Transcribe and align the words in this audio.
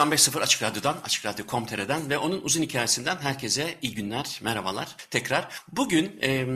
...95.0 0.00 0.40
Açık 0.40 0.62
Radyo'dan, 0.62 0.96
Açık 1.04 1.26
Radyo 1.26 1.46
Komtere'den 1.46 2.10
ve 2.10 2.18
onun 2.18 2.40
uzun 2.42 2.62
hikayesinden 2.62 3.16
herkese 3.16 3.74
iyi 3.82 3.94
günler, 3.94 4.40
merhabalar. 4.42 4.96
Tekrar 5.10 5.48
bugün 5.72 6.18
e, 6.22 6.46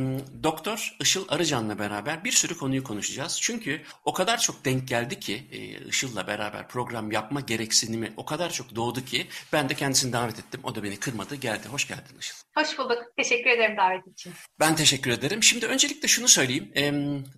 Doktor 0.42 0.96
Işıl 1.00 1.24
Arıcan'la 1.28 1.78
beraber 1.78 2.24
bir 2.24 2.32
sürü 2.32 2.58
konuyu 2.58 2.84
konuşacağız. 2.84 3.38
Çünkü 3.42 3.82
o 4.04 4.12
kadar 4.12 4.38
çok 4.38 4.64
denk 4.64 4.88
geldi 4.88 5.20
ki 5.20 5.42
e, 5.52 5.58
Işıl'la 5.88 6.26
beraber 6.26 6.68
program 6.68 7.12
yapma 7.12 7.40
gereksinimi 7.40 8.12
o 8.16 8.24
kadar 8.24 8.50
çok 8.50 8.76
doğdu 8.76 9.04
ki... 9.04 9.26
...ben 9.52 9.68
de 9.68 9.74
kendisini 9.74 10.12
davet 10.12 10.38
ettim. 10.38 10.60
O 10.64 10.74
da 10.74 10.82
beni 10.82 10.96
kırmadı, 10.96 11.34
geldi. 11.34 11.68
Hoş 11.68 11.88
geldin 11.88 12.18
Işıl. 12.20 12.34
Hoş 12.56 12.78
bulduk. 12.78 12.98
Teşekkür 13.16 13.50
ederim 13.50 13.76
davet 13.76 14.06
için. 14.06 14.32
Ben 14.60 14.76
teşekkür 14.76 15.10
ederim. 15.10 15.42
Şimdi 15.42 15.66
öncelikle 15.66 16.08
şunu 16.08 16.28
söyleyeyim. 16.28 16.72
E, 16.76 16.92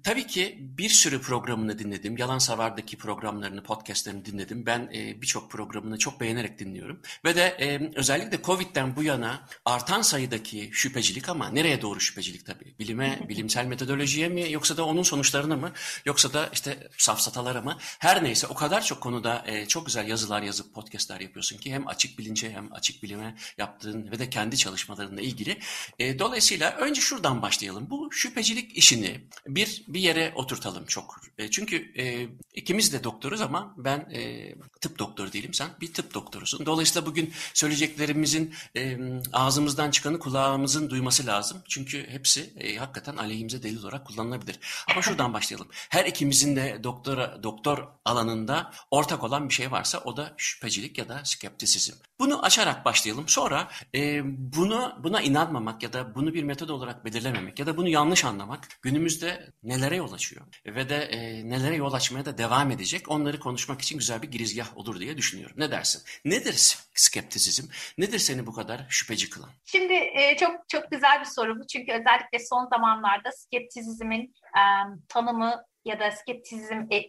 tabii 0.04 0.26
ki 0.26 0.56
bir 0.60 0.88
sürü 0.88 1.20
programını 1.20 1.78
dinledim. 1.78 2.16
Yalan 2.16 2.38
Savar'daki 2.38 2.98
programlarını, 2.98 3.62
podcastlerini 3.62 4.24
dinledim. 4.24 4.66
Ben 4.66 4.90
e, 4.94 5.22
birçok 5.22 5.50
programını 5.50 5.95
çok 5.98 6.20
beğenerek 6.20 6.58
dinliyorum. 6.58 7.00
Ve 7.24 7.36
de 7.36 7.56
e, 7.60 7.90
özellikle 7.94 8.42
Covid'den 8.42 8.96
bu 8.96 9.02
yana 9.02 9.48
artan 9.64 10.02
sayıdaki 10.02 10.70
şüphecilik 10.72 11.28
ama 11.28 11.48
nereye 11.48 11.82
doğru 11.82 12.00
şüphecilik 12.00 12.46
tabii? 12.46 12.74
Bilime, 12.78 13.20
bilimsel 13.28 13.66
metodolojiye 13.66 14.28
mi 14.28 14.52
yoksa 14.52 14.76
da 14.76 14.84
onun 14.84 15.02
sonuçlarına 15.02 15.56
mı? 15.56 15.72
Yoksa 16.04 16.32
da 16.32 16.48
işte 16.52 16.88
safsatalara 16.98 17.60
mı? 17.62 17.76
Her 17.98 18.24
neyse 18.24 18.46
o 18.46 18.54
kadar 18.54 18.84
çok 18.84 19.00
konuda 19.00 19.44
e, 19.46 19.66
çok 19.66 19.86
güzel 19.86 20.08
yazılar 20.08 20.42
yazıp 20.42 20.74
podcastler 20.74 21.20
yapıyorsun 21.20 21.58
ki 21.58 21.72
hem 21.72 21.88
açık 21.88 22.18
bilince 22.18 22.50
hem 22.50 22.72
açık 22.72 23.02
bilime 23.02 23.36
yaptığın 23.58 24.10
ve 24.10 24.18
de 24.18 24.30
kendi 24.30 24.56
çalışmalarınla 24.56 25.20
ilgili. 25.20 25.58
E, 25.98 26.18
dolayısıyla 26.18 26.70
önce 26.70 27.00
şuradan 27.00 27.42
başlayalım. 27.42 27.90
Bu 27.90 28.12
şüphecilik 28.12 28.76
işini 28.76 29.20
bir 29.46 29.84
bir 29.88 30.00
yere 30.00 30.32
oturtalım 30.34 30.86
çok. 30.86 31.20
E, 31.38 31.50
çünkü 31.50 31.92
e, 31.98 32.28
ikimiz 32.54 32.92
de 32.92 33.04
doktoruz 33.04 33.40
ama 33.40 33.74
ben 33.76 33.98
e, 33.98 34.54
tıp 34.80 34.98
doktoru 34.98 35.32
değilim. 35.32 35.54
Sen 35.54 35.68
bir 35.80 35.85
tıp 35.92 36.14
doktorusun. 36.14 36.66
Dolayısıyla 36.66 37.06
bugün 37.06 37.32
söyleyeceklerimizin 37.54 38.54
e, 38.76 38.98
ağzımızdan 39.32 39.90
çıkanı 39.90 40.18
kulağımızın 40.18 40.90
duyması 40.90 41.26
lazım. 41.26 41.62
Çünkü 41.68 42.06
hepsi 42.08 42.52
e, 42.60 42.76
hakikaten 42.76 43.16
aleyhimize 43.16 43.62
delil 43.62 43.82
olarak 43.82 44.06
kullanılabilir. 44.06 44.58
Ama 44.90 45.02
şuradan 45.02 45.34
başlayalım. 45.34 45.68
Her 45.72 46.04
ikimizin 46.04 46.56
de 46.56 46.80
doktora, 46.84 47.42
doktor 47.42 47.88
alanında 48.04 48.72
ortak 48.90 49.24
olan 49.24 49.48
bir 49.48 49.54
şey 49.54 49.70
varsa 49.70 49.98
o 50.04 50.16
da 50.16 50.34
şüphecilik 50.36 50.98
ya 50.98 51.08
da 51.08 51.20
skeptisizm. 51.24 51.94
Bunu 52.20 52.44
açarak 52.44 52.84
başlayalım. 52.84 53.28
Sonra 53.28 53.68
e, 53.94 54.22
bunu 54.24 54.98
buna 55.04 55.20
inanmamak 55.20 55.82
ya 55.82 55.92
da 55.92 56.14
bunu 56.14 56.34
bir 56.34 56.42
metod 56.42 56.68
olarak 56.68 57.04
belirlememek 57.04 57.58
ya 57.58 57.66
da 57.66 57.76
bunu 57.76 57.88
yanlış 57.88 58.24
anlamak 58.24 58.68
günümüzde 58.82 59.50
nelere 59.62 59.96
yol 59.96 60.12
açıyor 60.12 60.42
ve 60.66 60.88
de 60.88 60.96
e, 60.96 61.48
nelere 61.48 61.76
yol 61.76 61.92
açmaya 61.92 62.24
da 62.24 62.38
devam 62.38 62.70
edecek. 62.70 63.08
Onları 63.08 63.40
konuşmak 63.40 63.82
için 63.82 63.98
güzel 63.98 64.22
bir 64.22 64.28
girizgah 64.28 64.76
olur 64.76 65.00
diye 65.00 65.16
düşünüyorum. 65.16 65.56
Ne 65.58 65.65
dersin? 65.70 66.02
Nedir 66.24 66.78
skeptisizm? 66.94 67.68
Nedir 67.98 68.18
seni 68.18 68.46
bu 68.46 68.52
kadar 68.52 68.86
şüpheci 68.88 69.30
kılan? 69.30 69.50
Şimdi 69.64 69.92
e, 69.92 70.36
çok 70.36 70.68
çok 70.68 70.90
güzel 70.90 71.20
bir 71.20 71.24
soru 71.24 71.60
bu. 71.60 71.66
Çünkü 71.66 71.92
özellikle 71.92 72.38
son 72.38 72.66
zamanlarda 72.66 73.32
skeptisizmin 73.32 74.34
e, 74.56 74.62
tanımı 75.08 75.64
ya 75.84 76.00
da 76.00 76.10
skeptizm 76.10 76.86
e, 76.92 77.02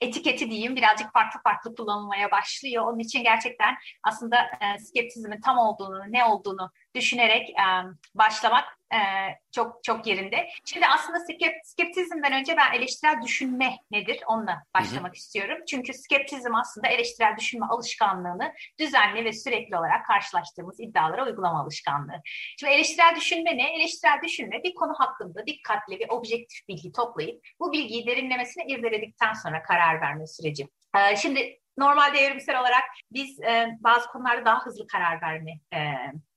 etiketi 0.00 0.50
diyeyim 0.50 0.76
birazcık 0.76 1.12
farklı 1.12 1.40
farklı 1.44 1.74
kullanılmaya 1.74 2.30
başlıyor. 2.30 2.84
Onun 2.86 2.98
için 2.98 3.22
gerçekten 3.22 3.74
aslında 4.02 4.36
e, 4.36 4.78
skeptizmin 4.78 5.40
tam 5.40 5.58
olduğunu, 5.58 6.02
ne 6.08 6.24
olduğunu 6.24 6.70
düşünerek 6.94 7.48
başlamak 8.14 8.64
e, 8.94 8.98
çok 9.52 9.84
çok 9.84 10.06
yerinde. 10.06 10.48
Şimdi 10.64 10.86
aslında 10.86 11.18
skeptizmden 11.64 12.32
önce 12.32 12.56
ben 12.56 12.72
eleştirel 12.72 13.22
düşünme 13.22 13.76
nedir 13.90 14.20
onunla 14.26 14.62
başlamak 14.74 15.10
hı 15.10 15.14
hı. 15.14 15.16
istiyorum. 15.16 15.58
Çünkü 15.68 15.94
skeptizm 15.94 16.54
aslında 16.54 16.88
eleştirel 16.88 17.36
düşünme 17.38 17.66
alışkanlığını 17.66 18.52
düzenli 18.80 19.24
ve 19.24 19.32
sürekli 19.32 19.76
olarak 19.76 20.06
karşılaştığımız 20.06 20.80
iddialara 20.80 21.26
uygulama 21.26 21.60
alışkanlığı. 21.62 22.20
Şimdi 22.60 22.72
eleştirel 22.72 23.16
düşünme 23.16 23.56
ne? 23.56 23.76
Eleştirel 23.76 24.18
düşünme 24.24 24.62
bir 24.64 24.74
konu 24.74 24.92
hakkında 24.98 25.46
dikkatli 25.46 25.98
ve 26.00 26.06
objektif 26.08 26.68
bilgi 26.68 26.92
toplayıp 26.92 27.46
bu 27.60 27.72
bilgiyi 27.72 28.06
derinlemesine 28.06 28.64
irdeledikten 28.66 29.32
sonra 29.32 29.62
karar 29.62 30.00
verme 30.00 30.26
süreci. 30.26 30.68
Ee, 30.96 31.16
şimdi 31.16 31.58
normalde 31.78 32.18
evrimsel 32.18 32.60
olarak 32.60 32.84
biz 33.12 33.40
e, 33.40 33.76
bazı 33.80 34.08
konularda 34.08 34.44
daha 34.44 34.66
hızlı 34.66 34.86
karar 34.86 35.22
verme 35.22 35.52
e, 35.74 35.78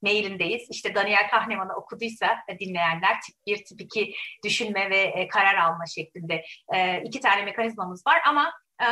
meylindeyiz. 0.01 0.67
İşte 0.69 0.95
Daniel 0.95 1.29
Kahneman'ı 1.29 1.73
okuduysa 1.75 2.37
e, 2.47 2.59
dinleyenler 2.59 3.21
tip 3.21 3.35
1, 3.47 3.65
tip 3.65 3.81
2 3.81 4.13
düşünme 4.45 4.89
ve 4.89 4.97
e, 4.97 5.27
karar 5.27 5.55
alma 5.55 5.85
şeklinde 5.95 6.43
e, 6.75 7.01
iki 7.03 7.19
tane 7.19 7.43
mekanizmamız 7.43 8.07
var 8.07 8.21
ama 8.27 8.53
e, 8.81 8.85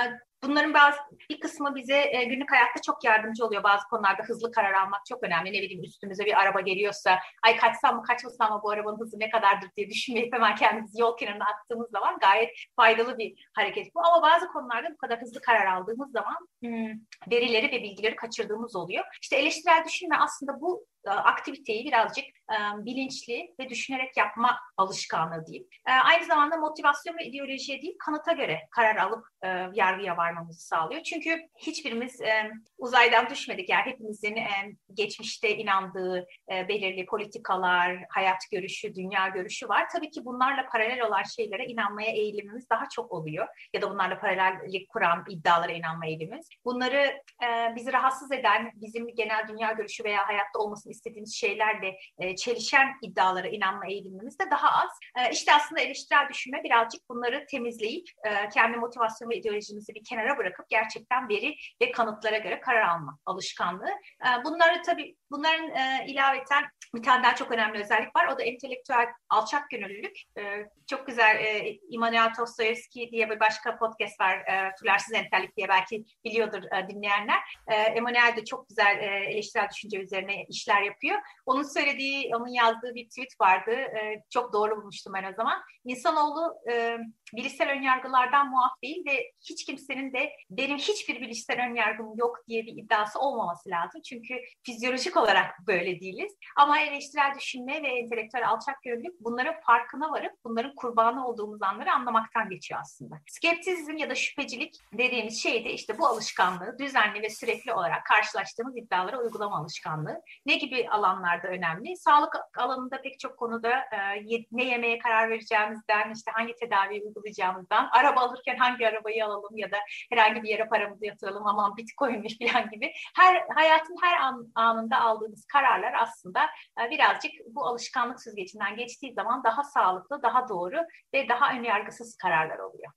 Bunların 0.46 0.74
bazı 0.74 0.98
bir 1.30 1.40
kısmı 1.40 1.76
bize 1.76 2.10
e, 2.12 2.24
günlük 2.24 2.52
hayatta 2.52 2.82
çok 2.82 3.04
yardımcı 3.04 3.46
oluyor. 3.46 3.64
Bazı 3.64 3.88
konularda 3.88 4.24
hızlı 4.24 4.52
karar 4.52 4.74
almak 4.74 5.06
çok 5.06 5.24
önemli. 5.24 5.54
Ne 5.54 5.62
bileyim 5.62 5.84
üstümüze 5.84 6.26
bir 6.26 6.42
araba 6.42 6.62
geliyorsa 6.62 7.20
ay 7.44 7.58
kaçsam 7.58 7.96
mı 7.96 8.04
kaçmasam 8.04 8.54
mı 8.54 8.60
bu 8.64 8.70
arabanın 8.70 9.00
hızı 9.00 9.20
ne 9.20 9.30
kadardır 9.30 9.70
diye 9.78 9.90
düşünmeyip 9.90 10.34
hemen 10.34 10.56
kendimizi 10.56 11.02
yol 11.02 11.18
kenarına 11.18 11.46
attığımız 11.46 11.90
zaman 11.92 12.18
gayet 12.20 12.50
faydalı 12.76 13.18
bir 13.18 13.50
hareket 13.54 13.96
bu. 13.96 14.00
Ama 14.06 14.22
bazı 14.22 14.48
konularda 14.48 14.90
bu 14.94 14.98
kadar 14.98 15.22
hızlı 15.22 15.42
karar 15.42 15.66
aldığımız 15.66 16.12
zaman 16.12 16.48
hmm, 16.64 16.92
verileri 17.32 17.72
ve 17.72 17.84
bilgileri 17.84 18.16
kaçırdığımız 18.16 18.76
oluyor. 18.76 19.06
İşte 19.22 19.36
eleştirel 19.36 19.84
düşünme 19.86 20.16
aslında 20.20 20.62
bu 20.62 20.86
aktiviteyi 21.12 21.86
birazcık 21.86 22.26
e, 22.26 22.86
bilinçli 22.86 23.56
ve 23.60 23.70
düşünerek 23.70 24.18
yapma 24.18 24.60
alışkanlığı 24.78 25.46
diyeyim. 25.46 25.68
E, 25.88 25.92
aynı 25.92 26.26
zamanda 26.26 26.58
motivasyon 26.58 27.18
ve 27.18 27.26
ideolojiye 27.26 27.82
değil 27.82 27.96
kanıta 28.00 28.32
göre 28.32 28.60
karar 28.72 28.96
alıp 28.96 29.28
e, 29.44 29.48
yargıya 29.74 30.18
varmamızı 30.18 30.68
sağlıyor. 30.68 31.02
Çünkü 31.02 31.50
hiçbirimiz 31.58 32.22
e, 32.22 32.52
uzaydan 32.78 33.30
düşmedik. 33.30 33.70
Yani 33.70 33.86
hepimizin 33.86 34.36
e, 34.36 34.50
geçmişte 34.94 35.58
inandığı 35.58 36.28
e, 36.52 36.68
belirli 36.68 37.06
politikalar, 37.06 38.06
hayat 38.10 38.40
görüşü, 38.52 38.96
dünya 38.96 39.28
görüşü 39.28 39.70
var. 39.70 39.90
Tabii 39.90 40.10
ki 40.10 40.26
bunlarla 40.26 40.70
paralel 40.72 41.02
olan 41.02 41.24
şeylere 41.24 41.66
inanmaya 41.66 42.12
eğilimimiz 42.12 42.70
daha 42.70 42.90
çok 42.90 43.12
oluyor. 43.12 43.48
Ya 43.74 43.82
da 43.82 43.92
bunlarla 43.92 44.20
paralellik 44.20 44.90
kuran 44.90 45.26
iddialara 45.30 45.72
inanma 45.72 46.06
eğilimimiz. 46.06 46.50
Bunları 46.66 47.22
e, 47.44 47.76
bizi 47.76 47.94
rahatsız 47.94 48.32
eden, 48.32 48.72
bizim 48.76 49.16
genel 49.16 49.48
dünya 49.48 49.72
görüşü 49.72 50.04
veya 50.04 50.28
hayatta 50.28 50.60
olmasını 50.60 50.95
istediğimiz 50.96 51.36
şeylerle 51.36 51.98
e, 52.20 52.36
çelişen 52.36 52.88
iddialara 53.02 53.48
inanma 53.48 53.88
eğilimimiz 53.88 54.40
de 54.40 54.44
daha 54.52 54.68
az. 54.84 54.90
E, 55.18 55.32
işte 55.32 55.54
aslında 55.54 55.82
eleştirel 55.82 56.30
düşünme 56.30 56.64
birazcık 56.64 57.10
bunları 57.10 57.46
temizleyip 57.46 58.08
e, 58.26 58.50
kendi 58.50 58.78
motivasyon 58.78 59.30
ve 59.30 59.38
ideolojimizi 59.38 59.96
bir 59.96 60.04
kenara 60.04 60.38
bırakıp 60.38 60.70
gerçekten 60.70 61.30
veri 61.30 61.56
ve 61.82 61.92
kanıtlara 61.92 62.38
göre 62.38 62.60
karar 62.60 62.82
alma 62.82 63.20
alışkanlığı. 63.26 63.92
E, 64.26 64.44
bunları 64.46 64.82
tabii 64.82 65.16
bunların 65.38 65.70
e, 65.70 66.06
ilaveten 66.08 66.64
bir 66.96 67.04
tane 67.04 67.24
daha 67.24 67.36
çok 67.36 67.52
önemli 67.52 67.80
özellik 67.80 68.16
var. 68.16 68.28
O 68.28 68.40
da 68.40 68.44
entelektüel 68.44 69.08
alçak 69.30 69.70
gönüllülük. 69.70 70.18
E, 70.38 70.42
çok 70.88 71.08
güzel 71.08 71.36
e, 71.36 71.80
Immanuel 71.90 72.32
Dostoyevski 72.40 73.10
diye 73.12 73.30
bir 73.30 73.40
başka 73.40 73.78
podcast 73.78 74.20
var. 74.20 74.38
E, 74.38 74.72
Tülersiz 74.80 75.14
Entellik 75.14 75.58
diye 75.58 75.68
belki 75.68 76.06
biliyordur 76.26 76.64
e, 76.64 76.90
dinleyenler. 76.90 77.40
E, 77.68 77.74
Emanuel 77.76 78.34
de 78.38 78.46
çok 78.46 78.70
güzel 78.70 78.98
e, 78.98 79.26
eleştirel 79.32 79.68
düşünce 79.74 80.00
üzerine 80.00 80.46
işler 80.50 80.82
yapıyor. 80.82 81.18
Onun 81.46 81.64
söylediği, 81.64 82.36
onun 82.36 82.48
yazdığı 82.48 82.96
bir 82.96 83.10
tweet 83.10 83.42
vardı. 83.42 83.72
E, 83.72 84.24
çok 84.30 84.54
doğru 84.54 84.78
bulmuştum 84.78 85.14
ben 85.14 85.32
o 85.32 85.34
zaman. 85.34 85.62
İnsanoğlu 85.86 86.56
e, 86.72 86.98
bilişsel 87.34 87.70
önyargılardan 87.70 88.50
muaf 88.50 88.82
değil 88.84 89.06
ve 89.06 89.32
hiç 89.50 89.66
kimsenin 89.66 90.14
de 90.14 90.32
benim 90.50 90.78
hiçbir 90.78 91.22
bilişsel 91.22 91.66
önyargım 91.70 92.14
yok 92.16 92.38
diye 92.48 92.66
bir 92.66 92.84
iddiası 92.84 93.20
olmaması 93.20 93.70
lazım. 93.70 94.02
Çünkü 94.02 94.34
fizyolojik 94.64 95.18
olarak 95.18 95.68
böyle 95.68 96.00
değiliz. 96.00 96.36
Ama 96.58 96.80
eleştirel 96.80 97.36
düşünme 97.40 97.84
ve 97.84 97.88
entelektüel 97.88 98.50
alçak 98.50 98.82
gönüllülük 98.84 99.20
bunların 99.20 99.56
farkına 99.66 100.12
varıp 100.12 100.32
bunların 100.44 100.76
kurbanı 100.76 101.28
olduğumuz 101.28 101.62
anları 101.62 101.92
anlamaktan 101.92 102.50
geçiyor 102.50 102.80
aslında. 102.82 103.16
Skeptizm 103.28 103.98
ya 103.98 104.10
da 104.10 104.16
şüphecilik 104.16 104.76
dediğimiz 104.94 105.44
şey 105.44 105.66
de 105.66 105.74
işte 105.74 105.98
bu 105.98 106.08
alışkanlığı 106.08 106.80
düzenli 106.80 107.22
ve 107.22 107.30
sürekli 107.30 107.74
olarak 107.74 108.06
karşılaştığımız 108.06 108.78
iddialara 108.78 109.20
uygulama 109.20 109.58
alışkanlığı. 109.58 110.22
Ne 110.46 110.56
gibi 110.56 110.90
alanlarda 110.90 111.48
önemli? 111.48 111.98
Sağlık 111.98 112.36
alanında 112.58 113.02
pek 113.02 113.20
çok 113.20 113.38
konuda 113.38 113.72
e, 113.72 114.26
ne 114.52 114.64
yemeye 114.64 115.00
karar 115.00 115.30
vereceğimizden, 115.30 116.14
işte 116.16 116.32
hangi 116.32 116.56
tedaviyi 116.56 117.02
uygulayacağımızdan, 117.16 117.90
araba 117.92 118.22
alırken 118.22 118.58
hangi 118.58 118.88
arabayı 118.88 119.26
alalım 119.26 119.58
ya 119.58 119.72
da 119.72 119.78
herhangi 120.10 120.44
bir 120.44 120.50
yere 120.50 120.68
paramızı 120.68 121.06
yatıralım 121.06 121.48
aman 121.48 121.78
bitcoinmiş 121.78 122.38
falan 122.52 122.70
gibi 122.70 122.92
her 123.16 123.46
hayatın 123.56 123.96
her 124.02 124.20
an, 124.20 124.52
anında 124.56 125.02
aldığımız 125.02 125.46
kararlar 125.46 125.94
aslında 126.00 126.46
e, 126.82 126.90
birazcık 126.90 127.32
bu 127.48 127.66
alışkanlık 127.66 128.22
süzgecinden 128.22 128.76
geçtiği 128.76 129.14
zaman 129.14 129.44
daha 129.44 129.64
sağlıklı, 129.64 130.24
daha 130.24 130.50
doğru 130.50 130.78
ve 131.14 131.30
daha 131.30 131.52
önyargısız 131.54 132.18
kararlar 132.18 132.60
oluyor. 132.60 132.92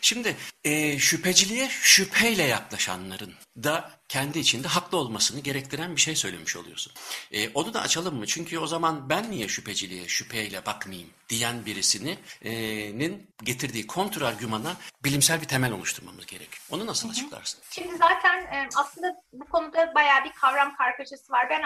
Şimdi 0.00 0.36
e, 0.64 0.98
şüpheciliğe 0.98 1.68
şüpheyle 1.68 2.42
yaklaşanların 2.42 3.32
da 3.56 3.90
kendi 4.08 4.38
içinde 4.38 4.68
haklı 4.68 4.98
olmasını 4.98 5.40
gerektiren 5.40 5.96
bir 5.96 6.00
şey 6.00 6.16
söylemiş 6.16 6.56
oluyorsun. 6.56 6.92
E, 7.32 7.48
onu 7.48 7.74
da 7.74 7.80
açalım 7.80 8.16
mı? 8.16 8.26
Çünkü 8.26 8.58
o 8.58 8.66
zaman 8.66 9.10
ben 9.10 9.30
niye 9.30 9.48
şüpheciliğe 9.48 10.08
şüpheyle 10.08 10.66
bakmayayım 10.66 11.10
diyen 11.28 11.66
birisinin 11.66 12.18
getirdiği 13.42 13.86
kontrargümana 13.86 14.76
bilimsel 15.04 15.40
bir 15.40 15.46
temel 15.46 15.72
oluşturmamız 15.72 16.26
gerekiyor. 16.26 16.62
Onu 16.70 16.86
nasıl 16.86 17.10
açıklarsın? 17.10 17.62
Şimdi 17.70 17.96
zaten 17.96 18.42
e, 18.42 18.68
aslında 18.76 19.14
bu 19.32 19.44
konuda 19.44 19.94
bayağı 19.94 20.24
bir 20.24 20.32
kavram 20.32 20.76
kargaşası 20.76 21.32
var. 21.32 21.46
Ben 21.50 21.62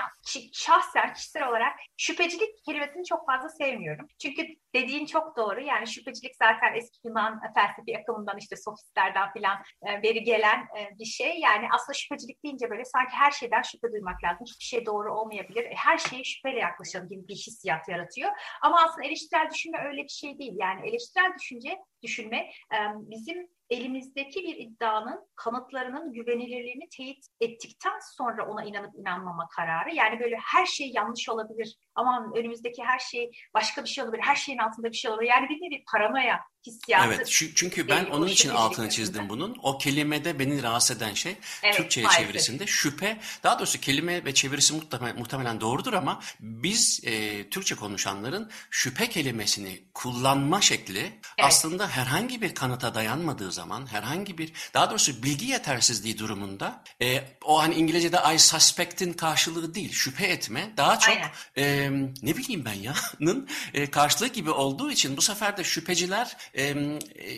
şahsen 0.53 1.15
kişisel 1.15 1.49
olarak 1.49 1.73
şüphecilik 1.97 2.65
kelimesini 2.65 3.05
çok 3.05 3.27
fazla 3.27 3.49
sevmiyorum. 3.49 4.07
Çünkü 4.23 4.47
dediğin 4.75 5.07
çok 5.07 5.37
doğru. 5.37 5.61
Yani 5.61 5.87
şüphecilik 5.87 6.37
zaten 6.37 6.75
eski 6.75 6.99
Yunan 7.05 7.41
felsefi 7.79 7.99
akımından 7.99 8.39
işte 8.39 8.57
sofistlerden 8.57 9.33
filan 9.33 9.59
e, 9.89 10.03
beri 10.03 10.23
gelen 10.25 10.59
e, 10.59 10.99
bir 10.99 11.05
şey. 11.05 11.41
Yani 11.41 11.69
aslında 11.75 11.99
şüphecilik 11.99 12.45
deyince 12.45 12.71
böyle 12.71 12.85
sanki 12.85 13.13
her 13.17 13.31
şeyden 13.31 13.63
şüphe 13.63 13.93
duymak 13.93 14.25
lazım. 14.25 14.47
Hiçbir 14.47 14.65
şey 14.65 14.87
doğru 14.87 15.15
olmayabilir. 15.15 15.65
E, 15.65 15.75
her 15.75 15.99
şeye 15.99 16.25
şüpheyle 16.25 16.59
yaklaşalım 16.59 17.09
gibi 17.09 17.29
bir 17.29 17.35
hissiyat 17.35 17.89
yaratıyor. 17.89 18.31
Ama 18.63 18.85
aslında 18.85 19.07
eleştirel 19.07 19.51
düşünme 19.55 19.79
öyle 19.89 20.03
bir 20.03 20.09
şey 20.09 20.39
değil. 20.39 20.55
Yani 20.57 20.89
eleştirel 20.89 21.33
düşünce, 21.39 21.79
düşünme 22.03 22.51
bizim 22.85 23.49
elimizdeki 23.71 24.43
bir 24.43 24.57
iddianın 24.57 25.29
kanıtlarının 25.37 26.13
güvenilirliğini 26.13 26.89
teyit 26.97 27.27
ettikten 27.41 27.99
sonra 28.17 28.47
ona 28.47 28.65
inanıp 28.65 28.95
inanmama 28.95 29.49
kararı. 29.57 29.95
Yani 29.95 30.21
böyle 30.21 30.37
her 30.53 30.67
şey 30.67 30.91
yanlış 30.95 31.29
olabilir. 31.29 31.77
Aman 31.95 32.33
önümüzdeki 32.37 32.85
her 32.85 32.99
şey 32.99 33.31
başka 33.55 33.85
bir 33.85 33.89
şey 33.89 34.05
olabilir. 34.05 34.23
Her 34.23 34.37
şeyin 34.37 34.59
altında 34.59 34.91
bir 34.91 34.97
şey 34.97 35.11
olabilir. 35.11 35.31
Yani 35.31 35.49
bir 35.49 35.55
nevi 35.55 35.85
paranoya 35.93 36.41
hissiyatı. 36.67 37.15
Evet 37.15 37.27
çünkü 37.57 37.89
ben 37.89 38.05
onun 38.05 38.27
için 38.27 38.51
altını 38.51 38.89
çizdim 38.89 39.29
bunun. 39.29 39.57
O 39.63 39.79
kelimede 39.79 40.39
beni 40.39 40.63
rahatsız 40.63 40.97
eden 40.97 41.15
şey 41.15 41.37
evet, 41.63 41.77
Türkçe'ye 41.77 42.07
maalesef. 42.07 42.27
çevirisinde 42.27 42.67
şüphe. 42.67 43.17
Daha 43.43 43.59
doğrusu 43.59 43.81
kelime 43.81 44.25
ve 44.25 44.35
çevirisi 44.35 44.75
muhtemelen, 44.75 45.19
muhtemelen 45.19 45.61
doğrudur 45.61 45.93
ama 45.93 46.21
biz 46.41 47.01
e, 47.05 47.45
Türkçe 47.51 47.75
konuşanların 47.75 48.51
şüphe 48.71 49.09
kelimesini 49.09 49.85
kullanma 49.95 50.61
şekli 50.61 51.01
evet. 51.01 51.21
aslında 51.39 51.88
herhangi 51.89 52.43
bir 52.43 52.55
kanıta 52.55 52.95
dayanmadığı 52.95 53.53
zaman 53.53 53.87
herhangi 53.87 54.39
bir 54.39 54.53
daha 54.75 54.91
doğrusu 54.91 55.23
bilgi 55.23 55.47
yetersizliği 55.47 56.19
durumunda 56.19 56.83
e, 57.03 57.25
o 57.45 57.63
hani 57.63 57.75
İngilizce'de 57.75 58.19
I 58.35 58.39
suspect'in 58.39 59.13
karşılığı 59.13 59.75
değil 59.75 59.93
şüphe 59.93 60.27
etme. 60.27 60.73
daha 60.77 60.99
çok 60.99 61.15
e, 61.57 61.91
ne 62.23 62.37
bileyim 62.37 62.65
ben 62.65 62.73
ya'nın 62.73 63.49
e, 63.75 63.91
karşılığı 63.91 64.29
gibi 64.29 64.51
olduğu 64.51 64.91
için 64.91 65.17
bu 65.17 65.23
sefer 65.23 65.57
de 65.57 65.65
şüpheciler 65.65 66.37
e, 66.55 66.75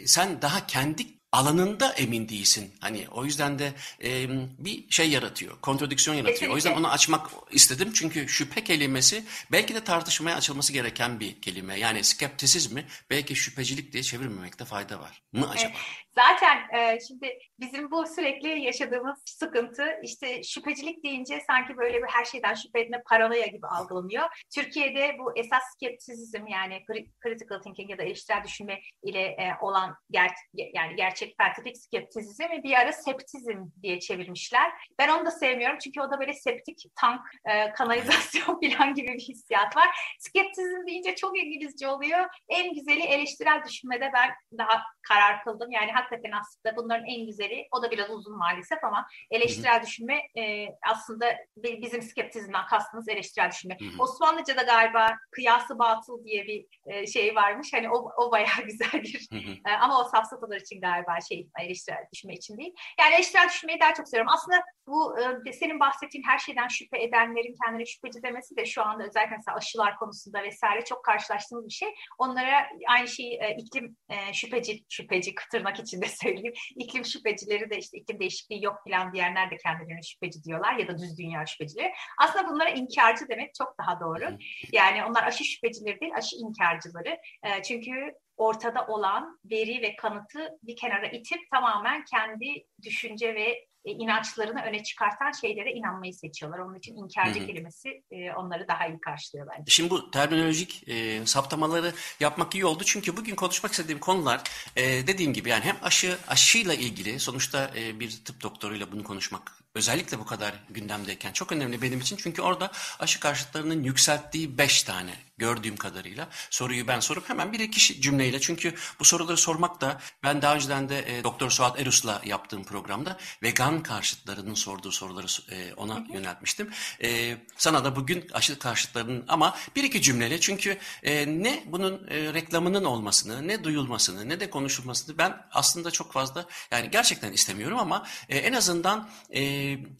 sen 0.07 0.43
daha 0.43 0.67
kendi 0.67 1.20
alanında 1.33 1.93
emin 1.93 2.29
değilsin. 2.29 2.75
Hani 2.81 3.07
o 3.11 3.25
yüzden 3.25 3.59
de 3.59 3.73
e, 4.05 4.29
bir 4.59 4.91
şey 4.91 5.11
yaratıyor, 5.11 5.61
kontradüksiyon 5.61 6.17
yaratıyor. 6.17 6.35
Kesinlikle. 6.35 6.53
O 6.53 6.57
yüzden 6.57 6.77
onu 6.77 6.91
açmak 6.91 7.31
istedim 7.51 7.93
çünkü 7.95 8.29
şüphe 8.29 8.65
kelimesi 8.65 9.25
belki 9.53 9.75
de 9.75 9.85
tartışmaya 9.85 10.37
açılması 10.37 10.73
gereken 10.73 11.21
bir 11.21 11.41
kelime. 11.41 11.79
Yani 11.79 12.05
skeptisizmi 12.05 12.85
belki 13.11 13.37
şüphecilik 13.37 13.93
diye 13.93 14.03
çevirmemekte 14.03 14.65
fayda 14.65 15.01
var 15.01 15.23
mı 15.33 15.51
acaba? 15.51 15.73
Evet. 15.75 16.11
Zaten 16.15 16.79
e, 16.79 16.99
şimdi 17.09 17.39
bizim 17.61 17.91
bu 17.91 18.07
sürekli 18.07 18.61
yaşadığımız 18.61 19.23
sıkıntı 19.25 19.87
işte 20.03 20.43
şüphecilik 20.43 21.05
deyince 21.05 21.41
sanki 21.47 21.77
böyle 21.77 21.99
bir 21.99 22.09
her 22.09 22.25
şeyden 22.25 22.55
şüphe 22.55 22.81
etme 22.81 23.03
paranoya 23.07 23.47
gibi 23.47 23.67
algılanıyor. 23.67 24.25
Türkiye'de 24.55 25.17
bu 25.19 25.39
esas 25.39 25.63
skeptisizm 25.75 26.47
yani 26.47 26.85
critical 27.25 27.63
thinking 27.63 27.91
ya 27.91 27.99
da 27.99 28.03
eleştirel 28.03 28.45
düşünme 28.45 28.81
ile 29.03 29.21
e, 29.21 29.53
olan 29.61 29.95
ger 30.11 30.31
yani 30.75 30.97
gerçek 30.97 31.20
felsefik 31.39 31.77
skeptisizmi 31.77 32.63
bir 32.63 32.75
ara 32.75 32.93
septizm 32.93 33.59
diye 33.83 34.01
çevirmişler. 34.01 34.73
Ben 34.99 35.09
onu 35.09 35.27
da 35.27 35.31
sevmiyorum 35.31 35.79
çünkü 35.79 36.01
o 36.01 36.11
da 36.11 36.21
böyle 36.21 36.35
septik 36.35 36.85
tank 36.97 37.21
e, 37.45 37.73
kanalizasyon 37.73 38.61
falan 38.77 38.95
gibi 38.95 39.09
bir 39.09 39.21
hissiyat 39.21 39.77
var. 39.77 39.89
Skeptizm 40.19 40.87
deyince 40.87 41.15
çok 41.15 41.39
İngilizce 41.39 41.89
oluyor. 41.89 42.27
En 42.49 42.75
güzeli 42.75 43.03
eleştirel 43.03 43.63
düşünmede 43.69 44.11
ben 44.15 44.31
daha 44.59 44.83
karar 45.09 45.45
kıldım. 45.45 45.71
Yani 45.71 45.93
hakikaten 45.93 46.33
aslında 46.41 46.77
bunların 46.77 47.07
en 47.07 47.27
güzeli, 47.27 47.69
o 47.73 47.83
da 47.83 47.91
biraz 47.91 48.11
uzun 48.11 48.39
maalesef 48.39 48.85
ama 48.85 49.07
eleştirel 49.31 49.75
Hı-hı. 49.75 49.87
düşünme 49.87 50.21
e, 50.39 50.69
aslında 50.91 51.37
bizim 51.57 52.03
skeptizmden 52.03 52.67
kastımız 52.67 53.09
eleştirel 53.09 53.51
düşünme. 53.51 53.77
Hı-hı. 53.81 54.03
Osmanlıca'da 54.03 54.63
galiba 54.63 55.17
kıyası 55.31 55.79
batıl 55.79 56.25
diye 56.25 56.47
bir 56.47 56.67
e, 56.87 57.07
şey 57.07 57.35
varmış. 57.35 57.73
Hani 57.73 57.91
o, 57.91 58.11
o 58.17 58.33
bayağı 58.33 58.63
güzel 58.65 59.03
bir 59.03 59.29
e, 59.67 59.71
ama 59.71 60.01
o 60.01 60.05
safsatalar 60.05 60.61
için 60.61 60.81
galiba 60.81 61.10
şey 61.21 61.49
eleştirel 61.61 62.07
düşünme 62.13 62.35
için 62.35 62.59
değil. 62.59 62.75
Yani 63.01 63.15
eleştirel 63.15 63.49
düşünmeyi 63.49 63.81
daha 63.81 63.95
çok 63.95 64.09
seviyorum. 64.09 64.33
Aslında 64.35 64.63
bu 64.87 65.21
e, 65.47 65.53
senin 65.53 65.81
bahsettiğin 65.81 66.25
her 66.25 66.39
şeyden 66.39 66.69
şüphe 66.69 67.03
edenlerin 67.03 67.55
kendine 67.65 67.87
şüpheci 67.87 68.23
demesi 68.23 68.57
de 68.57 68.67
şu 68.67 68.83
anda 68.83 69.05
özellikle 69.05 69.37
mesela 69.37 69.57
aşılar 69.57 69.97
konusunda 69.97 70.43
vesaire 70.43 70.85
çok 70.85 71.05
karşılaştığımız 71.05 71.67
bir 71.67 71.73
şey. 71.73 71.89
Onlara 72.19 72.67
aynı 72.89 73.09
şeyi 73.09 73.35
e, 73.35 73.57
iklim 73.57 73.97
e, 74.09 74.33
şüpheci, 74.33 74.85
şüpheci 74.89 75.35
tırnak 75.53 75.81
içinde 75.81 76.09
söyleyeyim. 76.23 76.55
İklim 76.77 77.05
şüphecileri 77.05 77.71
de 77.71 77.79
işte 77.79 77.99
iklim 77.99 78.21
değişikliği 78.21 78.65
yok 78.65 78.77
falan 78.89 79.13
diyenler 79.13 79.51
de 79.51 79.57
kendilerine 79.57 80.03
şüpheci 80.03 80.45
diyorlar 80.45 80.75
ya 80.75 80.89
da 80.89 80.99
düz 80.99 81.19
dünya 81.19 81.47
şüphecileri. 81.47 81.93
Aslında 82.19 82.49
bunlara 82.49 82.71
inkarcı 82.71 83.29
demek 83.29 83.55
çok 83.55 83.75
daha 83.79 84.01
doğru. 84.01 84.39
Yani 84.73 85.05
onlar 85.05 85.23
aşı 85.27 85.45
şüphecileri 85.45 86.01
değil, 86.01 86.13
aşı 86.17 86.37
inkarcıları. 86.37 87.19
E, 87.43 87.63
çünkü 87.63 88.15
ortada 88.41 88.87
olan 88.87 89.39
veri 89.45 89.83
ve 89.83 89.97
kanıtı 89.97 90.59
bir 90.63 90.77
kenara 90.77 91.07
itip 91.07 91.41
tamamen 91.51 92.05
kendi 92.05 92.67
düşünce 92.83 93.35
ve 93.35 93.67
e, 93.85 93.91
inançlarını 93.91 94.63
öne 94.63 94.83
çıkartan 94.83 95.33
şeylere 95.33 95.73
inanmayı 95.73 96.15
seçiyorlar. 96.15 96.59
Onun 96.59 96.75
için 96.75 96.97
inkarcı 96.97 97.41
Hı-hı. 97.41 97.47
kelimesi 97.47 98.03
e, 98.11 98.33
onları 98.33 98.69
daha 98.69 98.87
iyi 98.87 99.01
karşılıyor 99.01 99.49
bence. 99.51 99.73
Şimdi 99.73 99.91
bu 99.91 100.11
terminolojik 100.11 100.89
e, 100.89 101.27
saptamaları 101.27 101.93
yapmak 102.21 102.55
iyi 102.55 102.65
oldu. 102.65 102.83
Çünkü 102.87 103.17
bugün 103.17 103.35
konuşmak 103.35 103.73
istediğim 103.73 104.01
konular 104.01 104.43
e, 104.77 104.83
dediğim 104.83 105.33
gibi 105.33 105.49
yani 105.49 105.65
hem 105.65 105.77
aşı 105.83 106.19
aşıyla 106.29 106.75
ilgili 106.75 107.21
sonuçta 107.21 107.71
e, 107.77 108.01
bir 108.01 108.25
tıp 108.25 108.43
doktoruyla 108.43 108.93
bunu 108.93 109.05
konuşmak 109.05 109.61
özellikle 109.75 110.19
bu 110.19 110.27
kadar 110.27 110.55
gündemdeyken 110.71 111.33
çok 111.33 111.53
önemli 111.53 111.83
benim 111.83 112.01
için. 112.01 112.17
Çünkü 112.17 112.43
orada 112.43 112.73
aşı 112.99 113.21
karşıtlarının 113.21 113.83
yükselttiği 113.83 114.59
beş 114.59 114.83
tane 114.83 115.15
gördüğüm 115.41 115.77
kadarıyla 115.77 116.29
soruyu 116.51 116.89
ben 116.89 117.01
sorup 117.01 117.29
hemen 117.29 117.53
bir 117.53 117.61
iki 117.61 118.01
cümleyle 118.01 118.41
çünkü 118.41 118.75
bu 119.01 119.05
soruları 119.05 119.37
sormak 119.37 119.81
da 119.81 120.01
ben 120.23 120.43
daha 120.43 120.55
önceden 120.55 120.89
de 120.89 121.19
e, 121.19 121.25
Doktor 121.25 121.51
Suat 121.51 121.81
Erus'la 121.81 122.23
yaptığım 122.25 122.65
programda 122.65 123.17
vegan 123.43 123.83
karşıtlarının 123.83 124.55
sorduğu 124.55 124.93
soruları 124.93 125.27
e, 125.51 125.75
ona 125.75 125.95
hı 125.95 125.99
hı. 125.99 126.13
yöneltmiştim. 126.13 126.71
E, 127.03 127.37
sana 127.57 127.85
da 127.85 127.97
bugün 127.97 128.29
aşı 128.33 128.59
karşıtlarının 128.59 129.25
ama 129.29 129.57
bir 129.77 129.85
iki 129.85 130.03
cümleyle 130.03 130.41
çünkü 130.41 130.79
e, 131.03 131.27
ne 131.27 131.65
bunun 131.67 132.09
e, 132.09 132.35
reklamının 132.35 132.85
olmasını 132.85 133.49
ne 133.49 133.65
duyulmasını 133.65 134.29
ne 134.29 134.41
de 134.41 134.51
konuşulmasını 134.51 135.19
ben 135.19 135.47
aslında 135.53 135.91
çok 135.91 136.13
fazla 136.13 136.47
yani 136.71 136.91
gerçekten 136.91 137.33
istemiyorum 137.33 137.79
ama 137.79 138.07
e, 138.29 138.39
en 138.39 138.53
azından 138.53 139.09
e, 139.31 139.43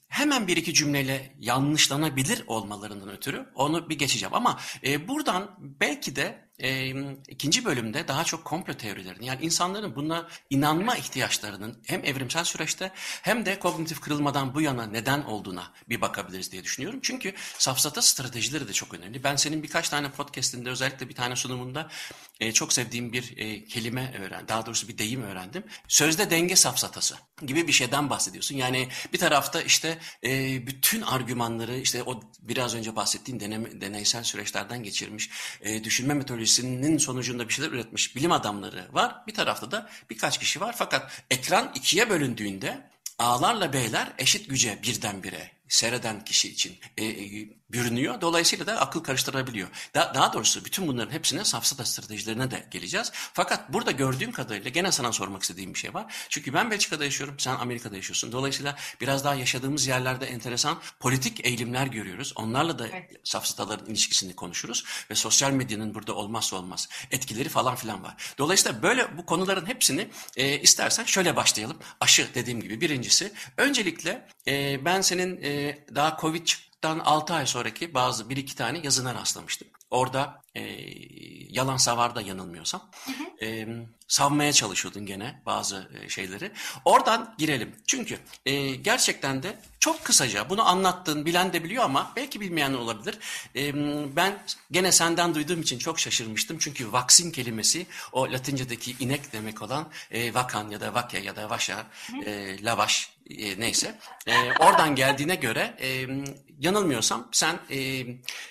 hemen 0.09 0.47
bir 0.47 0.57
iki 0.57 0.75
cümleyle 0.75 1.35
yanlışlanabilir 1.39 2.45
olmalarından 2.47 3.11
ötürü 3.11 3.47
onu 3.55 3.89
bir 3.89 3.99
geçeceğim. 3.99 4.35
Ama 4.35 4.59
e, 4.85 5.09
burada 5.09 5.31
buradan 5.31 5.57
belki 5.81 6.17
de 6.17 6.50
e, 6.63 6.95
ikinci 7.29 7.65
bölümde 7.65 8.09
daha 8.09 8.25
çok 8.25 8.45
komplo 8.45 8.75
teorilerini 8.75 9.27
yani 9.27 9.45
insanların 9.45 9.97
buna 9.97 10.29
inanma 10.51 10.97
ihtiyaçlarının 10.97 11.79
hem 11.87 12.05
evrimsel 12.05 12.45
süreçte 12.45 12.93
hem 13.23 13.47
de 13.47 13.59
kognitif 13.59 14.01
kırılmadan 14.01 14.55
bu 14.55 14.61
yana 14.61 14.87
neden 14.87 15.23
olduğuna 15.23 15.73
bir 15.89 16.01
bakabiliriz 16.01 16.53
diye 16.53 16.65
düşünüyorum. 16.65 17.01
Çünkü 17.03 17.35
safsata 17.59 18.03
stratejileri 18.03 18.69
de 18.69 18.73
çok 18.73 18.95
önemli. 18.95 19.25
Ben 19.25 19.37
senin 19.37 19.63
birkaç 19.63 19.89
tane 19.89 20.11
podcastinde 20.11 20.71
özellikle 20.71 21.09
bir 21.09 21.15
tane 21.15 21.37
sunumunda 21.37 21.89
e, 22.41 22.53
çok 22.53 22.73
sevdiğim 22.73 23.13
bir 23.13 23.35
e, 23.37 23.65
kelime 23.65 24.15
öğrendim. 24.19 24.49
Daha 24.49 24.67
doğrusu 24.67 24.89
bir 24.89 24.99
deyim 24.99 25.23
öğrendim. 25.23 25.65
Sözde 25.89 26.31
denge 26.31 26.57
safsatası 26.57 27.17
gibi 27.47 27.67
bir 27.67 27.73
şeyden 27.73 28.11
bahsediyorsun. 28.11 28.57
Yani 28.57 28.89
bir 29.13 29.19
tarafta 29.19 29.63
işte 29.63 29.99
e, 30.25 30.67
bütün 30.67 31.03
argümanları 31.03 31.79
işte 31.79 32.03
o 32.03 32.21
biraz 32.43 32.75
önce 32.75 32.97
bahsettiğin 32.97 33.41
deneme, 33.41 33.81
deneysel 33.81 34.25
süreçlerden 34.25 34.83
geçirmiş, 34.83 35.31
e, 35.61 35.85
düşünme 35.85 36.15
metodolojisinin 36.51 36.99
sonucunda 36.99 37.49
bir 37.49 37.55
şeyler 37.55 37.71
üretmiş 37.71 38.17
bilim 38.17 38.33
adamları 38.33 38.89
var. 38.93 39.27
Bir 39.27 39.35
tarafta 39.35 39.71
da 39.71 39.89
birkaç 40.11 40.39
kişi 40.39 40.61
var. 40.61 40.75
Fakat 40.79 41.23
ekran 41.31 41.73
ikiye 41.75 42.11
bölündüğünde 42.11 42.91
A'larla 43.19 43.73
B'ler 43.73 44.13
eşit 44.19 44.49
güce 44.51 44.79
birdenbire 44.83 45.51
seyreden 45.71 46.25
kişi 46.25 46.49
için 46.49 46.79
e, 46.99 47.05
e, 47.07 47.49
bürünüyor. 47.71 48.21
Dolayısıyla 48.21 48.67
da 48.67 48.81
akıl 48.81 49.01
karıştırabiliyor. 49.01 49.69
Da, 49.95 50.13
daha 50.15 50.33
doğrusu 50.33 50.65
bütün 50.65 50.89
bunların 50.89 51.13
hepsine 51.13 51.45
safsata 51.45 51.85
stratejilerine 51.85 52.51
de 52.51 52.67
geleceğiz. 52.71 53.13
Fakat 53.13 53.73
burada 53.73 53.91
gördüğüm 53.91 54.33
kadarıyla 54.33 54.71
gene 54.71 54.93
sana 54.93 55.13
sormak 55.13 55.43
istediğim 55.43 55.75
bir 55.75 55.79
şey 55.79 55.95
var. 55.95 56.27
Çünkü 56.29 56.55
ben 56.55 56.71
Belçika'da 56.71 57.05
yaşıyorum, 57.05 57.35
sen 57.39 57.55
Amerika'da 57.55 57.97
yaşıyorsun. 57.97 58.33
Dolayısıyla 58.33 58.77
biraz 59.01 59.25
daha 59.25 59.35
yaşadığımız 59.35 59.87
yerlerde 59.87 60.27
enteresan 60.27 60.79
politik 61.01 61.47
eğilimler 61.47 61.87
görüyoruz. 61.87 62.33
Onlarla 62.37 62.79
da 62.79 62.89
evet. 62.89 63.21
safsataların 63.25 63.87
ilişkisini 63.87 64.37
konuşuruz 64.37 64.85
ve 65.11 65.15
sosyal 65.15 65.51
medyanın 65.51 65.95
burada 65.95 66.15
olmazsa 66.15 66.57
olmaz 66.57 66.89
etkileri 67.11 67.49
falan 67.49 67.77
filan 67.77 68.03
var. 68.03 68.35
Dolayısıyla 68.39 68.83
böyle 68.83 69.17
bu 69.17 69.27
konuların 69.27 69.67
hepsini 69.67 70.09
e, 70.37 70.61
istersen 70.61 71.05
şöyle 71.05 71.37
başlayalım. 71.37 71.79
Aşı 72.01 72.29
dediğim 72.35 72.61
gibi 72.61 72.81
birincisi. 72.81 73.33
Öncelikle 73.57 74.29
e, 74.49 74.85
ben 74.85 75.01
senin 75.01 75.43
e, 75.43 75.60
daha 75.95 76.17
Covid 76.21 76.45
çıktıktan 76.47 76.99
6 76.99 77.35
ay 77.35 77.47
sonraki 77.47 77.95
bazı 77.95 78.31
bir 78.31 78.37
iki 78.37 78.57
tane 78.57 78.81
yazına 78.83 79.15
rastlamıştım. 79.15 79.69
Orada 79.91 80.43
e, 80.55 80.63
yalan 81.49 81.77
savarda 81.77 82.21
yanılmıyorsam 82.21 82.91
hı 83.05 83.11
hı. 83.11 83.45
E, 83.47 83.69
savmaya 84.09 84.53
çalışıyordun 84.53 85.07
gene 85.07 85.43
bazı 85.47 85.89
e, 86.03 86.09
şeyleri. 86.09 86.53
Oradan 86.85 87.35
girelim. 87.39 87.77
Çünkü 87.87 88.19
e, 88.47 88.75
gerçekten 88.75 89.43
de 89.43 89.59
çok 89.81 90.05
kısaca 90.05 90.51
bunu 90.51 90.69
anlattığın 90.69 91.27
bilen 91.27 91.53
de 91.53 91.65
biliyor 91.65 91.85
ama 91.85 92.13
belki 92.17 92.41
bilmeyen 92.41 92.73
olabilir. 92.73 93.19
E, 93.57 93.75
ben 94.17 94.39
gene 94.71 94.93
senden 94.93 95.35
duyduğum 95.35 95.61
için 95.61 95.79
çok 95.79 96.01
şaşırmıştım. 96.01 96.59
Çünkü 96.59 96.93
vaksin 96.93 97.31
kelimesi 97.31 97.87
o 98.13 98.33
Latince'deki 98.33 98.97
inek 99.01 99.33
demek 99.33 99.63
olan 99.63 99.89
e, 100.11 100.35
vakan 100.35 100.71
ya 100.71 100.81
da 100.81 100.95
vake 100.95 101.19
ya 101.19 101.37
da 101.37 101.51
vaşa, 101.51 101.87
e, 102.27 102.63
lavaş 102.65 103.11
e, 103.31 103.61
neyse. 103.61 103.99
E, 104.27 104.35
oradan 104.61 104.97
geldiğine 104.97 105.35
göre 105.35 105.77
e, 105.81 106.07
yanılmıyorsam 106.59 107.29
sen 107.33 107.59
e, 107.71 108.07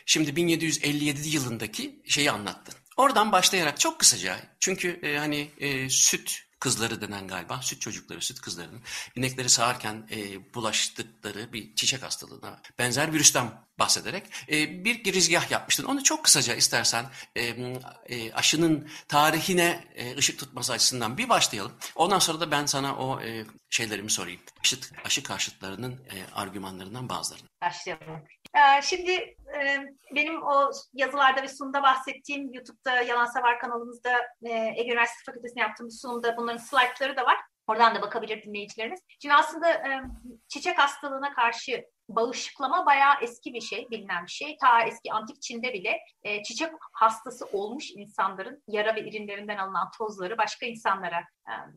şimdi 0.05 0.35
1757 0.35 1.28
yılındaki 1.33 2.01
şeyi 2.05 2.31
anlattın. 2.31 2.75
Oradan 2.97 3.31
başlayarak 3.31 3.79
çok 3.79 3.99
kısaca 3.99 4.37
çünkü 4.59 4.99
e, 5.03 5.17
hani 5.17 5.51
e, 5.57 5.89
süt 5.89 6.49
kızları 6.59 7.01
denen 7.01 7.27
galiba 7.27 7.61
süt 7.61 7.81
çocukları, 7.81 8.21
süt 8.21 8.41
kızlarının 8.41 8.81
inekleri 9.15 9.49
sağarken 9.49 10.07
e, 10.11 10.53
bulaştıkları 10.53 11.53
bir 11.53 11.75
çiçek 11.75 12.03
hastalığına 12.03 12.61
benzer 12.79 13.13
virüsten 13.13 13.51
bahsederek 13.79 14.23
e, 14.51 14.85
bir 14.85 15.03
girizgah 15.03 15.51
yapmıştın. 15.51 15.83
Onu 15.83 16.03
çok 16.03 16.25
kısaca 16.25 16.55
istersen 16.55 17.05
e, 17.35 17.43
e, 18.05 18.33
aşının 18.33 18.89
tarihine 19.07 19.87
e, 19.95 20.17
ışık 20.17 20.39
tutması 20.39 20.73
açısından 20.73 21.17
bir 21.17 21.29
başlayalım. 21.29 21.71
Ondan 21.95 22.19
sonra 22.19 22.39
da 22.39 22.51
ben 22.51 22.65
sana 22.65 22.95
o 22.95 23.21
e, 23.21 23.45
şeylerimi 23.69 24.11
sorayım. 24.11 24.41
Aşı, 24.61 24.77
aşı 25.05 25.23
karşıtlarının 25.23 25.93
e, 25.93 26.33
argümanlarından 26.33 27.09
bazılarını. 27.09 27.47
Başlayalım. 27.61 28.21
Ee, 28.55 28.81
şimdi 28.81 29.11
e, 29.11 29.85
benim 30.15 30.43
o 30.43 30.71
yazılarda 30.93 31.43
ve 31.43 31.47
sunumda 31.47 31.83
bahsettiğim 31.83 32.53
YouTube'da 32.53 33.01
Yalan 33.01 33.25
Savar 33.25 33.59
kanalımızda 33.59 34.11
e, 34.43 34.73
Ege 34.77 34.91
Üniversitesi 34.91 35.25
Fakültesi'ne 35.25 35.61
yaptığım 35.61 35.91
sunumda 35.91 36.37
bunların 36.37 36.57
slaytları 36.57 37.17
da 37.17 37.25
var. 37.25 37.37
Oradan 37.67 37.95
da 37.95 38.01
bakabilir 38.01 38.43
dinleyicilerimiz. 38.43 38.99
Şimdi 39.21 39.35
aslında 39.35 39.69
e, 39.69 40.01
çiçek 40.47 40.79
hastalığına 40.79 41.33
karşı 41.33 41.85
bağışıklama 42.09 42.85
bayağı 42.85 43.13
eski 43.21 43.53
bir 43.53 43.61
şey, 43.61 43.87
bilinen 43.91 44.25
bir 44.25 44.31
şey. 44.31 44.57
Ta 44.57 44.81
eski 44.81 45.13
antik 45.13 45.41
Çin'de 45.41 45.73
bile 45.73 45.99
çiçek 46.43 46.71
hastası 46.93 47.45
olmuş 47.45 47.91
insanların 47.91 48.63
yara 48.67 48.95
ve 48.95 49.01
irinlerinden 49.01 49.57
alınan 49.57 49.91
tozları 49.97 50.37
başka 50.37 50.65
insanlara 50.65 51.23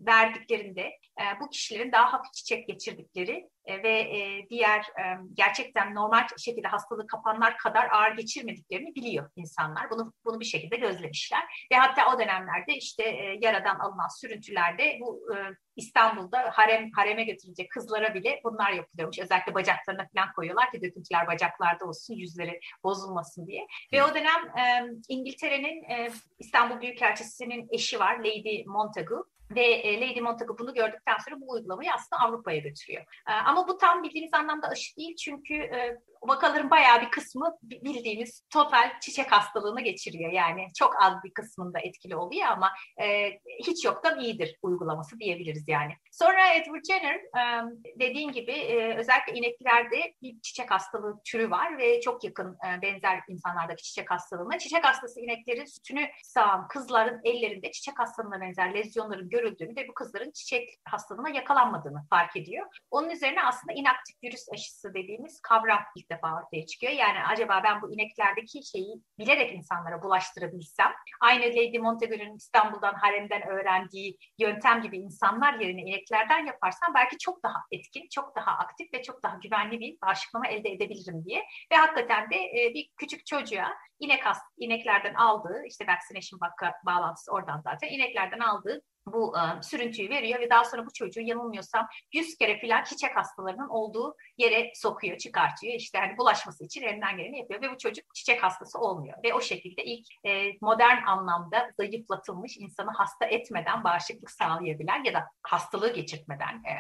verdiklerinde 0.00 0.83
e, 1.21 1.41
bu 1.41 1.50
kişilerin 1.50 1.93
daha 1.93 2.12
hafif 2.12 2.33
çiçek 2.33 2.69
geçirdikleri 2.69 3.50
e, 3.64 3.83
ve 3.83 4.00
e, 4.00 4.49
diğer 4.50 4.81
e, 4.81 5.05
gerçekten 5.33 5.95
normal 5.95 6.26
şekilde 6.38 6.69
hastalığı 6.69 7.07
kapanlar 7.07 7.59
kadar 7.59 7.88
ağır 7.91 8.17
geçirmediklerini 8.17 8.95
biliyor 8.95 9.31
insanlar. 9.37 9.91
Bunu 9.91 10.12
bunu 10.25 10.41
bir 10.41 10.45
şekilde 10.45 10.76
gözlemişler 10.76 11.67
ve 11.73 11.76
hatta 11.76 12.14
o 12.14 12.19
dönemlerde 12.19 12.76
işte 12.76 13.02
e, 13.02 13.38
yaradan 13.41 13.79
alınan 13.79 14.21
sürüntülerde 14.21 14.99
bu 15.00 15.35
e, 15.35 15.37
İstanbul'da 15.76 16.50
harem 16.52 16.91
hareme 16.97 17.25
götürecek 17.25 17.71
kızlara 17.71 18.14
bile 18.14 18.41
bunlar 18.45 18.71
yapılıyormuş. 18.73 19.19
Özellikle 19.19 19.55
bacaklarına 19.55 20.09
falan 20.17 20.33
koyuyorlar 20.33 20.71
ki 20.71 20.83
döküntüler 20.83 21.26
bacaklarda 21.26 21.85
olsun, 21.85 22.14
yüzleri 22.14 22.61
bozulmasın 22.85 23.47
diye. 23.47 23.67
Ve 23.93 24.05
o 24.05 24.14
dönem 24.14 24.59
e, 24.59 24.87
İngiltere'nin 25.09 25.83
e, 25.83 26.11
İstanbul 26.38 26.81
Büyükelçisi'nin 26.81 27.69
eşi 27.73 28.00
var, 28.00 28.19
Lady 28.19 28.64
Montagu. 28.67 29.32
Ve 29.54 29.64
e, 29.64 30.00
Lady 30.00 30.21
Montagu 30.21 30.59
bunu 30.59 30.75
gördükten 30.75 31.16
sonra 31.28 31.40
bu 31.40 31.50
uygulamayı 31.50 31.92
aslında 31.92 32.23
Avrupa'ya 32.23 32.59
götürüyor. 32.59 33.02
E, 33.28 33.32
ama 33.32 33.68
bu 33.68 33.78
tam 33.78 34.02
bildiğimiz 34.02 34.35
anlamda 34.35 34.68
aşı 34.68 34.97
değil 34.97 35.16
çünkü 35.16 35.54
e, 35.54 35.99
vakaların 36.23 36.71
bayağı 36.71 37.00
bir 37.00 37.11
kısmı 37.11 37.59
bildiğimiz 37.62 38.43
total 38.50 39.00
çiçek 39.00 39.33
hastalığını 39.33 39.81
geçiriyor. 39.81 40.33
Yani 40.33 40.67
çok 40.79 41.02
az 41.02 41.14
bir 41.25 41.35
kısmında 41.35 41.79
etkili 41.81 42.17
oluyor 42.17 42.47
ama 42.47 42.71
e, 43.00 43.31
hiç 43.67 43.85
yoktan 43.85 44.21
iyidir 44.21 44.59
uygulaması 44.62 45.19
diyebiliriz 45.19 45.69
yani. 45.69 45.93
Sonra 46.11 46.55
Edward 46.55 46.85
Jenner 46.85 47.14
e, 47.14 47.64
dediğin 48.00 48.33
gibi 48.33 48.52
e, 48.52 48.97
özellikle 48.97 49.33
ineklerde 49.33 50.14
bir 50.23 50.41
çiçek 50.41 50.71
hastalığı 50.71 51.21
türü 51.25 51.50
var 51.50 51.79
ve 51.79 52.00
çok 52.00 52.25
yakın 52.25 52.57
e, 52.69 52.83
benzer 52.83 53.21
insanlardaki 53.29 53.83
çiçek 53.83 54.11
hastalığına. 54.11 54.59
Çiçek 54.59 54.85
hastası 54.85 55.21
ineklerin 55.21 55.64
sütünü 55.64 56.09
sağan 56.23 56.69
kızların 56.69 57.21
ellerinde 57.25 57.71
çiçek 57.71 57.99
hastalığına 57.99 58.41
benzer 58.41 58.75
lezyonların 58.75 59.31
görüldüğünü 59.31 59.76
ve 59.76 59.88
bu 59.88 59.95
kızların 59.95 60.31
çiçek 60.31 60.79
hastalığına 60.85 61.29
yakalanmadığını 61.29 62.07
fark 62.11 62.37
ediyor. 62.37 62.67
Onun 62.91 63.11
üzerine 63.11 63.43
aslında 63.43 63.73
inaktif 63.73 64.17
virüs 64.25 64.49
aşısı 64.52 64.95
dediğimiz 64.95 65.41
kavram 65.41 65.81
ilk 65.97 66.12
defa 66.16 66.37
ortaya 66.37 66.66
çıkıyor. 66.66 66.92
Yani 66.92 67.19
acaba 67.33 67.61
ben 67.64 67.83
bu 67.83 67.95
ineklerdeki 67.95 68.66
şeyi 68.66 68.95
bilerek 69.19 69.54
insanlara 69.54 70.02
bulaştırabilsem, 70.02 70.92
aynı 71.21 71.45
Lady 71.45 71.78
Montagu'nun 71.78 72.37
İstanbul'dan 72.37 72.95
haremden 72.95 73.42
öğrendiği 73.49 74.19
yöntem 74.38 74.83
gibi 74.83 74.97
insanlar 74.97 75.54
yerine 75.54 75.83
ineklerden 75.83 76.47
yaparsam 76.47 76.95
belki 76.95 77.19
çok 77.19 77.42
daha 77.42 77.59
etkin, 77.73 78.09
çok 78.11 78.37
daha 78.37 78.50
aktif 78.50 78.95
ve 78.95 79.02
çok 79.02 79.23
daha 79.23 79.37
güvenli 79.37 79.81
bir 79.81 79.97
bağışıklama 80.07 80.49
elde 80.49 80.69
edebilirim 80.71 81.25
diye. 81.25 81.42
Ve 81.73 81.76
hakikaten 81.76 82.31
de 82.31 82.37
e, 82.37 82.75
bir 82.75 82.88
küçük 82.97 83.26
çocuğa 83.26 83.75
inek 83.99 84.26
hast, 84.26 84.42
ineklerden 84.59 85.14
aldığı, 85.14 85.62
işte 85.66 85.87
vaccination 85.87 86.40
bağlantısı 86.87 87.33
oradan 87.33 87.61
zaten, 87.61 87.88
ineklerden 87.88 88.38
aldığı 88.38 88.83
bu 89.06 89.35
e, 89.38 89.62
sürüntüyü 89.62 90.11
veriyor 90.11 90.40
ve 90.40 90.50
daha 90.50 90.64
sonra 90.64 90.87
bu 90.87 90.92
çocuğu 90.92 91.21
yanılmıyorsam 91.21 91.87
100 92.12 92.37
kere 92.37 92.59
filan 92.59 92.85
çiçek 92.85 93.16
hastalarının 93.16 93.68
olduğu 93.68 94.16
yere 94.38 94.73
sokuyor, 94.75 95.18
çıkartıyor. 95.18 95.75
İşte 95.75 95.99
hani 95.99 96.18
bulaşması 96.18 96.64
için 96.64 96.82
elinden 96.82 97.16
geleni 97.16 97.38
yapıyor 97.38 97.62
ve 97.62 97.71
bu 97.71 97.78
çocuk 97.78 98.14
çiçek 98.14 98.42
hastası 98.42 98.78
olmuyor. 98.78 99.18
Ve 99.25 99.35
o 99.35 99.40
şekilde 99.40 99.85
ilk 99.85 100.06
e, 100.26 100.52
modern 100.61 101.06
anlamda 101.06 101.71
zayıflatılmış, 101.76 102.56
insanı 102.56 102.90
hasta 102.90 103.26
etmeden 103.26 103.85
bağışıklık 103.85 104.30
sağlayabilen 104.30 105.04
ya 105.04 105.14
da 105.14 105.25
hastalığı 105.42 105.92
geçirtmeden 105.92 106.54
e, 106.54 106.73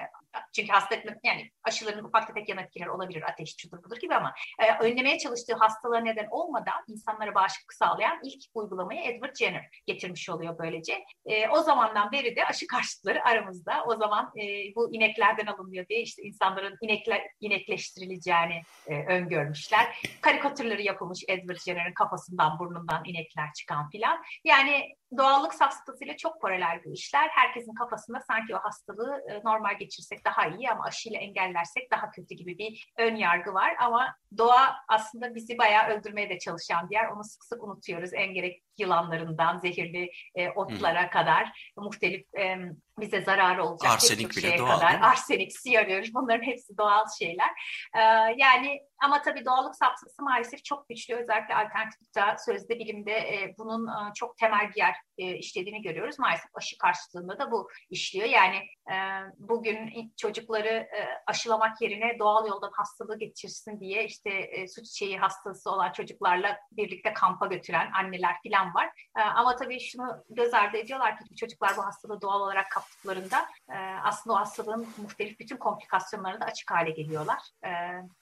çünkü 0.56 0.72
hasta 0.72 0.96
yani 1.24 1.50
aşıların 1.64 2.04
ufak 2.04 2.26
tefek 2.26 2.48
yan 2.48 2.58
etkileri 2.58 2.90
olabilir, 2.90 3.22
ateş, 3.22 3.56
çudur 3.56 3.84
budur 3.84 3.96
gibi 3.96 4.14
ama 4.14 4.34
e, 4.58 4.84
önlemeye 4.84 5.18
çalıştığı 5.18 5.54
hastalığa 5.54 6.00
neden 6.00 6.28
olmadan 6.30 6.84
insanlara 6.88 7.34
bağışıklık 7.34 7.74
sağlayan 7.74 8.20
ilk 8.24 8.42
uygulamayı 8.54 9.00
Edward 9.00 9.36
Jenner 9.36 9.82
getirmiş 9.86 10.30
oluyor 10.30 10.58
böylece. 10.58 11.04
E, 11.26 11.48
o 11.48 11.62
zamandan 11.62 12.12
beri 12.12 12.36
de 12.36 12.44
aşı 12.44 12.66
karşıtları 12.66 13.24
aramızda. 13.24 13.84
O 13.84 13.96
zaman 13.96 14.32
e, 14.36 14.74
bu 14.76 14.94
ineklerden 14.94 15.46
alınıyor 15.46 15.88
diye 15.88 16.00
işte 16.00 16.22
insanların 16.22 16.76
inekler 16.80 17.22
inekleştirileceğini 17.40 18.62
e, 18.86 18.94
öngörmüşler. 18.94 20.02
Karikatürleri 20.20 20.84
yapılmış 20.84 21.24
Edward 21.28 21.58
Jenner'ın 21.58 21.94
kafasından, 21.94 22.58
burnundan 22.58 23.02
inekler 23.04 23.52
çıkan 23.52 23.90
filan. 23.90 24.22
Yani 24.44 24.96
doğallık 25.18 25.60
hastasıyla 25.60 26.16
çok 26.16 26.40
paralel 26.42 26.80
bu 26.84 26.92
işler. 26.92 27.28
Herkesin 27.28 27.74
kafasında 27.74 28.20
sanki 28.20 28.56
o 28.56 28.58
hastalığı 28.58 29.22
e, 29.30 29.40
normal 29.44 29.78
geçirsek 29.78 30.24
daha 30.24 30.46
iyi 30.46 30.70
ama 30.70 30.84
aşıyla 30.84 31.18
engellersek 31.18 31.90
daha 31.90 32.10
kötü 32.10 32.34
gibi 32.34 32.58
bir 32.58 32.92
ön 32.98 33.16
yargı 33.16 33.54
var. 33.54 33.74
Ama 33.80 34.14
doğa 34.38 34.76
aslında 34.88 35.34
bizi 35.34 35.58
bayağı 35.58 35.88
öldürmeye 35.88 36.30
de 36.30 36.38
çalışan 36.38 36.90
bir 36.90 36.94
yer. 36.94 37.08
Onu 37.08 37.24
sık 37.24 37.44
sık 37.44 37.62
unutuyoruz. 37.62 38.10
En 38.14 38.34
gerek 38.34 38.62
yılanlarından 38.78 39.58
zehirli 39.58 40.10
e, 40.34 40.50
otlara 40.50 41.02
hmm. 41.02 41.10
kadar 41.10 41.72
muhtelif 41.76 42.34
e, 42.38 42.56
bize 43.00 43.22
zararı 43.22 43.64
olacak 43.64 43.92
Arsenik 43.92 44.40
şeye 44.40 44.58
doğal, 44.58 44.78
kadar. 44.78 45.00
Arsenik, 45.00 45.52
siyanür 45.58 46.10
bunların 46.14 46.42
hepsi 46.42 46.78
doğal 46.78 47.04
şeyler. 47.18 47.50
Ee, 47.96 48.00
yani 48.36 48.80
ama 49.02 49.22
tabii 49.22 49.44
doğallık 49.44 49.76
sapsası 49.76 50.22
maalesef 50.22 50.64
çok 50.64 50.88
güçlü. 50.88 51.14
Özellikle 51.14 51.54
alternatif 51.54 52.00
tıpta, 52.00 52.36
sözde 52.38 52.78
bilimde 52.78 53.12
e, 53.12 53.54
bunun 53.58 53.86
e, 53.86 54.12
çok 54.14 54.36
temel 54.36 54.70
bir 54.70 54.76
yer 54.76 54.94
e, 55.18 55.36
işlediğini 55.36 55.82
görüyoruz. 55.82 56.18
Maalesef 56.18 56.50
aşı 56.54 56.78
karşılığında 56.78 57.38
da 57.38 57.50
bu 57.50 57.68
işliyor. 57.90 58.28
Yani 58.28 58.56
e, 58.92 58.96
bugün 59.38 60.12
çocukları 60.16 60.68
e, 60.68 61.08
aşılamak 61.26 61.82
yerine 61.82 62.18
doğal 62.18 62.48
yoldan 62.48 62.70
hastalığı 62.72 63.18
geçirsin 63.18 63.80
diye 63.80 64.04
işte 64.04 64.30
e, 64.30 64.68
süt 64.68 64.84
çiçeği 64.84 65.18
hastası 65.18 65.70
olan 65.70 65.92
çocuklarla 65.92 66.58
birlikte 66.72 67.12
kampa 67.12 67.46
götüren 67.46 67.90
anneler 67.92 68.36
falan 68.46 68.74
var. 68.74 68.86
E, 69.18 69.20
ama 69.20 69.56
tabii 69.56 69.80
şunu 69.80 70.24
göz 70.30 70.54
ardı 70.54 70.76
ediyorlar 70.76 71.18
ki 71.18 71.36
çocuklar 71.36 71.76
bu 71.76 71.84
hastalığı 71.84 72.20
doğal 72.20 72.40
olarak 72.40 72.70
kaptıklarında 72.82 73.46
e, 73.70 73.76
aslında 74.04 74.36
o 74.36 74.38
hastalığın 74.38 74.86
muhtelif 74.96 75.40
bütün 75.40 75.56
komplikasyonlarına 75.56 76.40
da 76.40 76.44
açık 76.44 76.70
hale 76.70 76.90
geliyorlar. 76.90 77.38
E, 77.64 77.70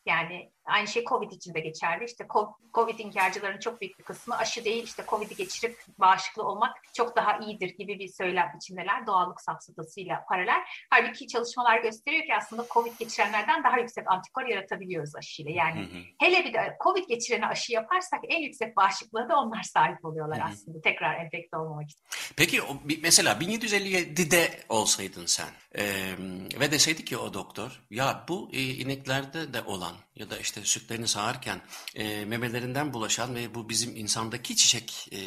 yani 0.06 0.52
aynı 0.64 0.88
şey 0.88 1.04
COVID 1.04 1.30
için 1.30 1.54
de 1.54 1.60
geçerli. 1.60 2.04
İşte 2.04 2.26
COVID 2.74 2.98
inkarcıların 2.98 3.58
çok 3.58 3.80
büyük 3.80 3.98
bir 3.98 4.04
kısmı 4.04 4.36
aşı 4.36 4.64
değil 4.64 4.84
işte 4.84 5.04
COVID'i 5.08 5.36
geçirip 5.36 5.78
bağışıklı 5.98 6.42
olmak 6.42 6.76
çok 6.94 7.16
daha 7.16 7.38
iyidir 7.38 7.68
gibi 7.68 7.98
bir 7.98 8.08
söylem 8.08 8.52
içindeler 8.56 9.06
doğallık 9.06 9.40
safsatasıyla 9.40 10.24
paralel. 10.28 10.60
Halbuki 10.90 11.26
çalışmalar 11.26 11.78
gösteriyor 11.78 12.26
ki 12.26 12.34
aslında 12.36 12.66
COVID 12.70 12.98
geçirenlerden 12.98 13.64
daha 13.64 13.78
yüksek 13.78 14.12
antikor 14.12 14.46
yaratabiliyoruz 14.46 15.16
aşıyla. 15.16 15.52
Yani 15.52 15.80
hı 15.80 15.84
hı. 15.84 16.00
hele 16.18 16.44
bir 16.44 16.52
de 16.52 16.76
COVID 16.84 17.08
geçirene 17.08 17.46
aşı 17.46 17.72
yaparsak 17.72 18.20
en 18.28 18.42
yüksek 18.42 18.76
bağışıklığa 18.76 19.28
da 19.28 19.36
onlar 19.36 19.62
sahip 19.62 20.04
oluyorlar 20.04 20.38
hı 20.38 20.44
hı. 20.44 20.48
aslında 20.52 20.80
tekrar 20.80 21.24
enfekte 21.24 21.56
olmamak 21.56 21.90
için. 21.90 22.00
Peki 22.36 22.60
mesela 23.02 23.32
1757'de 23.32 24.49
olsaydın 24.68 25.26
sen. 25.26 25.50
E, 25.78 26.14
ve 26.60 26.70
deseydi 26.70 27.04
ki 27.04 27.18
o 27.18 27.34
doktor 27.34 27.82
ya 27.90 28.24
bu 28.28 28.50
ineklerde 28.52 29.52
de 29.52 29.62
olan 29.62 29.94
ya 30.20 30.30
da 30.30 30.38
işte 30.38 30.64
sütlerini 30.64 31.08
sağarken 31.08 31.60
e, 31.94 32.24
memelerinden 32.24 32.92
bulaşan 32.92 33.34
ve 33.34 33.54
bu 33.54 33.68
bizim 33.68 33.96
insandaki 33.96 34.56
çiçek 34.56 35.08
e, 35.12 35.18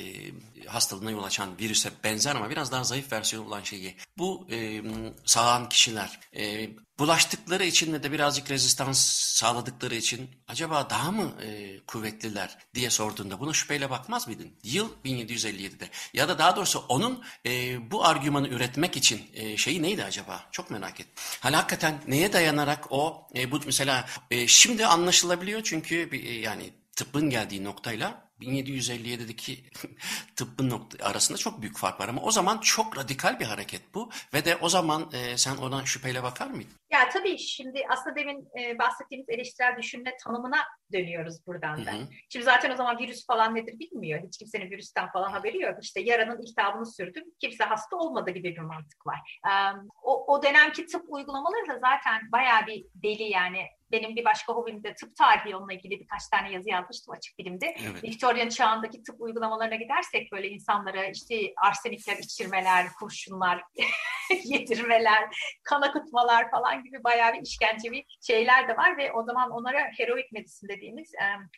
hastalığına 0.68 1.12
yol 1.12 1.24
açan 1.24 1.60
virüse 1.60 1.90
benzer 2.04 2.36
ama 2.36 2.50
biraz 2.50 2.72
daha 2.72 2.84
zayıf 2.84 3.12
versiyonu 3.12 3.48
olan 3.48 3.64
şeyi 3.64 3.98
bu 4.18 4.48
e, 4.52 4.82
sağan 5.26 5.70
kişiler 5.70 6.20
e, 6.36 6.70
bulaştıkları 7.00 7.64
için 7.64 7.94
ve 7.94 8.04
de 8.04 8.12
birazcık 8.12 8.52
rezistans 8.52 9.00
sağladıkları 9.34 9.96
için 9.96 10.30
acaba 10.48 10.90
daha 10.90 11.12
mı 11.12 11.34
e, 11.44 11.80
kuvvetliler 11.80 12.58
diye 12.76 12.90
sorduğunda 12.90 13.40
buna 13.40 13.54
şüpheyle 13.54 13.90
bakmaz 13.90 14.28
mıydın? 14.28 14.52
Yıl 14.64 14.90
1757'de 15.06 15.90
ya 16.14 16.30
da 16.30 16.40
daha 16.40 16.56
doğrusu 16.56 16.86
onun 16.90 17.24
e, 17.46 17.52
bu 17.92 18.06
argümanı 18.06 18.48
üretmek 18.48 18.98
için 18.98 19.22
e, 19.34 19.58
şeyi 19.58 19.82
neydi 19.82 20.04
acaba? 20.04 20.46
Çok 20.52 20.72
merak 20.72 21.00
ettim. 21.00 21.14
Hani 21.40 21.56
hakikaten 21.56 22.02
neye 22.08 22.34
dayanarak 22.34 22.92
o 22.92 23.28
e, 23.36 23.52
bu 23.52 23.60
mesela 23.66 24.06
e, 24.32 24.48
şimdi 24.48 24.83
anlaşılabiliyor. 24.86 25.62
Çünkü 25.64 26.10
e, 26.12 26.40
yani 26.40 26.74
tıbbın 26.96 27.30
geldiği 27.30 27.64
noktayla 27.64 28.32
1757'deki 28.42 29.64
tıbbın 30.36 30.70
nokta 30.70 31.06
arasında 31.06 31.38
çok 31.38 31.62
büyük 31.62 31.78
fark 31.78 32.00
var. 32.00 32.10
Ama 32.10 32.22
o 32.22 32.32
zaman 32.32 32.58
çok 32.58 32.98
radikal 32.98 33.40
bir 33.40 33.46
hareket 33.46 33.94
bu. 33.94 34.10
Ve 34.34 34.46
de 34.46 34.56
o 34.56 34.70
zaman 34.70 35.10
e, 35.14 35.38
sen 35.38 35.56
ona 35.56 35.86
şüpheyle 35.86 36.24
bakar 36.24 36.48
mıydın? 36.48 36.74
Ya 36.94 37.10
tabii 37.10 37.38
şimdi 37.38 37.82
aslında 37.90 38.16
demin 38.16 38.48
e, 38.60 38.80
bahsettiğimiz 38.80 39.30
eleştirel 39.30 39.78
düşünme 39.78 40.18
tanımına 40.24 40.58
dönüyoruz 40.94 41.48
buradan 41.48 41.86
da. 41.86 41.92
Hı 41.92 41.96
hı. 41.96 42.08
Şimdi 42.30 42.46
zaten 42.46 42.72
o 42.72 42.76
zaman 42.76 43.00
virüs 43.00 43.26
falan 43.26 43.56
nedir 43.56 43.80
bilmiyor. 43.80 44.24
Hiç 44.28 44.38
kimsenin 44.38 44.72
virüsten 44.72 45.12
falan 45.12 45.32
haberi 45.32 45.62
yok. 45.62 45.78
İşte 45.82 46.02
yaranın 46.02 46.42
iltihabını 46.42 46.86
sürdüm. 46.86 47.24
Kimse 47.40 47.64
hasta 47.64 47.96
olmadı 47.96 48.32
gibi 48.32 48.56
bir 48.56 48.62
mantık 48.62 49.08
var. 49.08 49.40
Um, 49.46 49.88
o, 50.04 50.34
o 50.34 50.44
dönemki 50.44 50.86
tıp 50.86 51.06
uygulamaları 51.08 51.68
da 51.68 51.74
zaten 51.74 52.32
bayağı 52.32 52.68
bir 52.68 52.86
deli 52.96 53.24
yani 53.24 53.68
benim 53.94 54.16
bir 54.16 54.26
başka 54.26 54.54
hobim 54.54 54.84
de 54.84 54.96
tıp 54.96 55.16
tarihi 55.16 55.56
onunla 55.56 55.74
ilgili 55.74 56.00
birkaç 56.00 56.28
tane 56.28 56.52
yazı 56.52 56.70
yazmıştım 56.70 57.14
açık 57.14 57.38
bilimde. 57.40 57.76
Evet. 57.90 58.04
Victorian 58.04 58.50
çağındaki 58.50 59.04
tıp 59.04 59.22
uygulamalarına 59.22 59.76
gidersek 59.76 60.32
böyle 60.32 60.50
insanlara 60.50 61.06
işte 61.06 61.54
arsenikler 61.58 62.18
içirmeler, 62.18 62.86
kurşunlar 63.00 63.64
yedirmeler, 64.44 65.36
kan 65.64 65.82
akıtmalar 65.82 66.52
falan 66.52 66.83
gibi 66.84 67.04
bayağı 67.04 67.34
bir 67.34 67.42
işkencevi 67.42 68.06
şeyler 68.22 68.68
de 68.68 68.78
var 68.78 68.98
ve 68.98 69.12
o 69.12 69.24
zaman 69.24 69.52
onlara 69.52 69.80
heroik 69.98 70.32
medisin 70.32 70.68
dediğimiz 70.68 71.12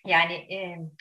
yani 0.06 0.48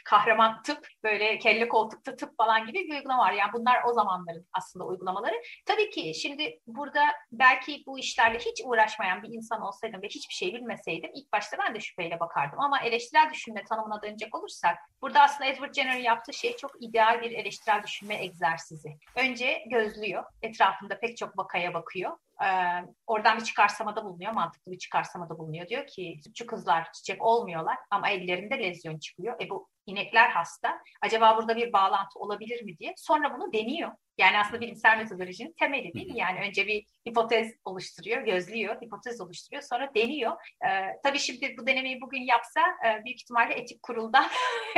kahraman 0.05 0.63
tıp 0.63 0.89
böyle 1.05 1.39
kelle 1.39 1.69
koltukta 1.69 2.17
tıp 2.17 2.37
falan 2.37 2.67
gibi 2.67 2.79
bir 2.79 2.95
uygulama 2.95 3.23
var. 3.23 3.33
Yani 3.33 3.53
bunlar 3.53 3.83
o 3.89 3.93
zamanların 3.93 4.47
aslında 4.53 4.85
uygulamaları. 4.85 5.35
Tabii 5.67 5.91
ki 5.91 6.15
şimdi 6.15 6.61
burada 6.67 7.05
belki 7.33 7.83
bu 7.87 7.99
işlerle 7.99 8.39
hiç 8.39 8.63
uğraşmayan 8.65 9.23
bir 9.23 9.29
insan 9.29 9.63
olsaydım 9.63 10.03
ve 10.03 10.07
hiçbir 10.07 10.35
şey 10.35 10.55
bilmeseydim 10.55 11.11
ilk 11.15 11.33
başta 11.33 11.57
ben 11.59 11.75
de 11.75 11.81
şüpheyle 11.81 12.21
bakardım. 12.21 12.61
Ama 12.61 12.81
eleştirel 12.81 13.31
düşünme 13.33 13.65
tanımına 13.65 14.03
dönecek 14.03 14.35
olursak 14.35 14.77
burada 15.03 15.21
aslında 15.21 15.51
Edward 15.51 15.75
Jenner'ın 15.75 16.03
yaptığı 16.03 16.33
şey 16.33 16.57
çok 16.57 16.71
ideal 16.81 17.23
bir 17.23 17.31
eleştirel 17.31 17.83
düşünme 17.83 18.23
egzersizi. 18.23 18.89
Önce 19.17 19.65
gözlüyor. 19.67 20.25
Etrafında 20.43 21.01
pek 21.01 21.17
çok 21.17 21.39
vakaya 21.39 21.75
bakıyor. 21.75 22.11
Ee, 22.43 22.47
oradan 23.07 23.39
bir 23.39 23.45
çıkarsamada 23.45 24.05
bulunuyor, 24.05 24.33
mantıklı 24.33 24.73
bir 24.73 24.79
çıkarsamada 24.79 25.39
bulunuyor. 25.39 25.69
Diyor 25.69 25.87
ki 25.87 26.21
sütçü 26.25 26.47
kızlar 26.47 26.93
çiçek 26.93 27.23
olmuyorlar 27.23 27.79
ama 27.91 28.11
ellerinde 28.11 28.59
lezyon 28.59 28.99
çıkıyor. 28.99 29.37
E 29.41 29.51
bu 29.51 29.69
inekler 29.87 30.29
hasta. 30.29 30.79
Acaba 31.03 31.37
burada 31.37 31.57
bir 31.57 31.73
bağlantı 31.73 32.19
olabilir 32.19 32.63
mi 32.63 32.79
diye. 32.79 32.95
Sonra 32.97 33.35
bunu 33.35 33.53
deniyor. 33.53 33.93
Yani 34.19 34.39
aslında 34.39 34.61
bilimsel 34.61 34.99
metodolojinin 34.99 35.55
temeli 35.59 35.95
değil 35.95 36.13
mi? 36.13 36.19
Yani 36.19 36.41
önce 36.49 36.67
bir 36.67 36.87
hipotez 37.09 37.55
oluşturuyor, 37.65 38.23
gözlüyor, 38.23 38.83
hipotez 38.83 39.21
oluşturuyor, 39.21 39.63
sonra 39.63 39.91
deniyor. 39.95 40.33
Ee, 40.67 41.01
tabii 41.03 41.19
şimdi 41.19 41.57
bu 41.59 41.67
denemeyi 41.67 42.01
bugün 42.01 42.23
yapsa 42.23 42.61
e, 42.61 43.05
büyük 43.05 43.21
ihtimalle 43.21 43.55
etik 43.55 43.83
kuruldan 43.83 44.27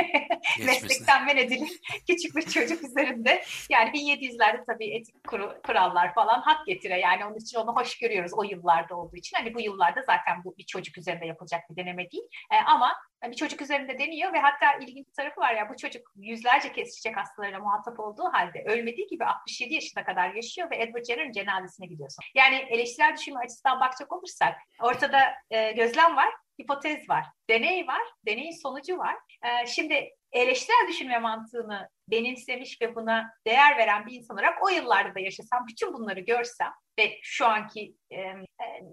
meslekten 0.65 1.25
men 1.25 1.37
edilir 1.37 1.79
küçük 2.07 2.35
bir 2.35 2.41
çocuk 2.41 2.83
üzerinde. 2.83 3.43
Yani 3.69 3.89
1700'lerde 3.89 4.65
tabii 4.65 4.95
etik 4.95 5.27
kuru, 5.27 5.61
kurallar 5.65 6.13
falan 6.13 6.41
hak 6.41 6.65
getire. 6.65 6.99
Yani 6.99 7.25
onun 7.25 7.35
için 7.35 7.57
onu 7.57 7.75
hoş 7.75 7.97
görüyoruz 7.97 8.31
o 8.33 8.43
yıllarda 8.43 8.95
olduğu 8.95 9.15
için. 9.15 9.37
Hani 9.37 9.53
bu 9.53 9.61
yıllarda 9.61 10.01
zaten 10.01 10.43
bu 10.43 10.57
bir 10.57 10.65
çocuk 10.65 10.97
üzerinde 10.97 11.25
yapılacak 11.25 11.61
bir 11.69 11.75
deneme 11.75 12.11
değil. 12.11 12.27
E, 12.51 12.55
ama 12.65 12.93
bir 13.23 13.35
çocuk 13.35 13.61
üzerinde 13.61 13.99
deniyor 13.99 14.33
ve 14.33 14.39
hatta 14.39 14.73
ilginç 14.79 15.07
tarafı 15.17 15.41
var 15.41 15.53
ya 15.55 15.69
bu 15.69 15.77
çocuk 15.77 16.11
yüzlerce 16.15 16.71
kez 16.71 16.95
çiçek 16.95 17.17
hastalarıyla 17.17 17.59
muhatap 17.59 17.99
olduğu 17.99 18.33
halde 18.33 18.63
ölmediği 18.67 19.07
gibi 19.07 19.25
67 19.27 19.73
yaşına 19.73 20.05
kadar 20.05 20.33
yaşıyor 20.33 20.71
ve 20.71 20.75
Edward 20.75 21.05
Jenner'ın 21.05 21.31
cenazesine 21.31 21.87
gidiyorsun. 21.87 22.23
Yani 22.35 22.55
eleştirel 22.55 23.15
düşünme 23.17 23.39
açısından 23.39 23.79
bakacak 23.79 24.11
olursak 24.13 24.55
ortada 24.81 25.19
e, 25.49 25.71
gözlem 25.71 26.15
var, 26.15 26.29
hipotez 26.61 27.09
var, 27.09 27.25
deney 27.49 27.87
var, 27.87 28.01
deneyin 28.25 28.61
sonucu 28.61 28.97
var. 28.97 29.15
E, 29.43 29.67
şimdi 29.67 30.09
eleştirel 30.31 30.87
düşünme 30.87 31.19
mantığını 31.19 31.89
benimsemiş 32.07 32.81
ve 32.81 32.95
buna 32.95 33.29
değer 33.47 33.77
veren 33.77 34.05
bir 34.05 34.13
insan 34.13 34.37
olarak 34.37 34.63
o 34.63 34.69
yıllarda 34.69 35.15
da 35.15 35.19
yaşasam, 35.19 35.65
bütün 35.67 35.93
bunları 35.93 36.19
görsem 36.19 36.71
ve 36.99 37.19
şu 37.21 37.45
anki 37.45 37.95
e, 38.11 38.33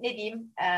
ne 0.00 0.16
diyeyim 0.16 0.52
e, 0.62 0.68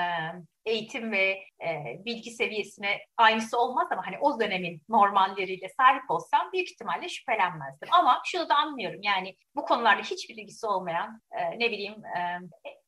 eğitim 0.67 1.13
ve 1.13 1.43
e, 1.67 2.05
bilgi 2.05 2.31
seviyesine 2.31 2.99
aynısı 3.17 3.59
olmaz 3.59 3.89
ama 3.91 4.07
hani 4.07 4.19
o 4.21 4.41
dönemin 4.41 4.83
normalleriyle 4.89 5.69
sahip 5.69 6.11
olsam 6.11 6.53
büyük 6.53 6.71
ihtimalle 6.71 7.09
şüphelenmezdim. 7.09 7.89
Ama 7.93 8.23
şunu 8.25 8.49
da 8.49 8.55
anlıyorum 8.55 9.01
yani 9.03 9.37
bu 9.57 9.65
konularda 9.65 10.03
hiçbir 10.03 10.35
ilgisi 10.35 10.67
olmayan 10.67 11.21
e, 11.33 11.59
ne 11.59 11.71
bileyim 11.71 12.05
e, 12.05 12.21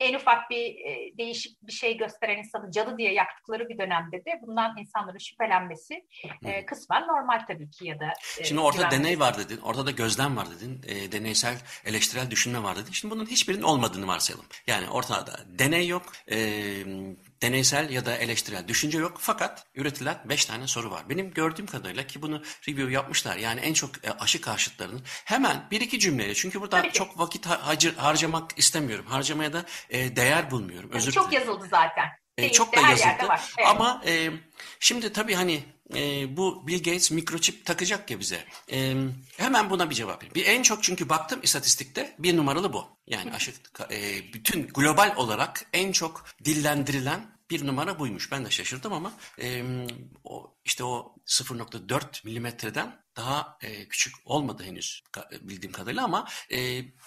en 0.00 0.14
ufak 0.14 0.50
bir 0.50 0.86
e, 0.86 1.18
değişik 1.18 1.62
bir 1.62 1.72
şey 1.72 1.96
gösteren 1.96 2.38
insanı 2.38 2.70
cadı 2.70 2.98
diye 2.98 3.12
yaktıkları 3.12 3.68
bir 3.68 3.78
dönemde 3.88 4.24
de 4.24 4.40
bundan 4.42 4.76
insanların 4.78 5.18
şüphelenmesi 5.18 6.06
e, 6.44 6.66
kısmen 6.66 7.02
normal 7.02 7.44
tabii 7.48 7.70
ki 7.70 7.86
ya 7.86 8.00
da. 8.00 8.12
E, 8.38 8.44
Şimdi 8.44 8.60
ortada 8.60 8.90
deney 8.90 9.20
var 9.20 9.38
dedin, 9.38 9.60
ortada 9.60 9.90
gözlem 9.90 10.36
var 10.36 10.50
dedin, 10.50 10.82
e, 10.86 11.12
deneysel 11.12 11.54
eleştirel 11.84 12.30
düşünme 12.30 12.62
var 12.62 12.76
dedin. 12.76 12.92
Şimdi 12.92 13.14
bunun 13.14 13.26
hiçbirinin 13.26 13.62
olmadığını 13.62 14.06
varsayalım. 14.06 14.46
Yani 14.66 14.90
ortada 14.90 15.40
deney 15.46 15.88
yok, 15.88 16.02
e, 16.30 16.38
deneysel 17.42 17.90
ya 17.90 18.06
da 18.06 18.16
eleştirel 18.16 18.68
düşünce 18.68 18.98
yok 18.98 19.16
fakat 19.20 19.66
üretilen 19.74 20.16
5 20.24 20.44
tane 20.44 20.66
soru 20.66 20.90
var. 20.90 21.08
Benim 21.08 21.30
gördüğüm 21.30 21.66
kadarıyla 21.66 22.06
ki 22.06 22.22
bunu 22.22 22.42
review 22.68 22.92
yapmışlar 22.92 23.36
yani 23.36 23.60
en 23.60 23.72
çok 23.72 24.04
e, 24.04 24.10
aşı 24.10 24.40
karşıtlarının 24.40 25.02
hemen 25.24 25.66
bir 25.70 25.80
iki 25.80 25.98
cümleyle 25.98 26.34
çünkü 26.34 26.60
burada 26.60 26.82
Tabii 26.82 26.92
çok 26.92 27.18
vakit 27.18 27.46
har 27.46 27.94
harcamak 27.96 28.58
istemiyorum. 28.58 29.06
Harcamaya 29.08 29.52
da 29.52 29.64
e, 29.90 30.16
değer 30.16 30.50
bulmuyorum. 30.50 30.90
Özür 30.92 31.12
çok 31.12 31.30
dilerim. 31.30 31.48
yazıldı 31.48 31.66
zaten. 31.70 32.08
E, 32.38 32.52
çok 32.52 32.76
da 32.76 32.80
yazıldı. 32.80 33.08
Evet. 33.20 33.40
Ama 33.66 34.02
e, 34.06 34.30
şimdi 34.80 35.12
tabii 35.12 35.34
hani 35.34 35.64
e, 35.94 36.36
bu 36.36 36.66
Bill 36.66 36.78
Gates 36.78 37.10
mikroçip 37.10 37.66
takacak 37.66 38.10
ya 38.10 38.20
bize. 38.20 38.44
E, 38.72 38.94
hemen 39.36 39.70
buna 39.70 39.90
bir 39.90 39.94
cevap 39.94 40.16
vereyim. 40.16 40.34
Bir 40.34 40.46
en 40.46 40.62
çok 40.62 40.82
çünkü 40.82 41.08
baktım 41.08 41.40
istatistikte 41.42 42.14
bir 42.18 42.36
numaralı 42.36 42.72
bu. 42.72 42.86
Yani 43.06 43.32
aşı, 43.32 43.52
e, 43.90 44.32
bütün 44.32 44.66
global 44.66 45.14
olarak 45.16 45.66
en 45.72 45.92
çok 45.92 46.24
dillendirilen 46.44 47.38
bir 47.50 47.66
numara 47.66 47.98
buymuş. 47.98 48.32
Ben 48.32 48.44
de 48.44 48.50
şaşırdım 48.50 48.92
ama 48.92 49.12
e, 49.42 49.62
o 50.24 50.54
işte 50.64 50.84
o 50.84 51.14
0.4 51.26 52.26
milimetreden 52.26 52.96
daha 53.18 53.58
e, 53.62 53.88
küçük 53.88 54.12
olmadı 54.24 54.62
henüz 54.64 55.02
bildiğim 55.40 55.72
kadarıyla 55.72 56.04
ama 56.04 56.26
e, 56.52 56.58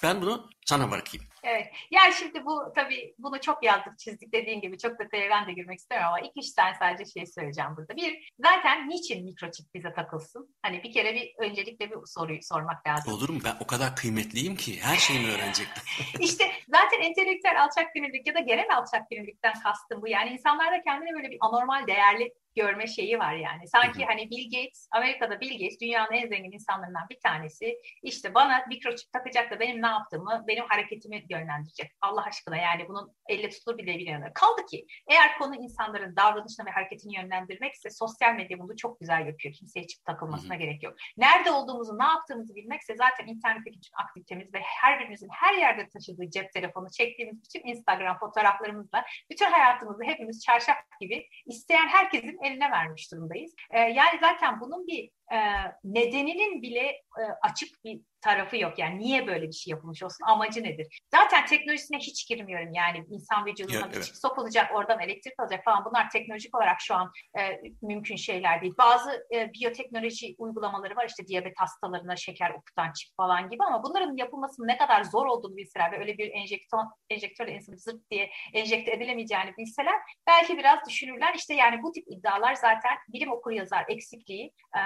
ben 0.04 0.22
bunu 0.22 0.50
sana 0.66 0.92
bırakayım. 0.92 1.26
Evet. 1.44 1.68
Yani 1.92 2.14
şimdi 2.14 2.46
bu 2.46 2.74
tabii 2.76 3.16
bunu 3.18 3.42
çok 3.42 3.64
yazdık 3.64 4.00
çizdik 4.00 4.34
dediğin 4.34 4.62
gibi 4.62 4.78
çok 4.78 5.00
detaya 5.00 5.30
ben 5.30 5.48
de 5.48 5.54
girmek 5.54 5.80
istiyorum 5.80 6.08
ama 6.08 6.20
iki 6.20 6.40
üç 6.40 6.52
tane 6.54 6.76
sadece 6.80 7.12
şey 7.12 7.26
söyleyeceğim 7.26 7.72
burada. 7.78 7.96
Bir, 7.96 8.32
zaten 8.40 8.90
niçin 8.90 9.24
mikroçip 9.24 9.74
bize 9.74 9.94
takılsın? 9.94 10.56
Hani 10.62 10.84
bir 10.84 10.92
kere 10.92 11.16
bir 11.16 11.34
öncelikle 11.38 11.92
bir 11.92 11.98
soruyu 12.06 12.40
sormak 12.42 12.88
lazım. 12.88 13.14
Olur 13.14 13.30
mu? 13.30 13.40
Ben 13.46 13.56
o 13.60 13.68
kadar 13.68 13.96
kıymetliyim 13.96 14.56
ki 14.56 14.80
her 14.82 14.98
şeyimi 14.98 15.32
öğrenecektim. 15.32 15.84
İşte 16.20 16.52
zaten 16.68 17.02
entelektüel 17.02 17.64
alçak 17.64 17.96
gönüllülük 17.96 18.28
ya 18.28 18.36
da 18.36 18.40
genel 18.40 18.78
alçak 18.78 19.10
gönüllülükten 19.10 19.54
kastım 19.64 20.02
bu. 20.02 20.08
Yani 20.08 20.30
insanlarda 20.30 20.82
kendine 20.82 21.14
böyle 21.14 21.32
bir 21.32 21.38
anormal 21.42 21.88
değerli 21.88 22.34
görme 22.56 22.88
şeyi 22.88 23.20
var 23.20 23.34
yani. 23.34 23.68
Sanki 23.68 24.06
hani 24.06 24.30
Bill 24.30 24.46
Gates, 24.52 24.88
Amerika'da 24.92 25.40
Bill 25.40 25.52
Gates 25.52 25.82
dünyanın 25.82 26.12
en 26.12 26.28
zengin 26.28 26.52
insanlarından 26.52 27.10
bir 27.10 27.20
tanesi. 27.20 27.78
İşte 28.04 28.34
bana 28.34 28.66
mikroçip 28.70 29.12
takacak 29.14 29.52
da 29.52 29.60
benim 29.60 29.82
ne 29.82 29.88
yaptığımı, 29.88 30.44
benim 30.48 30.66
hareketimi 30.70 31.26
yönlendirecek. 31.30 31.92
Allah 32.02 32.24
aşkına 32.24 32.58
yani 32.58 32.88
bunun 32.88 33.16
elle 33.28 33.50
tutulur 33.50 33.78
bir 33.78 33.88
devir 33.88 34.08
yanı. 34.08 34.34
Kaldı 34.34 34.66
ki 34.72 34.86
eğer 35.08 35.38
konu 35.38 35.56
insanların 35.56 36.16
davranışını 36.16 36.66
ve 36.66 36.72
hareketini 36.72 37.16
yönlendirmekse 37.16 37.90
sosyal 37.90 38.36
medya 38.36 38.60
bunu 38.60 38.76
çok 38.76 39.00
güzel 39.00 39.28
yapıyor. 39.28 39.54
Kimseye 39.54 39.88
çip 39.88 40.06
takılmasına 40.06 40.56
gerek 40.56 40.84
yok. 40.84 40.96
Nerede 41.18 41.52
olduğumuzu, 41.52 42.00
ne 42.00 42.04
yaptığımızı 42.04 42.56
bilmekse 42.56 42.96
zaten 42.96 43.28
internetteki 43.28 43.78
bütün 43.78 44.04
aktivitemiz 44.04 44.54
ve 44.54 44.60
her 44.60 45.00
birimizin 45.00 45.30
her 45.32 45.54
yerde 45.54 45.90
taşıdığı 45.90 46.30
cep 46.30 46.54
telefonu, 46.54 46.88
çektiğimiz 46.92 47.44
bütün 47.44 47.68
Instagram 47.68 48.20
fotoğraflarımızla 48.20 49.06
bütün 49.32 49.46
hayatımızı 49.52 50.04
hepimiz 50.04 50.44
çarşaf 50.46 50.78
gibi 51.02 51.28
isteyen 51.46 51.88
herkesin 51.88 52.40
eline 52.42 52.72
vermiş 52.72 53.12
durumdayız. 53.12 53.56
E, 53.72 53.80
yani 53.80 54.20
zaten 54.22 54.60
bunun 54.60 54.88
bir 54.88 55.10
e, 55.34 55.38
nedeninin 55.84 56.62
bile 56.62 56.86
e, 57.20 57.24
açık 57.42 57.84
bir 57.84 58.02
tarafı 58.22 58.58
yok. 58.58 58.80
Yani 58.80 59.00
niye 59.00 59.28
böyle 59.28 59.48
bir 59.48 59.54
şey 59.54 59.72
yapılmış 59.72 60.04
olsun? 60.04 60.26
Amacı 60.26 60.64
nedir? 60.64 61.02
Zaten 61.12 61.46
teknolojisine 61.46 61.98
hiç 61.98 62.28
girmiyorum. 62.28 62.74
Yani 62.74 63.06
insan 63.10 63.46
vücuduna 63.46 63.90
bir 63.90 63.96
evet. 63.96 64.12
sokulacak, 64.22 64.76
oradan 64.76 65.00
elektrik 65.00 65.40
alacak 65.40 65.64
falan. 65.64 65.86
Bunlar 65.86 66.10
teknolojik 66.10 66.56
olarak 66.56 66.82
şu 66.82 66.96
an 66.96 67.12
e, 67.40 67.62
mümkün 67.82 68.16
şeyler 68.16 68.62
değil. 68.62 68.74
Bazı 68.78 69.28
e, 69.34 69.54
biyoteknoloji 69.54 70.36
uygulamaları 70.38 70.96
var. 70.96 71.06
İşte 71.08 71.28
diyabet 71.28 71.54
hastalarına 71.58 72.16
şeker 72.16 72.50
okutan 72.50 72.94
çip 72.94 73.16
falan 73.18 73.50
gibi 73.50 73.64
ama 73.64 73.84
bunların 73.84 74.18
yapılmasının 74.18 74.68
ne 74.68 74.78
kadar 74.78 75.04
zor 75.04 75.26
olduğunu 75.26 75.58
bilseler 75.58 75.92
ve 75.92 76.00
öyle 76.00 76.18
bir 76.18 76.32
enjektör, 76.32 76.80
enjektörle 77.10 77.54
insanı 77.54 77.78
zırt 77.78 78.12
diye 78.12 78.30
enjekte 78.54 78.92
edilemeyeceğini 78.92 79.58
bilseler 79.58 79.96
belki 80.28 80.58
biraz 80.58 80.80
düşünürler. 80.90 81.34
İşte 81.36 81.54
yani 81.54 81.84
bu 81.84 81.92
tip 81.92 82.06
iddialar 82.08 82.54
zaten 82.54 82.98
bilim 83.08 83.32
okur 83.32 83.52
yazar 83.52 83.86
eksikliği 83.90 84.54
e, 84.76 84.82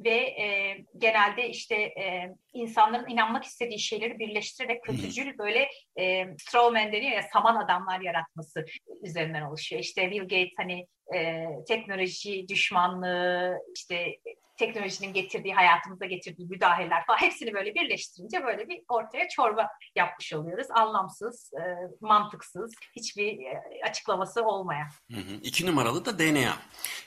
ve 0.00 0.16
e, 0.16 0.76
genelde 0.98 1.48
işte 1.48 1.74
e, 1.74 2.34
insanların 2.76 3.08
inanmak 3.08 3.44
istediği 3.44 3.78
şeyleri 3.78 4.18
birleştirerek 4.18 4.84
kötücül 4.84 5.38
böyle 5.38 5.68
e, 5.98 6.26
strawman 6.38 6.92
deniyor 6.92 7.12
ya 7.12 7.22
saman 7.32 7.56
adamlar 7.56 8.00
yaratması 8.00 8.64
üzerinden 9.02 9.42
oluşuyor. 9.42 9.82
İşte 9.82 10.10
Bill 10.10 10.22
Gates 10.22 10.52
hani 10.56 10.86
e, 11.14 11.46
teknoloji 11.68 12.48
düşmanlığı, 12.48 13.58
işte 13.74 14.16
teknolojinin 14.58 15.12
getirdiği, 15.12 15.54
hayatımıza 15.54 16.06
getirdiği 16.06 16.46
müdahaleler 16.46 17.06
falan 17.06 17.18
hepsini 17.18 17.54
böyle 17.54 17.74
birleştirince 17.74 18.44
böyle 18.44 18.68
bir 18.68 18.82
ortaya 18.88 19.28
çorba 19.28 19.68
yapmış 19.96 20.32
oluyoruz. 20.32 20.66
Anlamsız, 20.70 21.52
e, 21.54 21.62
mantıksız, 22.00 22.74
hiçbir 22.96 23.38
e, 23.38 23.62
açıklaması 23.88 24.44
olmayan. 24.44 24.88
Hı 25.12 25.20
hı. 25.20 25.34
İki 25.42 25.66
numaralı 25.66 26.04
da 26.04 26.18
DNA. 26.18 26.56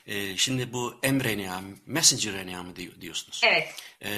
E, 0.06 0.36
şimdi 0.36 0.72
bu 0.72 0.94
mRNA, 1.02 1.60
messenger 1.86 2.32
RNA 2.32 2.62
mı 2.62 2.76
diyorsunuz? 3.00 3.40
Evet. 3.44 3.74
E, 4.04 4.10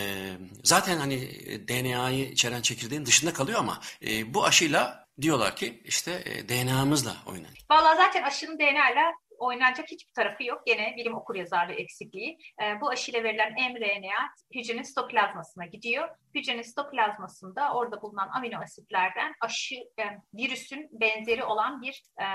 zaten 0.65 0.97
hani 0.97 1.21
DNA'yı 1.69 2.25
içeren 2.25 2.63
çekirdeğin 2.63 3.07
dışında 3.07 3.33
kalıyor 3.33 3.59
ama 3.59 3.81
e, 4.07 4.35
bu 4.35 4.45
aşıyla 4.45 5.09
diyorlar 5.21 5.57
ki 5.57 5.83
işte 5.85 6.23
e, 6.25 6.49
DNA'mızla 6.49 7.17
oynanıyor. 7.27 7.65
Valla 7.71 7.97
zaten 7.97 8.23
aşının 8.23 8.59
DNA 8.59 8.91
ile 8.91 9.15
oynanacak 9.47 9.91
hiçbir 9.91 10.13
tarafı 10.13 10.45
yok. 10.45 10.63
Gene 10.67 10.95
bilim 10.97 11.15
okur 11.15 11.35
yazarlığı 11.35 11.73
eksikliği. 11.73 12.39
E, 12.63 12.81
bu 12.81 12.89
aşıyla 12.89 13.25
verilen 13.25 13.53
mRNA 13.53 14.31
hücrenin 14.55 14.83
stoplazmasına 14.83 15.67
gidiyor. 15.67 16.09
Hücrenin 16.35 16.63
stoplazmasında 16.63 17.75
orada 17.75 18.03
bulunan 18.03 18.29
amino 18.29 18.61
asitlerden 18.63 19.35
aşı 19.41 19.75
e, 19.75 20.05
virüsün 20.35 20.89
benzeri 20.93 21.45
olan 21.45 21.83
bir 21.83 22.03
e, 22.21 22.27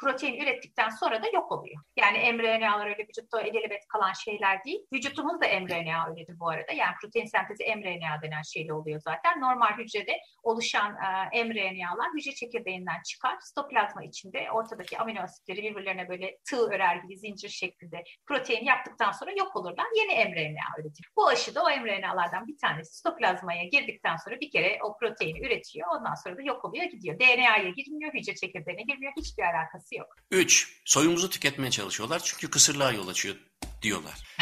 protein 0.00 0.42
ürettikten 0.42 0.88
sonra 0.88 1.22
da 1.22 1.26
yok 1.34 1.52
oluyor. 1.52 1.82
Yani 1.96 2.32
mRNA'lar 2.32 2.86
öyle 2.86 3.06
vücutta 3.08 3.42
ilelebet 3.42 3.88
kalan 3.88 4.12
şeyler 4.12 4.64
değil. 4.64 4.80
Vücutumuz 4.92 5.40
da 5.40 5.46
mRNA 5.60 6.10
öyledir 6.10 6.38
bu 6.38 6.48
arada. 6.48 6.72
Yani 6.72 6.94
protein 7.02 7.26
sentezi 7.26 7.76
mRNA 7.76 8.22
denen 8.22 8.42
şeyle 8.42 8.72
oluyor 8.72 9.00
zaten. 9.00 9.40
Normal 9.40 9.78
hücrede 9.78 10.18
oluşan 10.42 10.96
e, 11.32 11.44
mRNA'lar 11.44 12.10
hücre 12.16 12.34
çekirdeğinden 12.34 13.02
çıkar. 13.02 13.36
Stoplazma 13.40 14.04
içinde 14.04 14.50
ortadaki 14.52 14.98
amino 14.98 15.20
asitleri 15.20 15.62
birbirlerine 15.62 16.08
böyle 16.08 16.38
tığ 16.50 16.70
örer 16.70 16.96
gibi 16.96 17.18
zincir 17.18 17.48
şeklinde 17.48 18.04
protein 18.26 18.64
yaptıktan 18.64 19.12
sonra 19.12 19.30
yok 19.30 19.56
olurlar. 19.56 19.86
Yeni 19.96 20.24
mRNA 20.30 20.80
üretir. 20.80 21.10
Bu 21.16 21.28
aşı 21.28 21.54
da 21.54 21.62
o 21.62 21.80
mRNA'lardan 21.80 22.46
bir 22.46 22.58
tanesi 22.58 23.02
stoplazmaya 23.42 23.64
girdikten 23.64 24.16
sonra 24.16 24.40
bir 24.40 24.50
kere 24.50 24.78
o 24.84 24.96
proteini 24.98 25.46
üretiyor. 25.46 25.88
Ondan 25.98 26.14
sonra 26.14 26.36
da 26.36 26.42
yok 26.42 26.64
oluyor 26.64 26.84
gidiyor. 26.84 27.18
DNA'ya 27.18 27.68
girmiyor, 27.68 28.14
hücre 28.14 28.34
çekirdeğine 28.34 28.82
girmiyor. 28.82 29.12
Hiçbir 29.16 29.42
alakası 29.42 29.94
yok. 29.94 30.16
Üç, 30.30 30.82
soyumuzu 30.84 31.30
tüketmeye 31.30 31.70
çalışıyorlar 31.70 32.22
çünkü 32.24 32.50
kısırlığa 32.50 32.92
yol 32.92 33.08
açıyor 33.08 33.36
diyorlar. 33.82 34.36